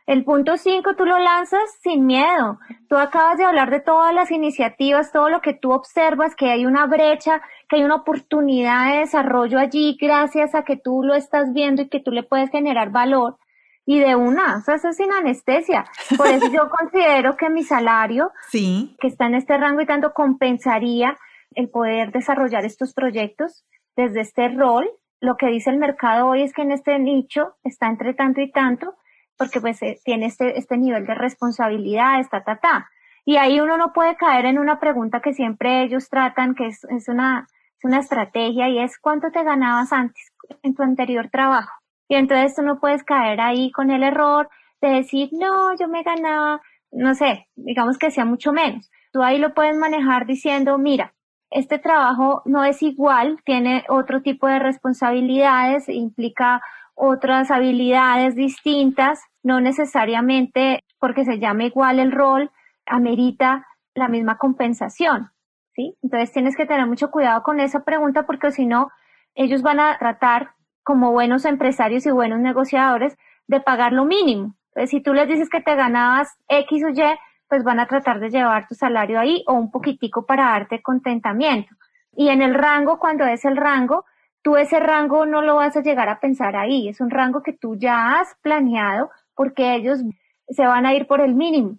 el 0.07 0.23
punto 0.23 0.57
5 0.57 0.95
tú 0.95 1.05
lo 1.05 1.19
lanzas 1.19 1.61
sin 1.83 2.07
miedo. 2.07 2.57
Tú 2.89 2.97
acabas 2.97 3.37
de 3.37 3.45
hablar 3.45 3.69
de 3.69 3.79
todas 3.79 4.11
las 4.11 4.31
iniciativas, 4.31 5.11
todo 5.11 5.29
lo 5.29 5.41
que 5.41 5.53
tú 5.53 5.71
observas, 5.71 6.35
que 6.35 6.49
hay 6.49 6.65
una 6.65 6.87
brecha, 6.87 7.43
que 7.67 7.75
hay 7.75 7.83
una 7.83 7.97
oportunidad 7.97 8.91
de 8.91 8.99
desarrollo 9.01 9.59
allí 9.59 9.95
gracias 10.01 10.55
a 10.55 10.63
que 10.63 10.77
tú 10.77 11.03
lo 11.03 11.13
estás 11.13 11.53
viendo 11.53 11.83
y 11.83 11.89
que 11.89 11.99
tú 11.99 12.09
le 12.09 12.23
puedes 12.23 12.49
generar 12.49 12.89
valor. 12.89 13.37
Y 13.85 13.99
de 13.99 14.15
una, 14.15 14.57
o 14.57 14.61
sea, 14.61 14.75
eso 14.75 14.89
es 14.89 14.97
sin 14.97 15.11
anestesia. 15.11 15.85
Por 16.17 16.25
eso 16.25 16.47
yo 16.51 16.69
considero 16.71 17.37
que 17.37 17.51
mi 17.51 17.61
salario, 17.61 18.31
sí. 18.49 18.95
que 18.99 19.09
está 19.09 19.27
en 19.27 19.35
este 19.35 19.59
rango 19.59 19.81
y 19.81 19.85
tanto, 19.85 20.13
compensaría 20.13 21.19
el 21.59 21.69
poder 21.69 22.11
desarrollar 22.11 22.65
estos 22.65 22.93
proyectos 22.93 23.65
desde 23.95 24.21
este 24.21 24.49
rol 24.49 24.89
lo 25.21 25.35
que 25.35 25.47
dice 25.47 25.69
el 25.69 25.77
mercado 25.77 26.27
hoy 26.27 26.43
es 26.43 26.53
que 26.53 26.61
en 26.61 26.71
este 26.71 26.97
nicho 26.97 27.55
está 27.63 27.87
entre 27.87 28.13
tanto 28.13 28.41
y 28.41 28.51
tanto, 28.51 28.95
porque 29.37 29.59
pues 29.59 29.81
eh, 29.81 29.99
tiene 30.03 30.27
este, 30.27 30.57
este 30.57 30.77
nivel 30.77 31.05
de 31.05 31.15
responsabilidad, 31.15 32.19
está 32.19 32.43
ta. 32.43 32.89
Y 33.25 33.37
ahí 33.37 33.59
uno 33.59 33.77
no 33.77 33.91
puede 33.91 34.15
caer 34.15 34.45
en 34.45 34.57
una 34.57 34.79
pregunta 34.79 35.21
que 35.21 35.33
siempre 35.33 35.83
ellos 35.83 36.09
tratan, 36.09 36.55
que 36.55 36.67
es, 36.67 36.83
es, 36.85 37.09
una, 37.09 37.47
es 37.77 37.83
una 37.83 37.99
estrategia 37.99 38.69
y 38.69 38.79
es 38.79 38.97
cuánto 38.97 39.29
te 39.31 39.43
ganabas 39.43 39.91
antes 39.91 40.31
en 40.63 40.73
tu 40.73 40.83
anterior 40.83 41.29
trabajo. 41.29 41.71
Y 42.07 42.15
entonces 42.15 42.55
tú 42.55 42.63
no 42.63 42.79
puedes 42.79 43.03
caer 43.03 43.41
ahí 43.41 43.71
con 43.71 43.91
el 43.91 44.03
error 44.03 44.49
de 44.81 44.89
decir, 44.89 45.29
no, 45.33 45.75
yo 45.77 45.87
me 45.89 46.01
ganaba, 46.03 46.61
no 46.91 47.13
sé, 47.13 47.47
digamos 47.55 47.97
que 47.97 48.09
sea 48.09 48.25
mucho 48.25 48.53
menos. 48.53 48.89
Tú 49.11 49.21
ahí 49.21 49.37
lo 49.37 49.53
puedes 49.53 49.77
manejar 49.77 50.25
diciendo, 50.25 50.77
mira, 50.77 51.13
este 51.51 51.79
trabajo 51.79 52.41
no 52.45 52.63
es 52.63 52.81
igual, 52.83 53.39
tiene 53.43 53.83
otro 53.89 54.21
tipo 54.21 54.47
de 54.47 54.59
responsabilidades, 54.59 55.89
implica 55.89 56.61
otras 56.95 57.49
habilidades 57.49 58.35
distintas, 58.35 59.21
no 59.41 59.61
necesariamente 59.61 60.83
porque 60.99 61.25
se 61.25 61.39
llame 61.39 61.67
igual 61.67 61.99
el 61.99 62.11
rol, 62.11 62.51
amerita 62.85 63.65
la 63.95 64.07
misma 64.07 64.37
compensación, 64.37 65.31
¿sí? 65.75 65.95
Entonces 66.03 66.31
tienes 66.31 66.55
que 66.55 66.65
tener 66.65 66.85
mucho 66.87 67.09
cuidado 67.09 67.41
con 67.43 67.59
esa 67.59 67.83
pregunta 67.83 68.25
porque 68.25 68.51
si 68.51 68.65
no, 68.65 68.89
ellos 69.35 69.61
van 69.61 69.79
a 69.79 69.97
tratar 69.97 70.51
como 70.83 71.11
buenos 71.11 71.45
empresarios 71.45 72.05
y 72.05 72.11
buenos 72.11 72.39
negociadores 72.39 73.17
de 73.47 73.61
pagar 73.61 73.93
lo 73.93 74.05
mínimo. 74.05 74.55
Entonces, 74.69 74.89
si 74.91 75.01
tú 75.01 75.13
les 75.13 75.27
dices 75.27 75.49
que 75.49 75.61
te 75.61 75.75
ganabas 75.75 76.37
X 76.47 76.83
o 76.83 76.89
Y, 76.89 77.01
pues 77.49 77.63
van 77.63 77.79
a 77.79 77.87
tratar 77.87 78.19
de 78.19 78.29
llevar 78.29 78.67
tu 78.67 78.75
salario 78.75 79.19
ahí 79.19 79.43
o 79.47 79.53
un 79.53 79.71
poquitico 79.71 80.25
para 80.25 80.51
darte 80.51 80.81
contentamiento. 80.81 81.75
Y 82.15 82.29
en 82.29 82.41
el 82.41 82.53
rango, 82.53 82.99
cuando 82.99 83.25
es 83.25 83.43
el 83.43 83.57
rango, 83.57 84.05
tú 84.41 84.55
ese 84.55 84.79
rango 84.79 85.25
no 85.25 85.41
lo 85.41 85.55
vas 85.55 85.75
a 85.75 85.81
llegar 85.81 86.09
a 86.09 86.19
pensar 86.19 86.55
ahí, 86.55 86.87
es 86.87 87.01
un 87.01 87.09
rango 87.09 87.43
que 87.43 87.53
tú 87.53 87.75
ya 87.75 88.19
has 88.19 88.35
planeado 88.41 89.09
porque 89.35 89.75
ellos 89.75 89.99
se 90.47 90.65
van 90.65 90.85
a 90.85 90.93
ir 90.93 91.07
por 91.07 91.21
el 91.21 91.35
mínimo. 91.35 91.77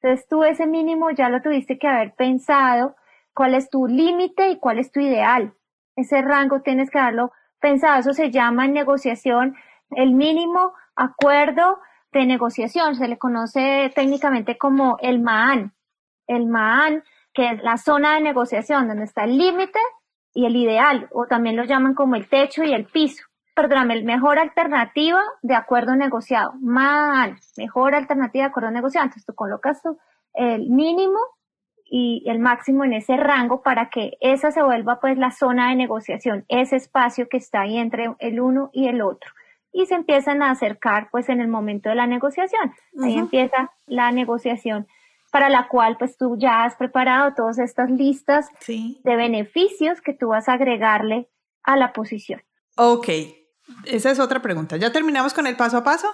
Entonces 0.00 0.28
tú 0.28 0.44
ese 0.44 0.66
mínimo 0.66 1.10
ya 1.10 1.28
lo 1.28 1.40
tuviste 1.40 1.78
que 1.78 1.88
haber 1.88 2.14
pensado, 2.14 2.94
cuál 3.34 3.54
es 3.54 3.70
tu 3.70 3.86
límite 3.86 4.50
y 4.50 4.58
cuál 4.58 4.78
es 4.78 4.90
tu 4.92 5.00
ideal. 5.00 5.54
Ese 5.96 6.22
rango 6.22 6.60
tienes 6.60 6.90
que 6.90 6.98
darlo 6.98 7.32
pensado, 7.60 8.00
eso 8.00 8.12
se 8.12 8.30
llama 8.30 8.66
en 8.66 8.72
negociación 8.72 9.56
el 9.90 10.12
mínimo 10.12 10.72
acuerdo 10.94 11.78
de 12.20 12.26
negociación, 12.26 12.94
se 12.94 13.08
le 13.08 13.18
conoce 13.18 13.92
técnicamente 13.94 14.58
como 14.58 14.98
el 15.00 15.20
MAAN. 15.20 15.72
El 16.26 16.46
MAAN, 16.46 17.04
que 17.32 17.50
es 17.50 17.62
la 17.62 17.76
zona 17.76 18.14
de 18.14 18.22
negociación 18.22 18.88
donde 18.88 19.04
está 19.04 19.24
el 19.24 19.36
límite 19.38 19.78
y 20.34 20.46
el 20.46 20.56
ideal, 20.56 21.08
o 21.12 21.26
también 21.26 21.56
lo 21.56 21.64
llaman 21.64 21.94
como 21.94 22.14
el 22.14 22.28
techo 22.28 22.64
y 22.64 22.72
el 22.72 22.86
piso. 22.86 23.24
Perdóname, 23.54 23.94
el 23.94 24.04
mejor 24.04 24.38
alternativa 24.38 25.22
de 25.42 25.54
acuerdo 25.54 25.96
negociado. 25.96 26.52
MAAN, 26.60 27.38
mejor 27.56 27.94
alternativa 27.94 28.44
de 28.44 28.50
acuerdo 28.50 28.70
negociado. 28.70 29.04
Entonces 29.04 29.24
tú 29.24 29.34
colocas 29.34 29.80
el 30.34 30.68
mínimo 30.68 31.18
y 31.88 32.24
el 32.26 32.38
máximo 32.38 32.84
en 32.84 32.92
ese 32.92 33.16
rango 33.16 33.62
para 33.62 33.88
que 33.88 34.18
esa 34.20 34.50
se 34.50 34.62
vuelva 34.62 35.00
pues 35.00 35.16
la 35.16 35.30
zona 35.30 35.70
de 35.70 35.76
negociación, 35.76 36.44
ese 36.48 36.76
espacio 36.76 37.28
que 37.28 37.36
está 37.36 37.60
ahí 37.60 37.78
entre 37.78 38.14
el 38.18 38.40
uno 38.40 38.70
y 38.72 38.88
el 38.88 39.00
otro. 39.00 39.30
Y 39.76 39.84
se 39.86 39.94
empiezan 39.94 40.42
a 40.42 40.50
acercar 40.50 41.08
pues 41.10 41.28
en 41.28 41.40
el 41.40 41.48
momento 41.48 41.90
de 41.90 41.96
la 41.96 42.06
negociación. 42.06 42.72
Ahí 43.02 43.18
empieza 43.18 43.72
la 43.86 44.10
negociación 44.10 44.86
para 45.30 45.50
la 45.50 45.68
cual 45.68 45.98
pues 45.98 46.16
tú 46.16 46.38
ya 46.38 46.64
has 46.64 46.76
preparado 46.76 47.34
todas 47.34 47.58
estas 47.58 47.90
listas 47.90 48.48
de 48.66 49.16
beneficios 49.16 50.00
que 50.00 50.14
tú 50.14 50.28
vas 50.28 50.48
a 50.48 50.54
agregarle 50.54 51.28
a 51.62 51.76
la 51.76 51.92
posición. 51.92 52.40
Ok, 52.76 53.08
esa 53.84 54.10
es 54.10 54.18
otra 54.18 54.40
pregunta. 54.40 54.78
¿Ya 54.78 54.92
terminamos 54.92 55.34
con 55.34 55.46
el 55.46 55.56
paso 55.56 55.76
a 55.76 55.84
paso? 55.84 56.08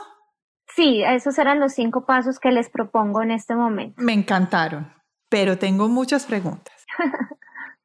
Sí, 0.74 1.04
esos 1.04 1.38
eran 1.38 1.60
los 1.60 1.72
cinco 1.72 2.04
pasos 2.04 2.40
que 2.40 2.50
les 2.50 2.68
propongo 2.68 3.22
en 3.22 3.30
este 3.30 3.54
momento. 3.54 4.02
Me 4.02 4.12
encantaron, 4.12 4.92
pero 5.28 5.56
tengo 5.56 5.88
muchas 5.88 6.26
preguntas. 6.26 6.74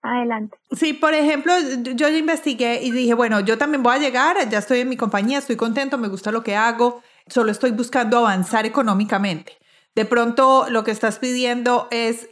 Adelante. 0.08 0.58
Sí, 0.72 0.94
por 0.94 1.14
ejemplo, 1.14 1.54
yo 1.82 2.08
investigué 2.08 2.82
y 2.82 2.92
dije, 2.92 3.14
bueno, 3.14 3.42
yo 3.42 3.58
también 3.58 3.84
voy 3.84 3.96
a 3.96 4.00
llegar, 4.00 4.38
ya 4.50 4.60
estoy 4.60 4.80
en 4.80 4.90
mi 4.90 4.96
compañía, 4.96 5.40
estoy 5.40 5.58
contento, 5.58 5.98
me 5.98 6.08
gusta 6.08 6.32
lo 6.32 6.44
que 6.44 6.56
hago, 6.56 7.02
solo 7.28 7.52
estoy 7.52 7.72
buscando 7.72 8.20
avanzar 8.20 8.66
económicamente. 8.66 9.58
De 9.96 10.06
pronto 10.06 10.68
lo 10.70 10.84
que 10.86 10.92
estás 10.92 11.20
pidiendo 11.20 11.88
es 11.92 12.30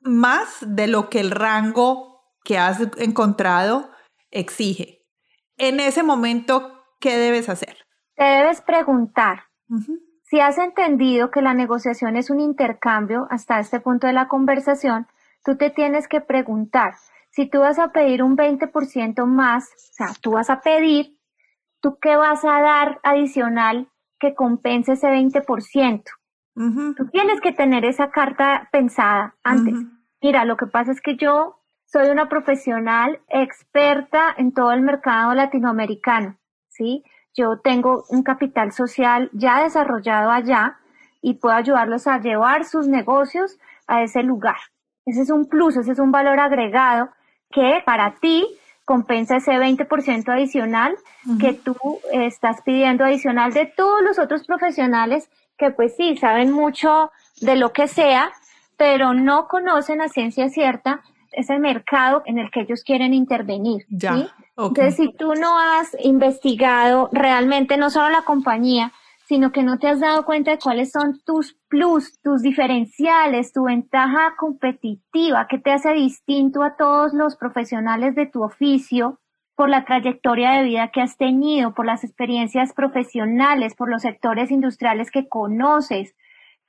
más 0.00 0.58
de 0.60 0.88
lo 0.88 1.08
que 1.08 1.20
el 1.20 1.30
rango 1.30 2.22
que 2.44 2.58
has 2.58 2.80
encontrado 2.98 3.90
exige. 4.30 5.06
En 5.56 5.80
ese 5.80 6.02
momento, 6.02 6.84
¿qué 7.00 7.16
debes 7.16 7.48
hacer? 7.48 7.76
Te 8.14 8.24
debes 8.24 8.60
preguntar, 8.60 9.44
si 10.22 10.40
has 10.40 10.58
entendido 10.58 11.30
que 11.30 11.40
la 11.40 11.54
negociación 11.54 12.16
es 12.16 12.28
un 12.28 12.40
intercambio 12.40 13.26
hasta 13.30 13.58
este 13.58 13.80
punto 13.80 14.06
de 14.06 14.12
la 14.12 14.28
conversación, 14.28 15.06
tú 15.46 15.56
te 15.56 15.70
tienes 15.70 16.08
que 16.08 16.20
preguntar, 16.20 16.94
si 17.30 17.48
tú 17.48 17.60
vas 17.60 17.78
a 17.78 17.92
pedir 17.92 18.24
un 18.24 18.36
20% 18.36 19.24
más, 19.26 19.68
o 19.68 19.92
sea, 19.92 20.08
tú 20.20 20.32
vas 20.32 20.50
a 20.50 20.60
pedir, 20.60 21.16
¿tú 21.80 21.98
qué 22.00 22.16
vas 22.16 22.44
a 22.44 22.60
dar 22.60 22.98
adicional 23.04 23.88
que 24.18 24.34
compense 24.34 24.94
ese 24.94 25.06
20%? 25.06 26.02
Tú 26.96 27.06
tienes 27.12 27.40
que 27.40 27.52
tener 27.52 27.84
esa 27.84 28.10
carta 28.10 28.68
pensada 28.72 29.36
antes. 29.44 29.74
Mira, 30.20 30.44
lo 30.44 30.56
que 30.56 30.66
pasa 30.66 30.90
es 30.90 31.00
que 31.00 31.16
yo 31.16 31.60
soy 31.84 32.08
una 32.08 32.28
profesional 32.28 33.20
experta 33.28 34.34
en 34.36 34.52
todo 34.52 34.72
el 34.72 34.80
mercado 34.80 35.34
latinoamericano, 35.34 36.38
¿sí? 36.68 37.04
Yo 37.34 37.60
tengo 37.60 38.04
un 38.08 38.24
capital 38.24 38.72
social 38.72 39.30
ya 39.32 39.62
desarrollado 39.62 40.30
allá 40.30 40.78
y 41.20 41.34
puedo 41.34 41.54
ayudarlos 41.54 42.06
a 42.08 42.18
llevar 42.18 42.64
sus 42.64 42.88
negocios 42.88 43.58
a 43.86 44.02
ese 44.02 44.22
lugar. 44.22 44.56
Ese 45.06 45.22
es 45.22 45.30
un 45.30 45.46
plus, 45.46 45.76
ese 45.76 45.92
es 45.92 45.98
un 45.98 46.10
valor 46.10 46.40
agregado 46.40 47.08
que 47.50 47.80
para 47.86 48.16
ti 48.16 48.46
compensa 48.84 49.36
ese 49.36 49.52
20% 49.52 50.28
adicional 50.28 50.96
que 51.40 51.54
tú 51.54 51.76
estás 52.12 52.62
pidiendo 52.62 53.04
adicional 53.04 53.52
de 53.52 53.66
todos 53.66 54.02
los 54.02 54.18
otros 54.18 54.46
profesionales 54.46 55.28
que 55.56 55.70
pues 55.70 55.96
sí, 55.96 56.16
saben 56.16 56.52
mucho 56.52 57.10
de 57.40 57.56
lo 57.56 57.72
que 57.72 57.88
sea, 57.88 58.30
pero 58.76 59.14
no 59.14 59.48
conocen 59.48 60.00
a 60.00 60.08
ciencia 60.08 60.48
cierta 60.48 61.00
ese 61.32 61.58
mercado 61.58 62.22
en 62.26 62.38
el 62.38 62.50
que 62.50 62.60
ellos 62.60 62.82
quieren 62.84 63.14
intervenir. 63.14 63.84
Ya, 63.88 64.28
Entonces, 64.56 64.96
si 64.96 65.12
tú 65.12 65.34
no 65.34 65.58
has 65.58 65.96
investigado 66.00 67.10
realmente 67.12 67.76
no 67.76 67.90
solo 67.90 68.08
la 68.08 68.22
compañía, 68.22 68.92
sino 69.26 69.52
que 69.52 69.62
no 69.62 69.78
te 69.78 69.88
has 69.88 70.00
dado 70.00 70.24
cuenta 70.24 70.52
de 70.52 70.58
cuáles 70.58 70.92
son 70.92 71.20
tus 71.24 71.58
plus, 71.68 72.20
tus 72.22 72.42
diferenciales, 72.42 73.52
tu 73.52 73.64
ventaja 73.64 74.34
competitiva, 74.36 75.48
que 75.48 75.58
te 75.58 75.72
hace 75.72 75.92
distinto 75.92 76.62
a 76.62 76.76
todos 76.76 77.12
los 77.12 77.36
profesionales 77.36 78.14
de 78.14 78.26
tu 78.26 78.42
oficio, 78.44 79.20
por 79.56 79.70
la 79.70 79.84
trayectoria 79.84 80.52
de 80.52 80.64
vida 80.64 80.90
que 80.92 81.00
has 81.00 81.16
tenido, 81.16 81.74
por 81.74 81.86
las 81.86 82.04
experiencias 82.04 82.72
profesionales, 82.74 83.74
por 83.74 83.90
los 83.90 84.02
sectores 84.02 84.50
industriales 84.50 85.10
que 85.10 85.28
conoces, 85.28 86.14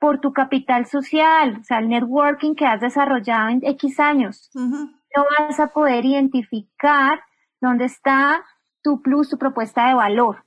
por 0.00 0.20
tu 0.20 0.32
capital 0.32 0.86
social, 0.86 1.58
o 1.60 1.64
sea, 1.64 1.78
el 1.78 1.88
networking 1.88 2.54
que 2.54 2.66
has 2.66 2.80
desarrollado 2.80 3.50
en 3.50 3.60
X 3.62 4.00
años. 4.00 4.50
No 4.54 5.26
vas 5.38 5.60
a 5.60 5.68
poder 5.68 6.04
identificar 6.04 7.20
dónde 7.60 7.84
está 7.84 8.42
tu 8.82 9.02
plus, 9.02 9.28
tu 9.28 9.38
propuesta 9.38 9.88
de 9.88 9.94
valor. 9.94 10.44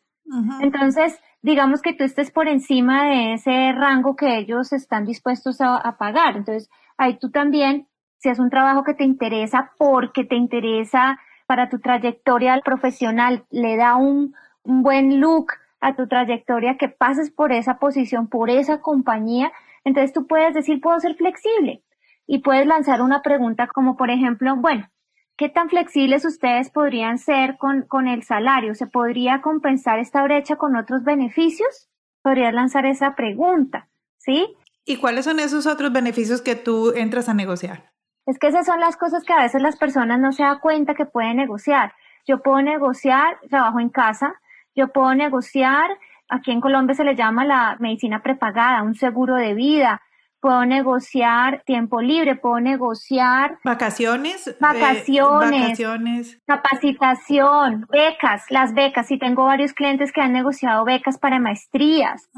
Entonces, 0.61 1.19
digamos 1.41 1.81
que 1.81 1.93
tú 1.93 2.03
estés 2.03 2.31
por 2.31 2.47
encima 2.47 3.05
de 3.05 3.33
ese 3.33 3.73
rango 3.73 4.15
que 4.15 4.37
ellos 4.37 4.71
están 4.71 5.05
dispuestos 5.05 5.59
a, 5.61 5.75
a 5.75 5.97
pagar. 5.97 6.37
Entonces, 6.37 6.69
ahí 6.97 7.17
tú 7.17 7.31
también, 7.31 7.87
si 8.17 8.29
es 8.29 8.39
un 8.39 8.49
trabajo 8.49 8.83
que 8.83 8.93
te 8.93 9.03
interesa 9.03 9.71
porque 9.77 10.23
te 10.23 10.35
interesa 10.35 11.19
para 11.51 11.67
tu 11.67 11.79
trayectoria 11.79 12.61
profesional, 12.63 13.43
le 13.49 13.75
da 13.75 13.97
un, 13.97 14.33
buen 14.63 15.19
look 15.19 15.47
a 15.81 15.97
tu 15.97 16.07
trayectoria, 16.07 16.77
que 16.77 16.87
pases 16.87 17.29
por 17.29 17.51
esa 17.51 17.77
posición, 17.77 18.29
por 18.29 18.49
esa 18.49 18.79
compañía, 18.79 19.51
entonces 19.83 20.13
tú 20.13 20.27
puedes 20.27 20.53
decir, 20.53 20.79
puedo 20.79 20.97
ser 21.01 21.15
flexible 21.15 21.83
y 22.25 22.39
puedes 22.39 22.65
lanzar 22.67 23.01
una 23.01 23.21
pregunta 23.21 23.67
como, 23.67 23.97
por 23.97 24.09
ejemplo, 24.11 24.55
bueno, 24.55 24.87
¿qué 25.41 25.49
tan 25.49 25.69
flexibles 25.69 26.23
ustedes 26.23 26.69
podrían 26.69 27.17
ser 27.17 27.57
con, 27.57 27.81
con 27.81 28.07
el 28.07 28.21
salario? 28.21 28.75
¿Se 28.75 28.85
podría 28.85 29.41
compensar 29.41 29.97
esta 29.97 30.21
brecha 30.21 30.55
con 30.57 30.75
otros 30.75 31.03
beneficios? 31.03 31.89
Podrías 32.21 32.53
lanzar 32.53 32.85
esa 32.85 33.15
pregunta, 33.15 33.89
¿sí? 34.19 34.55
¿Y 34.85 34.97
cuáles 34.97 35.25
son 35.25 35.39
esos 35.39 35.65
otros 35.65 35.91
beneficios 35.91 36.43
que 36.43 36.55
tú 36.55 36.93
entras 36.95 37.27
a 37.27 37.33
negociar? 37.33 37.91
Es 38.27 38.37
que 38.37 38.49
esas 38.49 38.67
son 38.67 38.79
las 38.79 38.97
cosas 38.97 39.23
que 39.23 39.33
a 39.33 39.41
veces 39.41 39.63
las 39.63 39.77
personas 39.77 40.19
no 40.19 40.31
se 40.31 40.43
dan 40.43 40.59
cuenta 40.59 40.93
que 40.93 41.07
pueden 41.07 41.37
negociar. 41.37 41.95
Yo 42.27 42.43
puedo 42.43 42.61
negociar 42.61 43.39
trabajo 43.49 43.79
en 43.79 43.89
casa, 43.89 44.35
yo 44.75 44.89
puedo 44.89 45.15
negociar, 45.15 45.89
aquí 46.29 46.51
en 46.51 46.61
Colombia 46.61 46.93
se 46.93 47.03
le 47.03 47.15
llama 47.15 47.45
la 47.45 47.77
medicina 47.79 48.21
prepagada, 48.21 48.83
un 48.83 48.93
seguro 48.93 49.37
de 49.37 49.55
vida, 49.55 50.03
puedo 50.41 50.65
negociar 50.65 51.63
tiempo 51.65 52.01
libre, 52.01 52.35
puedo 52.35 52.59
negociar 52.59 53.59
vacaciones, 53.63 54.47
eh, 54.47 54.57
vacaciones, 54.59 56.39
capacitación, 56.47 57.85
becas, 57.89 58.43
las 58.49 58.73
becas. 58.73 59.09
Y 59.11 59.19
tengo 59.19 59.45
varios 59.45 59.73
clientes 59.73 60.11
que 60.11 60.21
han 60.21 60.33
negociado 60.33 60.83
becas 60.83 61.17
para 61.17 61.39
maestrías, 61.39 62.29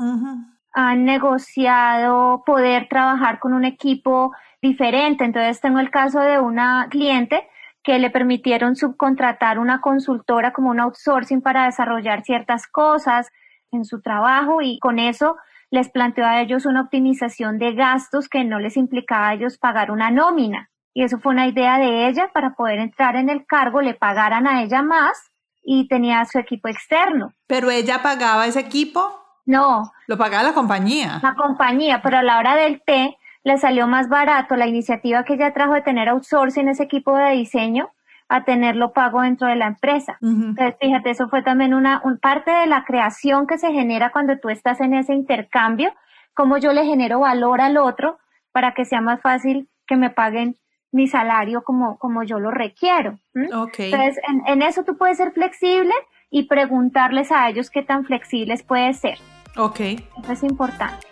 han 0.74 1.06
negociado 1.06 2.44
poder 2.46 2.88
trabajar 2.90 3.40
con 3.40 3.54
un 3.54 3.64
equipo 3.64 4.34
diferente. 4.62 5.24
Entonces 5.24 5.62
tengo 5.62 5.80
el 5.80 5.90
caso 5.90 6.20
de 6.20 6.40
una 6.40 6.88
cliente 6.90 7.48
que 7.84 8.00
le 8.00 8.10
permitieron 8.10 8.76
subcontratar 8.76 9.60
una 9.60 9.82
consultora 9.82 10.52
como 10.54 10.70
un 10.70 10.80
outsourcing 10.80 11.42
para 11.42 11.66
desarrollar 11.66 12.24
ciertas 12.24 12.68
cosas 12.68 13.30
en 13.72 13.86
su 13.86 14.02
trabajo 14.02 14.62
y 14.62 14.80
con 14.80 15.00
eso 15.00 15.38
les 15.74 15.90
planteó 15.90 16.28
a 16.28 16.40
ellos 16.40 16.68
una 16.68 16.82
optimización 16.82 17.58
de 17.58 17.74
gastos 17.74 18.30
que 18.30 18.44
no 18.44 18.60
les 18.60 18.78
implicaba 18.78 19.30
a 19.30 19.34
ellos 19.34 19.58
pagar 19.58 19.90
una 19.90 20.12
nómina. 20.12 20.70
Y 20.94 21.04
eso 21.04 21.18
fue 21.18 21.34
una 21.34 21.48
idea 21.48 21.80
de 21.80 22.08
ella 22.08 22.30
para 22.32 22.52
poder 22.54 22.78
entrar 22.78 23.16
en 23.16 23.28
el 23.28 23.48
cargo, 23.48 23.82
le 23.82 23.96
pagaran 23.96 24.46
a 24.46 24.62
ella 24.62 24.84
más 24.84 25.32
y 25.64 25.88
tenía 25.88 26.24
su 26.26 26.38
equipo 26.38 26.68
externo. 26.68 27.34
¿Pero 27.48 27.72
ella 27.72 28.04
pagaba 28.04 28.46
ese 28.46 28.60
equipo? 28.60 29.20
No. 29.48 29.92
Lo 30.06 30.16
pagaba 30.16 30.44
la 30.44 30.54
compañía. 30.54 31.20
La 31.24 31.34
compañía, 31.34 32.04
pero 32.04 32.20
a 32.20 32.24
la 32.24 32.38
hora 32.38 32.56
del 32.56 32.84
té 32.86 33.18
le 33.44 33.58
salió 33.58 33.88
más 33.88 34.10
barato 34.10 34.56
la 34.56 34.68
iniciativa 34.68 35.24
que 35.24 35.34
ella 35.34 35.56
trajo 35.56 35.74
de 35.74 35.82
tener 35.82 36.08
outsourcing 36.08 36.68
ese 36.68 36.84
equipo 36.84 37.18
de 37.18 37.32
diseño 37.32 37.90
a 38.34 38.44
tenerlo 38.46 38.94
pago 38.94 39.22
dentro 39.22 39.48
de 39.48 39.56
la 39.56 39.68
empresa. 39.68 40.18
Entonces, 40.20 40.76
fíjate, 40.82 41.12
eso 41.12 41.30
fue 41.30 41.44
también 41.44 41.76
una 41.76 42.02
parte 42.20 42.50
de 42.50 42.66
la 42.66 42.84
creación 42.84 43.46
que 43.46 43.60
se 43.60 43.72
genera 43.72 44.12
cuando 44.12 44.40
tú 44.40 44.50
estás 44.50 44.82
en 44.82 44.96
ese 44.96 45.14
intercambio, 45.14 45.94
cómo 46.34 46.58
yo 46.58 46.74
le 46.74 46.84
genero 46.84 47.20
valor 47.20 47.62
al 47.62 47.78
otro 47.78 48.18
para 48.52 48.74
que 48.74 48.86
sea 48.86 49.02
más 49.02 49.22
fácil 49.22 49.70
que 49.86 49.98
me 49.98 50.10
paguen 50.10 50.56
mi 50.92 51.08
salario 51.08 51.64
como, 51.64 52.00
como 52.00 52.24
yo 52.24 52.40
lo 52.40 52.50
requiero. 52.50 53.20
Entonces, 53.36 54.18
en, 54.28 54.42
en, 54.48 54.62
eso 54.64 54.84
tú 54.84 54.98
puedes 54.98 55.18
ser 55.18 55.32
flexible 55.32 55.94
y 56.32 56.48
preguntarles 56.48 57.32
a 57.32 57.48
ellos 57.50 57.70
qué 57.70 57.84
tan 57.84 58.04
flexibles 58.04 58.64
puedes 58.64 58.98
ser. 58.98 59.20
Ok. 59.58 59.80
Eso 59.80 60.32
es 60.32 60.42
importante. 60.42 61.06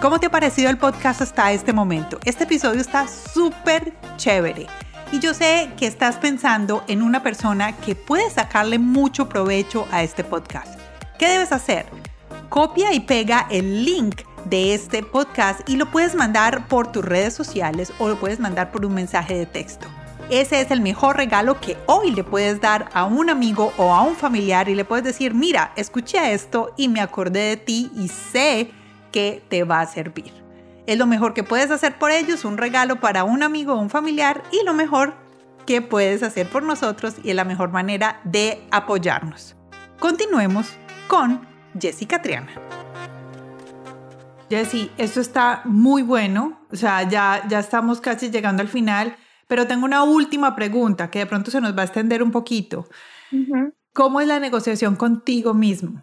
¿Cómo 0.00 0.18
te 0.18 0.26
ha 0.26 0.30
parecido 0.30 0.70
el 0.70 0.78
podcast 0.78 1.20
hasta 1.20 1.52
este 1.52 1.74
momento? 1.74 2.18
Este 2.24 2.44
episodio 2.44 2.80
está 2.80 3.06
súper 3.06 3.92
chévere. 4.16 4.66
Y 5.12 5.18
yo 5.18 5.34
sé 5.34 5.70
que 5.76 5.86
estás 5.86 6.16
pensando 6.16 6.84
en 6.88 7.02
una 7.02 7.22
persona 7.22 7.76
que 7.76 7.94
puede 7.94 8.30
sacarle 8.30 8.78
mucho 8.78 9.28
provecho 9.28 9.86
a 9.92 10.02
este 10.02 10.24
podcast. 10.24 10.80
¿Qué 11.18 11.28
debes 11.28 11.52
hacer? 11.52 11.84
Copia 12.48 12.94
y 12.94 13.00
pega 13.00 13.46
el 13.50 13.84
link 13.84 14.22
de 14.46 14.72
este 14.72 15.02
podcast 15.02 15.68
y 15.68 15.76
lo 15.76 15.90
puedes 15.90 16.14
mandar 16.14 16.66
por 16.66 16.90
tus 16.90 17.04
redes 17.04 17.34
sociales 17.34 17.92
o 17.98 18.08
lo 18.08 18.18
puedes 18.18 18.40
mandar 18.40 18.72
por 18.72 18.86
un 18.86 18.94
mensaje 18.94 19.34
de 19.34 19.44
texto. 19.44 19.86
Ese 20.30 20.62
es 20.62 20.70
el 20.70 20.80
mejor 20.80 21.18
regalo 21.18 21.60
que 21.60 21.76
hoy 21.84 22.10
le 22.12 22.24
puedes 22.24 22.62
dar 22.62 22.88
a 22.94 23.04
un 23.04 23.28
amigo 23.28 23.74
o 23.76 23.92
a 23.92 24.00
un 24.00 24.16
familiar 24.16 24.70
y 24.70 24.74
le 24.74 24.86
puedes 24.86 25.04
decir, 25.04 25.34
mira, 25.34 25.74
escuché 25.76 26.32
esto 26.32 26.72
y 26.78 26.88
me 26.88 27.02
acordé 27.02 27.50
de 27.50 27.56
ti 27.58 27.92
y 27.94 28.08
sé 28.08 28.70
que 29.12 29.42
te 29.50 29.64
va 29.64 29.82
a 29.82 29.86
servir. 29.86 30.41
Es 30.86 30.98
lo 30.98 31.06
mejor 31.06 31.32
que 31.32 31.44
puedes 31.44 31.70
hacer 31.70 31.96
por 31.96 32.10
ellos, 32.10 32.44
un 32.44 32.58
regalo 32.58 32.98
para 32.98 33.22
un 33.22 33.44
amigo 33.44 33.74
o 33.74 33.80
un 33.80 33.90
familiar 33.90 34.42
y 34.50 34.64
lo 34.64 34.74
mejor 34.74 35.14
que 35.64 35.80
puedes 35.80 36.24
hacer 36.24 36.48
por 36.48 36.64
nosotros 36.64 37.14
y 37.22 37.30
es 37.30 37.36
la 37.36 37.44
mejor 37.44 37.70
manera 37.70 38.20
de 38.24 38.66
apoyarnos. 38.72 39.54
Continuemos 40.00 40.66
con 41.06 41.46
Jessica 41.80 42.20
Triana. 42.20 42.50
Jessy, 44.50 44.90
esto 44.98 45.20
está 45.20 45.62
muy 45.64 46.02
bueno, 46.02 46.66
o 46.70 46.76
sea, 46.76 47.08
ya, 47.08 47.46
ya 47.48 47.60
estamos 47.60 48.00
casi 48.00 48.30
llegando 48.30 48.60
al 48.60 48.68
final, 48.68 49.16
pero 49.46 49.68
tengo 49.68 49.84
una 49.84 50.02
última 50.02 50.56
pregunta 50.56 51.10
que 51.10 51.20
de 51.20 51.26
pronto 51.26 51.50
se 51.50 51.60
nos 51.60 51.76
va 51.76 51.82
a 51.82 51.84
extender 51.84 52.24
un 52.24 52.32
poquito. 52.32 52.88
¿Cómo 53.94 54.20
es 54.20 54.26
la 54.26 54.40
negociación 54.40 54.96
contigo 54.96 55.54
mismo 55.54 56.02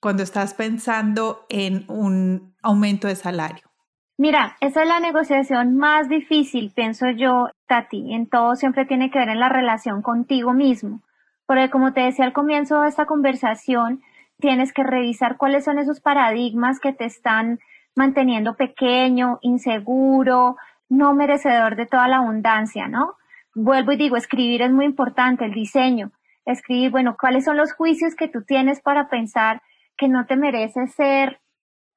cuando 0.00 0.22
estás 0.22 0.54
pensando 0.54 1.44
en 1.50 1.84
un 1.88 2.56
aumento 2.62 3.06
de 3.06 3.16
salario? 3.16 3.73
Mira, 4.16 4.56
esa 4.60 4.82
es 4.82 4.88
la 4.88 5.00
negociación 5.00 5.76
más 5.76 6.08
difícil, 6.08 6.70
pienso 6.72 7.10
yo, 7.10 7.48
Tati. 7.66 8.14
En 8.14 8.28
todo 8.28 8.54
siempre 8.54 8.86
tiene 8.86 9.10
que 9.10 9.18
ver 9.18 9.28
en 9.28 9.40
la 9.40 9.48
relación 9.48 10.02
contigo 10.02 10.52
mismo. 10.52 11.00
Porque 11.46 11.68
como 11.68 11.92
te 11.92 12.02
decía 12.02 12.24
al 12.24 12.32
comienzo 12.32 12.80
de 12.80 12.88
esta 12.88 13.06
conversación, 13.06 14.02
tienes 14.38 14.72
que 14.72 14.84
revisar 14.84 15.36
cuáles 15.36 15.64
son 15.64 15.78
esos 15.78 16.00
paradigmas 16.00 16.78
que 16.78 16.92
te 16.92 17.06
están 17.06 17.58
manteniendo 17.96 18.54
pequeño, 18.54 19.38
inseguro, 19.42 20.56
no 20.88 21.12
merecedor 21.14 21.74
de 21.74 21.86
toda 21.86 22.06
la 22.06 22.18
abundancia, 22.18 22.86
¿no? 22.86 23.14
Vuelvo 23.54 23.92
y 23.92 23.96
digo, 23.96 24.16
escribir 24.16 24.62
es 24.62 24.70
muy 24.70 24.84
importante, 24.84 25.44
el 25.44 25.52
diseño. 25.52 26.12
Escribir, 26.44 26.90
bueno, 26.92 27.16
cuáles 27.18 27.44
son 27.44 27.56
los 27.56 27.72
juicios 27.72 28.14
que 28.14 28.28
tú 28.28 28.42
tienes 28.42 28.80
para 28.80 29.08
pensar 29.08 29.60
que 29.96 30.08
no 30.08 30.26
te 30.26 30.36
mereces 30.36 30.94
ser 30.94 31.40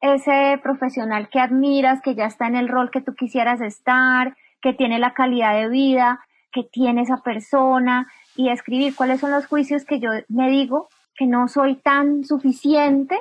ese 0.02 0.60
profesional 0.62 1.30
que 1.30 1.40
admiras, 1.40 2.02
que 2.02 2.16
ya 2.16 2.26
está 2.26 2.48
en 2.48 2.56
el 2.56 2.68
rol 2.68 2.92
que 2.92 3.02
tú 3.02 3.16
quisieras 3.16 3.62
estar, 3.62 4.36
que 4.62 4.74
tiene 4.74 5.00
la 5.00 5.14
calidad 5.14 5.54
de 5.54 5.70
vida, 5.70 6.22
que 6.52 6.64
tiene 6.64 7.02
esa 7.02 7.18
persona, 7.18 8.08
y 8.36 8.50
escribir 8.50 8.96
cuáles 8.96 9.20
son 9.20 9.32
los 9.32 9.48
juicios 9.48 9.86
que 9.86 10.00
yo 10.00 10.10
me 10.30 10.50
digo 10.50 10.88
que 11.16 11.26
no 11.26 11.48
soy 11.48 11.76
tan 11.76 12.24
suficiente 12.24 13.20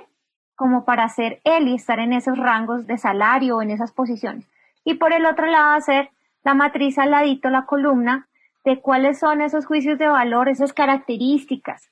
como 0.55 0.85
para 0.85 1.09
ser 1.09 1.41
él 1.45 1.69
y 1.69 1.75
estar 1.75 1.99
en 1.99 2.13
esos 2.13 2.39
rangos 2.39 2.87
de 2.87 2.99
salario 2.99 3.57
o 3.57 3.63
en 3.63 3.71
esas 3.71 3.93
posiciones. 3.93 4.47
Y 4.85 4.95
por 4.95 5.13
el 5.13 5.27
otro 5.27 5.47
lado, 5.47 5.75
hacer 5.75 6.11
la 6.45 6.55
matriz 6.55 6.99
al 6.99 7.11
ladito, 7.11 7.51
la 7.51 7.67
columna, 7.67 8.29
de 8.65 8.81
cuáles 8.81 9.19
son 9.19 9.41
esos 9.41 9.65
juicios 9.65 9.99
de 9.99 10.09
valor, 10.09 10.49
esas 10.49 10.73
características 10.73 11.91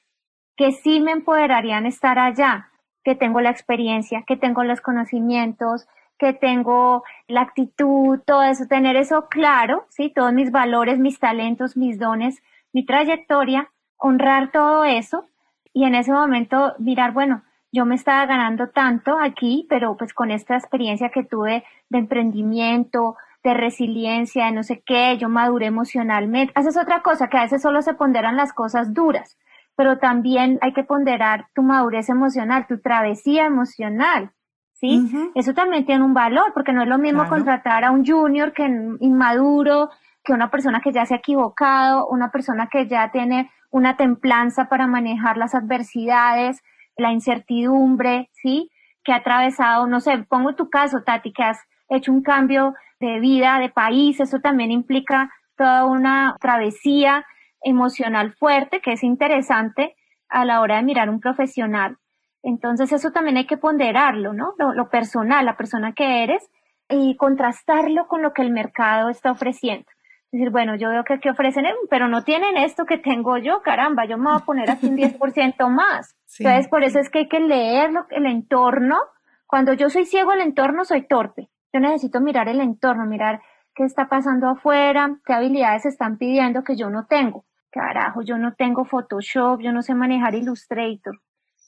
que 0.57 0.73
sí 0.73 1.01
me 1.01 1.13
empoderarían 1.13 1.87
estar 1.87 2.19
allá, 2.19 2.69
que 3.05 3.15
tengo 3.15 3.41
la 3.41 3.51
experiencia, 3.51 4.25
que 4.27 4.37
tengo 4.37 4.65
los 4.65 4.81
conocimientos, 4.81 5.87
que 6.19 6.33
tengo 6.33 7.05
la 7.29 7.43
actitud, 7.43 8.21
todo 8.25 8.43
eso, 8.43 8.67
tener 8.67 8.97
eso 8.97 9.29
claro, 9.29 9.87
¿sí? 9.91 10.11
Todos 10.11 10.33
mis 10.33 10.51
valores, 10.51 10.99
mis 10.99 11.19
talentos, 11.19 11.77
mis 11.77 11.99
dones, 11.99 12.43
mi 12.73 12.85
trayectoria, 12.85 13.71
honrar 13.97 14.51
todo 14.51 14.85
eso 14.85 15.29
y 15.73 15.85
en 15.85 15.95
ese 15.95 16.13
momento 16.13 16.75
mirar, 16.79 17.13
bueno, 17.13 17.43
yo 17.73 17.85
me 17.85 17.97
estaba 17.97 18.25
ganando 18.27 18.69
tanto 18.69 19.19
aquí, 19.19 19.67
pero 19.69 19.97
pues 19.97 20.15
con 20.15 20.31
esta 20.31 20.57
experiencia 20.57 21.11
que 21.11 21.25
tuve 21.25 21.65
de 21.91 21.99
emprendimiento, 21.99 23.17
de 23.43 23.53
resiliencia, 23.53 24.47
de 24.47 24.53
no 24.53 24.63
sé 24.63 24.83
qué, 24.87 25.19
yo 25.19 25.29
maduré 25.29 25.67
emocionalmente. 25.67 26.53
Haces 26.55 26.77
otra 26.77 27.03
cosa, 27.03 27.29
que 27.29 27.37
a 27.37 27.43
veces 27.43 27.61
solo 27.61 27.83
se 27.83 27.95
ponderan 27.95 28.37
las 28.37 28.53
cosas 28.53 28.95
duras 28.95 29.37
pero 29.77 29.99
también 29.99 30.59
hay 30.63 30.73
que 30.73 30.85
ponderar 30.85 31.47
tu 31.55 31.63
madurez 31.63 32.09
emocional, 32.09 32.67
tu 32.67 32.81
travesía 32.81 33.47
emocional, 33.47 34.31
¿sí? 34.73 35.11
Eso 35.35 35.55
también 35.55 35.87
tiene 35.87 36.05
un 36.05 36.15
valor, 36.15 36.53
porque 36.55 36.73
no 36.73 36.83
es 36.83 36.89
lo 36.89 36.99
mismo 36.99 37.27
contratar 37.29 37.85
a 37.85 37.91
un 37.91 38.05
junior 38.05 38.53
que 38.53 38.65
inmaduro, 39.01 39.91
que 40.23 40.33
una 40.33 40.51
persona 40.51 40.81
que 40.81 40.93
ya 40.93 41.07
se 41.07 41.15
ha 41.15 41.19
equivocado, 41.19 42.07
una 42.09 42.31
persona 42.31 42.69
que 42.69 42.87
ya 42.87 43.11
tiene 43.11 43.51
una 43.71 43.97
templanza 43.97 44.69
para 44.69 44.87
manejar 44.87 45.37
las 45.37 45.55
adversidades, 45.55 46.63
la 46.97 47.13
incertidumbre, 47.13 48.31
¿sí? 48.33 48.71
Que 49.03 49.13
ha 49.13 49.17
atravesado, 49.17 49.87
no 49.87 50.01
sé, 50.01 50.19
pongo 50.29 50.55
tu 50.55 50.71
caso, 50.71 51.03
Tati, 51.03 51.33
que 51.33 51.43
has 51.43 51.59
hecho 51.89 52.13
un 52.13 52.23
cambio 52.23 52.75
de 53.01 53.19
vida, 53.21 53.59
de 53.59 53.69
país, 53.69 54.21
eso 54.21 54.39
también 54.39 54.71
implica 54.71 55.31
toda 55.57 55.85
una 55.85 56.37
travesía 56.41 57.27
emocional 57.65 58.35
fuerte, 58.35 58.81
que 58.81 58.93
es 58.93 59.03
interesante 59.03 59.97
a 60.29 60.45
la 60.45 60.61
hora 60.61 60.77
de 60.77 60.83
mirar 60.83 61.09
un 61.09 61.21
profesional. 61.21 61.97
Entonces 62.43 62.93
eso 62.93 63.11
también 63.11 63.39
hay 63.39 63.47
que 63.47 63.57
ponderarlo, 63.57 64.35
¿no? 64.35 64.55
Lo, 64.59 64.89
personal, 64.91 65.47
la 65.47 65.57
persona 65.57 65.93
que 65.93 66.23
eres 66.23 66.47
y 66.91 67.17
contrastarlo 67.17 68.07
con 68.07 68.23
lo 68.23 68.33
que 68.33 68.43
el 68.43 68.51
mercado 68.51 69.09
está 69.09 69.33
ofreciendo. 69.33 69.87
Es 70.27 70.41
decir, 70.41 70.51
bueno, 70.51 70.77
yo 70.77 70.91
veo 70.91 71.05
que 71.05 71.15
aquí 71.15 71.29
ofrecen, 71.29 71.65
pero 71.89 72.09
no 72.09 72.23
tienen 72.23 72.57
esto 72.57 72.85
que 72.85 72.99
tengo 72.99 73.39
yo, 73.39 73.63
caramba, 73.63 74.05
yo 74.05 74.19
me 74.19 74.25
voy 74.25 74.37
a 74.37 74.45
poner 74.45 74.71
aquí 74.71 74.87
un 74.87 74.97
10% 74.99 75.69
más. 75.71 76.15
Entonces, 76.39 76.69
por 76.69 76.85
eso 76.85 76.99
es 76.99 77.09
que 77.09 77.21
hay 77.21 77.29
que 77.29 77.41
leer 77.41 77.91
el 78.11 78.27
entorno. 78.27 78.99
Cuando 79.47 79.73
yo 79.73 79.89
soy 79.89 80.05
ciego 80.05 80.33
el 80.33 80.41
entorno, 80.41 80.85
soy 80.85 81.07
torpe. 81.07 81.49
Yo 81.73 81.81
necesito 81.81 82.21
mirar 82.21 82.49
el 82.49 82.61
entorno, 82.61 83.07
mirar 83.07 83.41
qué 83.75 83.85
está 83.85 84.09
pasando 84.09 84.49
afuera, 84.49 85.17
qué 85.25 85.33
habilidades 85.33 85.87
están 85.87 86.19
pidiendo 86.19 86.63
que 86.63 86.77
yo 86.77 86.91
no 86.91 87.07
tengo 87.07 87.45
carajo, 87.75 88.23
yo 88.23 88.39
no 88.39 88.55
tengo 88.55 88.85
Photoshop, 88.85 89.61
yo 89.61 89.73
no 89.73 89.83
sé 89.83 89.95
manejar 89.95 90.37
Illustrator. 90.37 91.21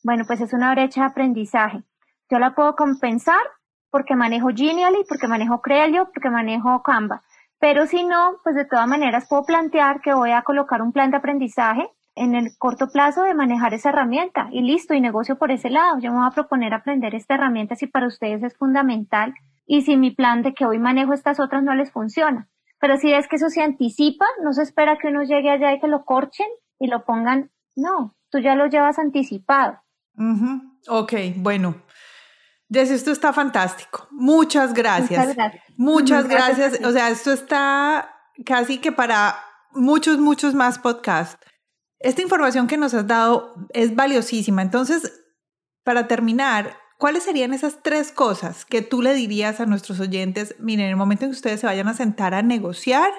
Bueno, 0.04 0.24
pues 0.24 0.40
es 0.40 0.52
una 0.52 0.70
brecha 0.70 1.00
de 1.00 1.06
aprendizaje. 1.08 1.82
Yo 2.30 2.38
la 2.38 2.54
puedo 2.54 2.76
compensar 2.76 3.40
porque 3.90 4.14
manejo 4.14 4.50
Genially, 4.54 5.04
porque 5.08 5.26
manejo 5.26 5.60
Crelio, 5.60 6.08
porque 6.14 6.30
manejo 6.30 6.82
Canva. 6.82 7.22
Pero 7.58 7.86
si 7.86 8.04
no, 8.04 8.36
pues 8.44 8.54
de 8.54 8.66
todas 8.66 8.86
maneras 8.86 9.26
puedo 9.28 9.44
plantear 9.44 10.00
que 10.00 10.14
voy 10.14 10.30
a 10.30 10.42
colocar 10.42 10.80
un 10.80 10.92
plan 10.92 11.10
de 11.10 11.16
aprendizaje 11.16 11.88
en 12.14 12.34
el 12.34 12.56
corto 12.56 12.88
plazo 12.88 13.22
de 13.22 13.34
manejar 13.34 13.74
esa 13.74 13.88
herramienta 13.88 14.48
y 14.52 14.62
listo, 14.62 14.94
y 14.94 15.00
negocio 15.00 15.36
por 15.36 15.50
ese 15.50 15.70
lado. 15.70 15.98
Yo 15.98 16.12
me 16.12 16.18
voy 16.18 16.28
a 16.28 16.34
proponer 16.34 16.72
aprender 16.72 17.14
esta 17.14 17.34
herramienta 17.34 17.74
si 17.74 17.86
para 17.88 18.06
ustedes 18.06 18.42
es 18.44 18.56
fundamental 18.56 19.34
y 19.66 19.82
si 19.82 19.96
mi 19.96 20.12
plan 20.12 20.42
de 20.42 20.54
que 20.54 20.66
hoy 20.66 20.78
manejo 20.78 21.12
estas 21.12 21.40
otras 21.40 21.62
no 21.64 21.74
les 21.74 21.90
funciona. 21.90 22.48
Pero 22.78 22.96
si 22.98 23.12
es 23.12 23.26
que 23.28 23.36
eso 23.36 23.48
se 23.48 23.62
anticipa, 23.62 24.26
no 24.42 24.52
se 24.52 24.62
espera 24.62 24.98
que 24.98 25.08
uno 25.08 25.22
llegue 25.22 25.50
allá 25.50 25.72
y 25.72 25.80
que 25.80 25.88
lo 25.88 26.04
corchen 26.04 26.46
y 26.78 26.88
lo 26.88 27.04
pongan. 27.04 27.50
No, 27.74 28.16
tú 28.30 28.38
ya 28.38 28.54
lo 28.54 28.66
llevas 28.66 28.98
anticipado. 28.98 29.80
Ok, 30.88 31.12
bueno. 31.36 31.74
Jess, 32.70 32.90
esto 32.90 33.12
está 33.12 33.32
fantástico. 33.32 34.08
Muchas 34.10 34.74
gracias. 34.74 35.36
Muchas 35.76 36.26
gracias. 36.26 36.80
O 36.84 36.90
sea, 36.92 37.10
esto 37.10 37.32
está 37.32 38.10
casi 38.44 38.78
que 38.78 38.92
para 38.92 39.36
muchos, 39.72 40.18
muchos 40.18 40.54
más 40.54 40.78
podcasts. 40.78 41.38
Esta 41.98 42.22
información 42.22 42.66
que 42.66 42.76
nos 42.76 42.92
has 42.92 43.06
dado 43.06 43.54
es 43.72 43.94
valiosísima. 43.94 44.62
Entonces, 44.62 45.24
para 45.84 46.08
terminar, 46.08 46.76
¿Cuáles 46.98 47.24
serían 47.24 47.52
esas 47.52 47.82
tres 47.82 48.10
cosas 48.10 48.64
que 48.64 48.80
tú 48.80 49.02
le 49.02 49.12
dirías 49.14 49.60
a 49.60 49.66
nuestros 49.66 50.00
oyentes? 50.00 50.54
Miren, 50.58 50.86
en 50.86 50.92
el 50.92 50.96
momento 50.96 51.24
en 51.24 51.30
que 51.30 51.36
ustedes 51.36 51.60
se 51.60 51.66
vayan 51.66 51.88
a 51.88 51.94
sentar 51.94 52.32
a 52.32 52.42
negociar, 52.42 53.10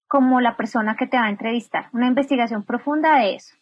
como 0.08 0.40
la 0.40 0.56
persona 0.56 0.96
que 0.96 1.08
te 1.08 1.18
va 1.18 1.26
a 1.26 1.30
entrevistar. 1.30 1.90
Una 1.92 2.08
investigación 2.08 2.64
profunda 2.64 3.18
de 3.18 3.36
eso. 3.36 3.56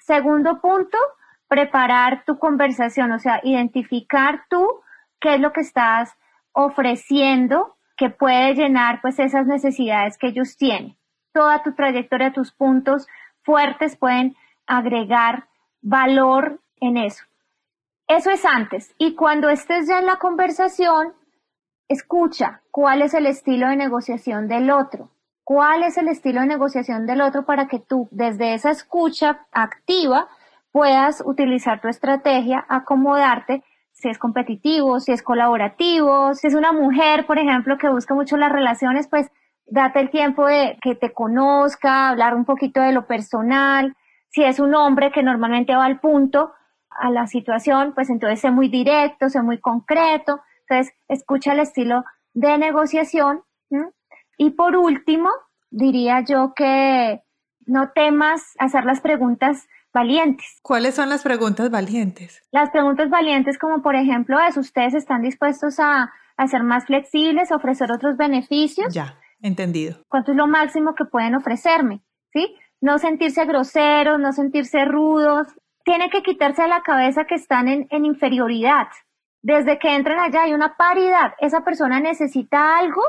Segundo 0.00 0.60
punto, 0.60 0.98
preparar 1.48 2.24
tu 2.24 2.38
conversación, 2.38 3.12
o 3.12 3.18
sea, 3.18 3.40
identificar 3.42 4.44
tú 4.48 4.66
qué 5.20 5.34
es 5.34 5.40
lo 5.40 5.52
que 5.52 5.60
estás 5.60 6.14
ofreciendo 6.52 7.76
que 7.96 8.10
puede 8.10 8.54
llenar 8.54 9.00
pues 9.00 9.18
esas 9.18 9.46
necesidades 9.46 10.18
que 10.18 10.28
ellos 10.28 10.56
tienen. 10.56 10.96
Toda 11.32 11.62
tu 11.62 11.74
trayectoria, 11.74 12.32
tus 12.32 12.52
puntos 12.52 13.06
fuertes 13.42 13.96
pueden 13.96 14.36
agregar 14.66 15.48
valor 15.82 16.60
en 16.80 16.96
eso. 16.96 17.24
Eso 18.08 18.30
es 18.30 18.44
antes. 18.44 18.94
Y 18.98 19.14
cuando 19.14 19.48
estés 19.48 19.88
ya 19.88 19.98
en 19.98 20.06
la 20.06 20.16
conversación, 20.16 21.14
escucha 21.88 22.62
cuál 22.70 23.02
es 23.02 23.14
el 23.14 23.26
estilo 23.26 23.68
de 23.68 23.76
negociación 23.76 24.48
del 24.48 24.70
otro, 24.70 25.10
cuál 25.44 25.82
es 25.82 25.96
el 25.96 26.08
estilo 26.08 26.40
de 26.40 26.46
negociación 26.46 27.06
del 27.06 27.20
otro 27.20 27.44
para 27.44 27.68
que 27.68 27.78
tú 27.78 28.08
desde 28.10 28.54
esa 28.54 28.70
escucha 28.70 29.46
activa 29.52 30.28
puedas 30.76 31.22
utilizar 31.24 31.80
tu 31.80 31.88
estrategia, 31.88 32.66
acomodarte 32.68 33.64
si 33.92 34.10
es 34.10 34.18
competitivo, 34.18 35.00
si 35.00 35.10
es 35.10 35.22
colaborativo, 35.22 36.34
si 36.34 36.48
es 36.48 36.54
una 36.54 36.70
mujer, 36.72 37.24
por 37.24 37.38
ejemplo, 37.38 37.78
que 37.78 37.88
busca 37.88 38.12
mucho 38.12 38.36
las 38.36 38.52
relaciones, 38.52 39.08
pues 39.08 39.30
date 39.64 40.00
el 40.00 40.10
tiempo 40.10 40.46
de 40.46 40.76
que 40.82 40.94
te 40.94 41.14
conozca, 41.14 42.10
hablar 42.10 42.34
un 42.34 42.44
poquito 42.44 42.82
de 42.82 42.92
lo 42.92 43.06
personal. 43.06 43.96
Si 44.28 44.44
es 44.44 44.60
un 44.60 44.74
hombre 44.74 45.12
que 45.12 45.22
normalmente 45.22 45.74
va 45.74 45.86
al 45.86 45.98
punto, 45.98 46.52
a 46.90 47.08
la 47.08 47.26
situación, 47.26 47.94
pues 47.94 48.10
entonces 48.10 48.40
sé 48.40 48.50
muy 48.50 48.68
directo, 48.68 49.30
sé 49.30 49.40
muy 49.40 49.58
concreto. 49.58 50.42
Entonces, 50.68 50.94
escucha 51.08 51.54
el 51.54 51.60
estilo 51.60 52.04
de 52.34 52.58
negociación. 52.58 53.44
Y 54.36 54.50
por 54.50 54.76
último, 54.76 55.30
diría 55.70 56.20
yo 56.20 56.52
que 56.54 57.22
no 57.64 57.92
temas 57.92 58.54
hacer 58.58 58.84
las 58.84 59.00
preguntas 59.00 59.66
valientes. 59.96 60.60
¿Cuáles 60.62 60.94
son 60.94 61.08
las 61.08 61.22
preguntas 61.22 61.70
valientes? 61.70 62.42
Las 62.52 62.70
preguntas 62.70 63.08
valientes 63.08 63.58
como 63.58 63.82
por 63.82 63.96
ejemplo 63.96 64.38
es, 64.38 64.58
¿ustedes 64.58 64.92
están 64.92 65.22
dispuestos 65.22 65.80
a, 65.80 66.12
a 66.36 66.46
ser 66.48 66.62
más 66.62 66.84
flexibles, 66.84 67.50
a 67.50 67.56
ofrecer 67.56 67.90
otros 67.90 68.18
beneficios? 68.18 68.92
Ya, 68.92 69.18
entendido. 69.40 69.96
¿Cuánto 70.08 70.32
es 70.32 70.36
lo 70.36 70.46
máximo 70.46 70.94
que 70.94 71.06
pueden 71.06 71.34
ofrecerme? 71.34 72.02
¿Sí? 72.32 72.54
No 72.82 72.98
sentirse 72.98 73.46
groseros, 73.46 74.20
no 74.20 74.32
sentirse 74.32 74.84
rudos. 74.84 75.48
Tiene 75.82 76.10
que 76.10 76.22
quitarse 76.22 76.62
de 76.62 76.68
la 76.68 76.82
cabeza 76.82 77.24
que 77.24 77.36
están 77.36 77.68
en, 77.68 77.86
en 77.90 78.04
inferioridad. 78.04 78.88
Desde 79.40 79.78
que 79.78 79.94
entren 79.96 80.18
allá 80.18 80.42
hay 80.42 80.52
una 80.52 80.76
paridad. 80.76 81.32
Esa 81.40 81.62
persona 81.62 82.00
necesita 82.00 82.76
algo 82.78 83.02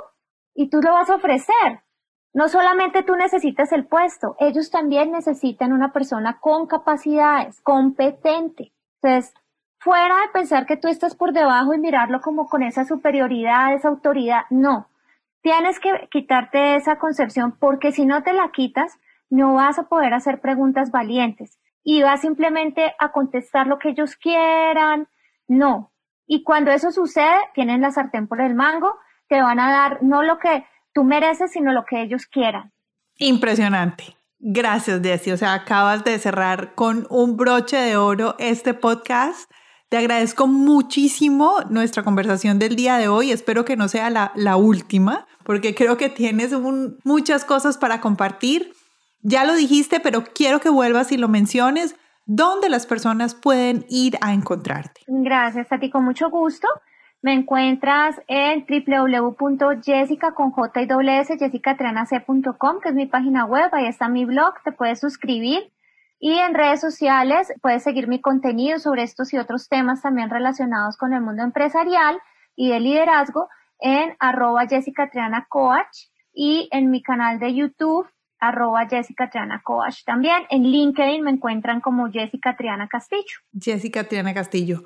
y 0.55 0.69
tú 0.69 0.79
lo 0.81 0.93
vas 0.93 1.09
a 1.09 1.15
ofrecer. 1.15 1.81
No 2.33 2.49
solamente 2.49 3.03
tú 3.03 3.15
necesitas 3.15 3.71
el 3.71 3.85
puesto, 3.85 4.35
ellos 4.39 4.69
también 4.69 5.11
necesitan 5.11 5.73
una 5.73 5.91
persona 5.91 6.39
con 6.39 6.67
capacidades, 6.67 7.61
competente. 7.61 8.73
Entonces, 9.01 9.33
fuera 9.79 10.21
de 10.21 10.29
pensar 10.33 10.65
que 10.65 10.77
tú 10.77 10.87
estás 10.87 11.15
por 11.15 11.33
debajo 11.33 11.73
y 11.73 11.79
mirarlo 11.79 12.21
como 12.21 12.47
con 12.47 12.63
esa 12.63 12.85
superioridad, 12.85 13.73
esa 13.73 13.87
autoridad, 13.87 14.41
no. 14.49 14.87
Tienes 15.41 15.79
que 15.79 16.07
quitarte 16.11 16.75
esa 16.75 16.97
concepción 16.97 17.55
porque 17.57 17.91
si 17.91 18.05
no 18.05 18.21
te 18.23 18.33
la 18.33 18.51
quitas, 18.51 18.99
no 19.29 19.53
vas 19.53 19.79
a 19.79 19.87
poder 19.87 20.13
hacer 20.13 20.39
preguntas 20.39 20.91
valientes 20.91 21.59
y 21.83 22.03
vas 22.03 22.21
simplemente 22.21 22.93
a 22.99 23.11
contestar 23.11 23.67
lo 23.67 23.79
que 23.79 23.89
ellos 23.89 24.15
quieran. 24.15 25.07
No. 25.47 25.91
Y 26.25 26.43
cuando 26.43 26.71
eso 26.71 26.91
sucede, 26.91 27.37
tienen 27.53 27.81
la 27.81 27.91
sartén 27.91 28.27
por 28.27 28.41
el 28.41 28.55
mango, 28.55 28.97
te 29.29 29.41
van 29.41 29.59
a 29.59 29.71
dar 29.71 30.03
no 30.03 30.23
lo 30.23 30.37
que 30.39 30.65
tú 30.97 31.03
mereces, 31.03 31.51
sino 31.51 31.73
lo 31.73 31.85
que 31.85 32.01
ellos 32.01 32.25
quieran. 32.25 32.73
Impresionante. 33.19 34.17
Gracias, 34.39 34.99
Jessie. 35.03 35.31
O 35.31 35.37
sea, 35.37 35.53
acabas 35.53 36.03
de 36.03 36.17
cerrar 36.17 36.73
con 36.73 37.05
un 37.11 37.37
broche 37.37 37.77
de 37.77 37.95
oro 37.95 38.35
este 38.39 38.73
podcast. 38.73 39.47
Te 39.89 39.97
agradezco 39.97 40.47
muchísimo 40.47 41.53
nuestra 41.69 42.01
conversación 42.01 42.57
del 42.57 42.75
día 42.75 42.97
de 42.97 43.09
hoy. 43.09 43.31
Espero 43.31 43.63
que 43.63 43.77
no 43.77 43.87
sea 43.87 44.09
la, 44.09 44.31
la 44.33 44.55
última, 44.57 45.27
porque 45.43 45.75
creo 45.75 45.97
que 45.97 46.09
tienes 46.09 46.51
muchas 47.03 47.45
cosas 47.45 47.77
para 47.77 48.01
compartir. 48.01 48.71
Ya 49.21 49.45
lo 49.45 49.53
dijiste, 49.53 49.99
pero 49.99 50.23
quiero 50.23 50.61
que 50.61 50.69
vuelvas 50.69 51.11
y 51.11 51.17
lo 51.17 51.27
menciones. 51.27 51.95
¿Dónde 52.25 52.69
las 52.69 52.87
personas 52.87 53.35
pueden 53.35 53.85
ir 53.87 54.17
a 54.21 54.33
encontrarte? 54.33 55.01
Gracias 55.05 55.71
a 55.71 55.77
ti, 55.77 55.91
con 55.91 56.03
mucho 56.03 56.31
gusto. 56.31 56.67
Me 57.27 57.33
encuentras 57.33 58.15
en 58.29 58.65
www.jessica 58.65 60.33
con 60.33 60.51
J 60.51 60.87
que 60.87 62.89
es 62.89 62.95
mi 62.95 63.05
página 63.05 63.43
web, 63.43 63.69
ahí 63.73 63.85
está 63.85 64.07
mi 64.07 64.23
blog, 64.23 64.53
te 64.63 64.71
puedes 64.71 65.01
suscribir. 65.01 65.73
Y 66.21 66.37
en 66.37 66.53
redes 66.53 66.79
sociales 66.79 67.51
puedes 67.61 67.83
seguir 67.83 68.07
mi 68.07 68.21
contenido 68.21 68.79
sobre 68.79 69.03
estos 69.03 69.33
y 69.33 69.39
otros 69.39 69.67
temas 69.67 70.01
también 70.01 70.29
relacionados 70.29 70.95
con 70.95 71.11
el 71.11 71.19
mundo 71.19 71.43
empresarial 71.43 72.17
y 72.55 72.69
de 72.69 72.79
liderazgo 72.79 73.49
en 73.81 74.15
arroba 74.19 74.65
Jessica 74.65 75.09
Triana 75.09 75.47
Coach 75.49 76.07
y 76.33 76.69
en 76.71 76.89
mi 76.89 77.03
canal 77.03 77.39
de 77.39 77.53
YouTube 77.53 78.07
arroba 78.39 78.87
Jessica 78.87 79.29
Triana 79.29 79.61
Coach. 79.65 80.05
También 80.05 80.43
en 80.49 80.63
LinkedIn 80.63 81.21
me 81.21 81.31
encuentran 81.31 81.81
como 81.81 82.09
Jessica 82.09 82.55
Triana 82.55 82.87
Castillo. 82.87 83.41
Jessica 83.51 84.05
Triana 84.05 84.33
Castillo. 84.33 84.83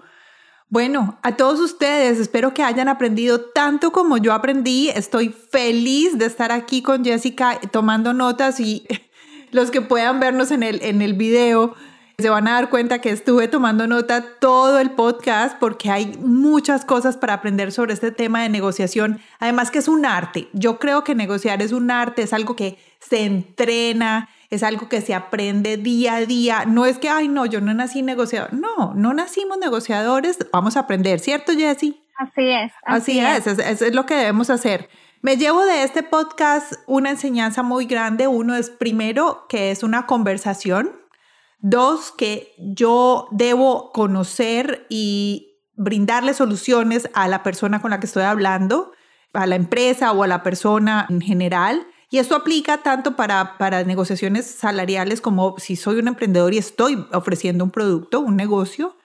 Bueno, 0.71 1.19
a 1.21 1.35
todos 1.35 1.59
ustedes, 1.59 2.17
espero 2.17 2.53
que 2.53 2.63
hayan 2.63 2.87
aprendido 2.87 3.41
tanto 3.41 3.91
como 3.91 4.15
yo 4.15 4.31
aprendí. 4.31 4.87
Estoy 4.87 5.27
feliz 5.27 6.17
de 6.17 6.25
estar 6.25 6.53
aquí 6.53 6.81
con 6.81 7.03
Jessica 7.03 7.59
tomando 7.73 8.13
notas 8.13 8.57
y 8.61 8.87
los 9.51 9.69
que 9.69 9.81
puedan 9.81 10.21
vernos 10.21 10.49
en 10.49 10.63
el, 10.63 10.81
en 10.81 11.01
el 11.01 11.13
video 11.13 11.75
se 12.19 12.29
van 12.29 12.47
a 12.47 12.53
dar 12.53 12.69
cuenta 12.69 13.01
que 13.01 13.09
estuve 13.09 13.49
tomando 13.49 13.85
nota 13.85 14.23
todo 14.39 14.79
el 14.79 14.91
podcast 14.91 15.59
porque 15.59 15.91
hay 15.91 16.17
muchas 16.21 16.85
cosas 16.85 17.17
para 17.17 17.33
aprender 17.33 17.73
sobre 17.73 17.93
este 17.93 18.11
tema 18.11 18.41
de 18.41 18.47
negociación. 18.47 19.19
Además 19.39 19.71
que 19.71 19.79
es 19.79 19.89
un 19.89 20.05
arte. 20.05 20.47
Yo 20.53 20.79
creo 20.79 21.03
que 21.03 21.15
negociar 21.15 21.61
es 21.61 21.73
un 21.73 21.91
arte, 21.91 22.21
es 22.21 22.31
algo 22.31 22.55
que 22.55 22.77
se 22.99 23.25
entrena, 23.25 24.29
es 24.51 24.63
algo 24.63 24.89
que 24.89 25.01
se 25.01 25.15
aprende 25.15 25.77
día 25.77 26.15
a 26.15 26.25
día. 26.25 26.65
No 26.65 26.85
es 26.85 26.99
que, 26.99 27.09
ay, 27.09 27.29
no, 27.29 27.45
yo 27.45 27.61
no 27.61 27.73
nací 27.73 28.03
negociador. 28.03 28.53
No, 28.53 28.93
no 28.93 29.13
nacimos 29.13 29.57
negociadores, 29.57 30.37
vamos 30.51 30.77
a 30.77 30.81
aprender, 30.81 31.19
¿cierto, 31.19 31.53
Jessie? 31.53 31.99
Así 32.17 32.49
es. 32.49 32.71
Así, 32.85 33.19
es, 33.19 33.47
eso 33.47 33.85
es 33.85 33.95
lo 33.95 34.05
que 34.05 34.15
debemos 34.15 34.49
hacer. 34.49 34.89
Me 35.21 35.37
llevo 35.37 35.63
de 35.63 35.83
este 35.83 36.03
podcast 36.03 36.73
una 36.85 37.11
enseñanza 37.11 37.63
muy 37.63 37.85
grande. 37.85 38.27
Uno 38.27 38.55
es 38.55 38.69
primero 38.69 39.45
que 39.47 39.71
es 39.71 39.83
una 39.83 40.05
conversación. 40.05 40.99
Dos, 41.59 42.11
que 42.11 42.53
yo 42.57 43.27
debo 43.31 43.91
conocer 43.91 44.85
y 44.89 45.59
brindarle 45.75 46.33
soluciones 46.33 47.09
a 47.13 47.27
la 47.27 47.41
persona 47.41 47.81
con 47.81 47.91
la 47.91 47.99
que 47.99 48.07
estoy 48.07 48.23
hablando, 48.23 48.91
a 49.33 49.47
la 49.47 49.55
empresa 49.55 50.11
o 50.11 50.23
a 50.23 50.27
la 50.27 50.43
persona 50.43 51.07
en 51.09 51.21
general. 51.21 51.87
Y 52.13 52.17
esto 52.17 52.35
aplica 52.35 52.79
tanto 52.79 53.15
para, 53.15 53.57
para 53.57 53.85
negociaciones 53.85 54.45
salariales 54.45 55.21
como 55.21 55.55
si 55.57 55.77
soy 55.77 55.95
un 55.95 56.09
emprendedor 56.09 56.53
y 56.53 56.57
estoy 56.57 57.07
ofreciendo 57.13 57.63
un 57.63 57.71
producto, 57.71 58.19
un 58.19 58.35
negocio. 58.35 58.97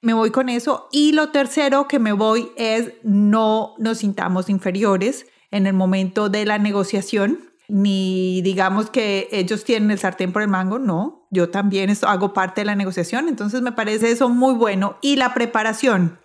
Me 0.00 0.14
voy 0.14 0.30
con 0.30 0.48
eso. 0.48 0.88
Y 0.90 1.12
lo 1.12 1.28
tercero 1.28 1.86
que 1.86 1.98
me 1.98 2.12
voy 2.12 2.48
es 2.56 2.94
no 3.02 3.74
nos 3.78 3.98
sintamos 3.98 4.48
inferiores 4.48 5.26
en 5.50 5.66
el 5.66 5.74
momento 5.74 6.30
de 6.30 6.46
la 6.46 6.56
negociación, 6.56 7.40
ni 7.68 8.40
digamos 8.40 8.88
que 8.88 9.28
ellos 9.32 9.64
tienen 9.64 9.90
el 9.90 9.98
sartén 9.98 10.32
por 10.32 10.40
el 10.40 10.48
mango, 10.48 10.78
no, 10.78 11.26
yo 11.30 11.50
también 11.50 11.92
hago 12.02 12.32
parte 12.32 12.62
de 12.62 12.64
la 12.64 12.74
negociación, 12.74 13.28
entonces 13.28 13.60
me 13.60 13.72
parece 13.72 14.10
eso 14.10 14.30
muy 14.30 14.54
bueno. 14.54 14.96
Y 15.02 15.16
la 15.16 15.34
preparación. 15.34 16.20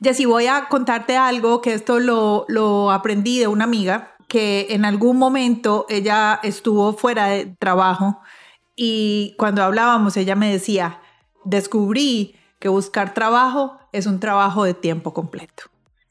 Ya 0.00 0.14
si 0.14 0.24
voy 0.24 0.46
a 0.46 0.66
contarte 0.68 1.16
algo, 1.16 1.60
que 1.60 1.74
esto 1.74 2.00
lo, 2.00 2.44
lo 2.48 2.90
aprendí 2.90 3.38
de 3.38 3.46
una 3.46 3.64
amiga 3.64 4.09
que 4.30 4.68
en 4.70 4.84
algún 4.84 5.18
momento 5.18 5.86
ella 5.88 6.38
estuvo 6.44 6.92
fuera 6.92 7.26
de 7.26 7.46
trabajo 7.58 8.20
y 8.76 9.34
cuando 9.36 9.64
hablábamos 9.64 10.16
ella 10.16 10.36
me 10.36 10.52
decía, 10.52 11.00
descubrí 11.44 12.36
que 12.60 12.68
buscar 12.68 13.12
trabajo 13.12 13.80
es 13.90 14.06
un 14.06 14.20
trabajo 14.20 14.62
de 14.62 14.72
tiempo 14.72 15.12
completo. 15.12 15.64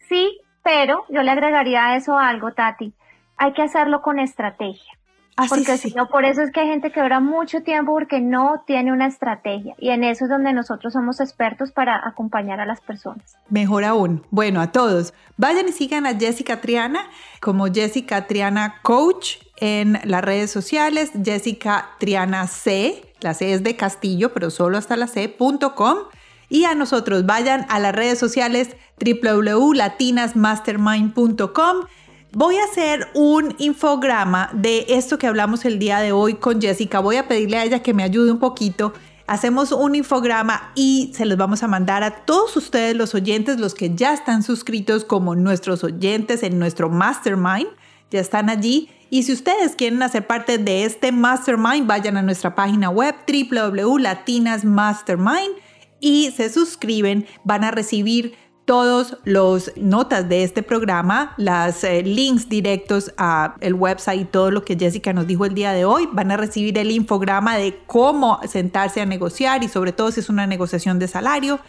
Sí, 0.09 0.37
pero 0.63 1.05
yo 1.07 1.23
le 1.23 1.31
agregaría 1.31 1.87
a 1.87 1.95
eso 1.95 2.17
algo, 2.17 2.51
Tati. 2.51 2.93
Hay 3.37 3.53
que 3.53 3.61
hacerlo 3.61 4.01
con 4.01 4.19
estrategia. 4.19 4.98
Porque 5.47 5.77
sí, 5.77 5.93
por 6.11 6.25
eso 6.25 6.41
es 6.41 6.51
que 6.51 6.61
hay 6.61 6.67
gente 6.67 6.91
que 6.91 7.01
dura 7.01 7.19
mucho 7.19 7.61
tiempo 7.61 7.93
porque 7.93 8.19
no 8.19 8.63
tiene 8.65 8.91
una 8.91 9.07
estrategia. 9.07 9.75
Y 9.77 9.89
en 9.89 10.03
eso 10.03 10.25
es 10.25 10.29
donde 10.29 10.53
nosotros 10.53 10.93
somos 10.93 11.19
expertos 11.19 11.71
para 11.71 12.07
acompañar 12.07 12.59
a 12.59 12.65
las 12.65 12.81
personas. 12.81 13.37
Mejor 13.49 13.85
aún. 13.85 14.25
Bueno, 14.31 14.61
a 14.61 14.71
todos, 14.71 15.13
vayan 15.37 15.67
y 15.67 15.71
sigan 15.71 16.05
a 16.05 16.17
Jessica 16.17 16.61
Triana 16.61 17.01
como 17.39 17.67
Jessica 17.67 18.27
Triana 18.27 18.75
Coach 18.81 19.37
en 19.57 19.99
las 20.03 20.23
redes 20.23 20.51
sociales, 20.51 21.11
Jessica 21.23 21.89
Triana 21.99 22.47
C, 22.47 23.13
la 23.21 23.33
C 23.33 23.53
es 23.53 23.63
de 23.63 23.75
Castillo, 23.75 24.33
pero 24.33 24.49
solo 24.49 24.77
hasta 24.77 24.95
la 24.95 25.07
C.com. 25.07 25.97
Y 26.51 26.65
a 26.65 26.73
nosotros 26.73 27.27
vayan 27.27 27.67
a 27.69 27.77
las 27.79 27.93
redes 27.93 28.17
sociales 28.17 28.75
www.latinasmastermind.com 28.99 31.85
Voy 32.31 32.57
a 32.57 32.65
hacer 32.65 33.07
un 33.15 33.55
infograma 33.57 34.51
de 34.53 34.85
esto 34.89 35.17
que 35.17 35.25
hablamos 35.25 35.65
el 35.65 35.79
día 35.79 35.99
de 35.99 36.11
hoy 36.11 36.35
con 36.35 36.61
Jessica. 36.61 36.99
Voy 36.99 37.15
a 37.15 37.27
pedirle 37.27 37.57
a 37.57 37.65
ella 37.65 37.81
que 37.81 37.95
me 37.95 38.03
ayude 38.03 38.31
un 38.31 38.37
poquito. 38.37 38.93
Hacemos 39.25 39.71
un 39.71 39.95
infograma 39.95 40.71
y 40.75 41.11
se 41.15 41.25
los 41.25 41.39
vamos 41.39 41.63
a 41.63 41.67
mandar 41.67 42.03
a 42.03 42.25
todos 42.25 42.55
ustedes 42.55 42.95
los 42.95 43.15
oyentes, 43.15 43.59
los 43.59 43.73
que 43.73 43.95
ya 43.95 44.13
están 44.13 44.43
suscritos 44.43 45.05
como 45.05 45.35
nuestros 45.35 45.83
oyentes 45.83 46.43
en 46.43 46.59
nuestro 46.59 46.87
mastermind. 46.87 47.69
Ya 48.11 48.19
están 48.19 48.51
allí. 48.51 48.89
Y 49.09 49.23
si 49.23 49.33
ustedes 49.33 49.75
quieren 49.75 50.03
hacer 50.03 50.27
parte 50.27 50.59
de 50.59 50.85
este 50.85 51.11
mastermind, 51.11 51.87
vayan 51.87 52.15
a 52.15 52.21
nuestra 52.21 52.53
página 52.53 52.91
web 52.91 53.15
www.latinasmastermind 53.27 55.55
y 55.99 56.29
se 56.29 56.51
suscriben. 56.51 57.25
Van 57.43 57.63
a 57.63 57.71
recibir 57.71 58.35
todos 58.69 59.17
los 59.23 59.71
notas 59.77 60.29
de 60.29 60.43
este 60.43 60.61
programa, 60.61 61.33
las 61.37 61.83
eh, 61.83 62.03
links 62.03 62.49
directos 62.49 63.11
a 63.17 63.55
el 63.61 63.73
website 63.73 64.21
y 64.21 64.25
todo 64.25 64.51
lo 64.51 64.63
que 64.63 64.77
Jessica 64.77 65.11
nos 65.11 65.25
dijo 65.25 65.45
el 65.45 65.55
día 65.55 65.71
de 65.71 65.85
hoy. 65.85 66.07
Van 66.11 66.29
a 66.29 66.37
recibir 66.37 66.77
el 66.77 66.91
infograma 66.91 67.57
de 67.57 67.79
cómo 67.87 68.39
sentarse 68.47 69.01
a 69.01 69.07
negociar 69.07 69.63
y 69.63 69.69
sobre 69.69 69.91
todo 69.91 70.11
si 70.11 70.19
es 70.19 70.29
una 70.29 70.45
negociación 70.45 70.99
de 70.99 71.07
salario. 71.07 71.59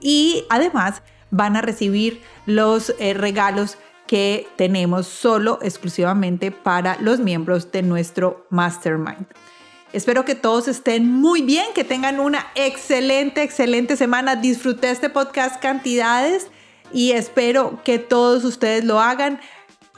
Y 0.00 0.44
además 0.48 1.02
van 1.30 1.56
a 1.56 1.60
recibir 1.60 2.22
los 2.46 2.94
eh, 3.00 3.12
regalos 3.12 3.76
que 4.06 4.48
tenemos 4.56 5.06
solo 5.06 5.58
exclusivamente 5.60 6.52
para 6.52 6.96
los 7.02 7.20
miembros 7.20 7.70
de 7.70 7.82
nuestro 7.82 8.46
mastermind. 8.48 9.26
Espero 9.96 10.26
que 10.26 10.34
todos 10.34 10.68
estén 10.68 11.10
muy 11.10 11.40
bien, 11.40 11.64
que 11.74 11.82
tengan 11.82 12.20
una 12.20 12.48
excelente, 12.54 13.42
excelente 13.42 13.96
semana. 13.96 14.36
Disfruté 14.36 14.90
este 14.90 15.08
podcast 15.08 15.58
cantidades 15.58 16.48
y 16.92 17.12
espero 17.12 17.80
que 17.82 17.98
todos 17.98 18.44
ustedes 18.44 18.84
lo 18.84 19.00
hagan. 19.00 19.40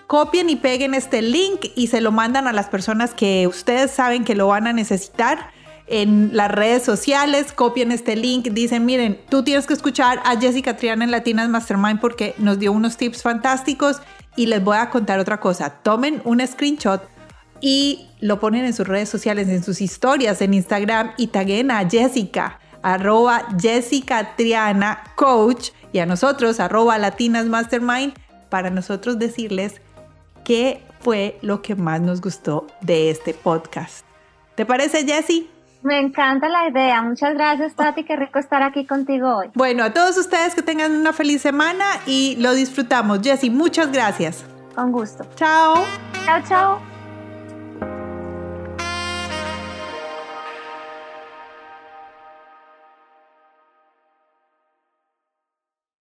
Copien 0.06 0.50
y 0.50 0.54
peguen 0.54 0.94
este 0.94 1.20
link 1.20 1.66
y 1.74 1.88
se 1.88 2.00
lo 2.00 2.12
mandan 2.12 2.46
a 2.46 2.52
las 2.52 2.68
personas 2.68 3.12
que 3.12 3.48
ustedes 3.48 3.90
saben 3.90 4.24
que 4.24 4.36
lo 4.36 4.46
van 4.46 4.68
a 4.68 4.72
necesitar 4.72 5.50
en 5.88 6.30
las 6.32 6.52
redes 6.52 6.84
sociales, 6.84 7.52
copien 7.52 7.90
este 7.90 8.14
link, 8.14 8.50
dicen, 8.50 8.86
miren, 8.86 9.20
tú 9.28 9.42
tienes 9.42 9.66
que 9.66 9.74
escuchar 9.74 10.22
a 10.24 10.38
Jessica 10.38 10.76
Triana 10.76 11.06
en 11.06 11.10
Latinas 11.10 11.48
Mastermind 11.48 11.98
porque 11.98 12.36
nos 12.38 12.60
dio 12.60 12.70
unos 12.70 12.96
tips 12.98 13.22
fantásticos 13.22 14.00
y 14.36 14.46
les 14.46 14.62
voy 14.62 14.76
a 14.76 14.90
contar 14.90 15.18
otra 15.18 15.40
cosa. 15.40 15.70
Tomen 15.70 16.22
un 16.24 16.46
screenshot 16.46 17.02
y 17.60 18.08
lo 18.20 18.40
ponen 18.40 18.64
en 18.64 18.72
sus 18.72 18.86
redes 18.86 19.08
sociales, 19.08 19.48
en 19.48 19.62
sus 19.62 19.80
historias, 19.80 20.40
en 20.42 20.54
Instagram 20.54 21.12
y 21.16 21.28
taguen 21.28 21.70
a 21.70 21.88
Jessica, 21.88 22.58
arroba 22.82 23.46
Jessica 23.60 24.36
Triana 24.36 25.02
Coach 25.16 25.70
y 25.92 25.98
a 25.98 26.06
nosotros, 26.06 26.60
arroba 26.60 26.98
Latinas 26.98 27.46
Mastermind, 27.46 28.14
para 28.48 28.70
nosotros 28.70 29.18
decirles 29.18 29.80
qué 30.44 30.82
fue 31.00 31.38
lo 31.42 31.62
que 31.62 31.74
más 31.74 32.00
nos 32.00 32.20
gustó 32.20 32.66
de 32.80 33.10
este 33.10 33.34
podcast. 33.34 34.04
¿Te 34.54 34.66
parece, 34.66 35.04
Jessie? 35.04 35.48
Me 35.82 36.00
encanta 36.00 36.48
la 36.48 36.68
idea. 36.68 37.02
Muchas 37.02 37.34
gracias, 37.34 37.74
Tati. 37.74 38.04
Qué 38.04 38.16
rico 38.16 38.38
estar 38.38 38.62
aquí 38.62 38.84
contigo 38.84 39.36
hoy. 39.36 39.50
Bueno, 39.54 39.84
a 39.84 39.92
todos 39.92 40.18
ustedes 40.18 40.54
que 40.54 40.62
tengan 40.62 40.92
una 40.92 41.12
feliz 41.12 41.42
semana 41.42 41.84
y 42.06 42.36
lo 42.40 42.52
disfrutamos. 42.54 43.20
Jessie, 43.22 43.50
muchas 43.50 43.92
gracias. 43.92 44.44
Con 44.74 44.90
gusto. 44.90 45.24
Chao. 45.36 45.84
Chao, 46.24 46.42
chao. 46.48 46.97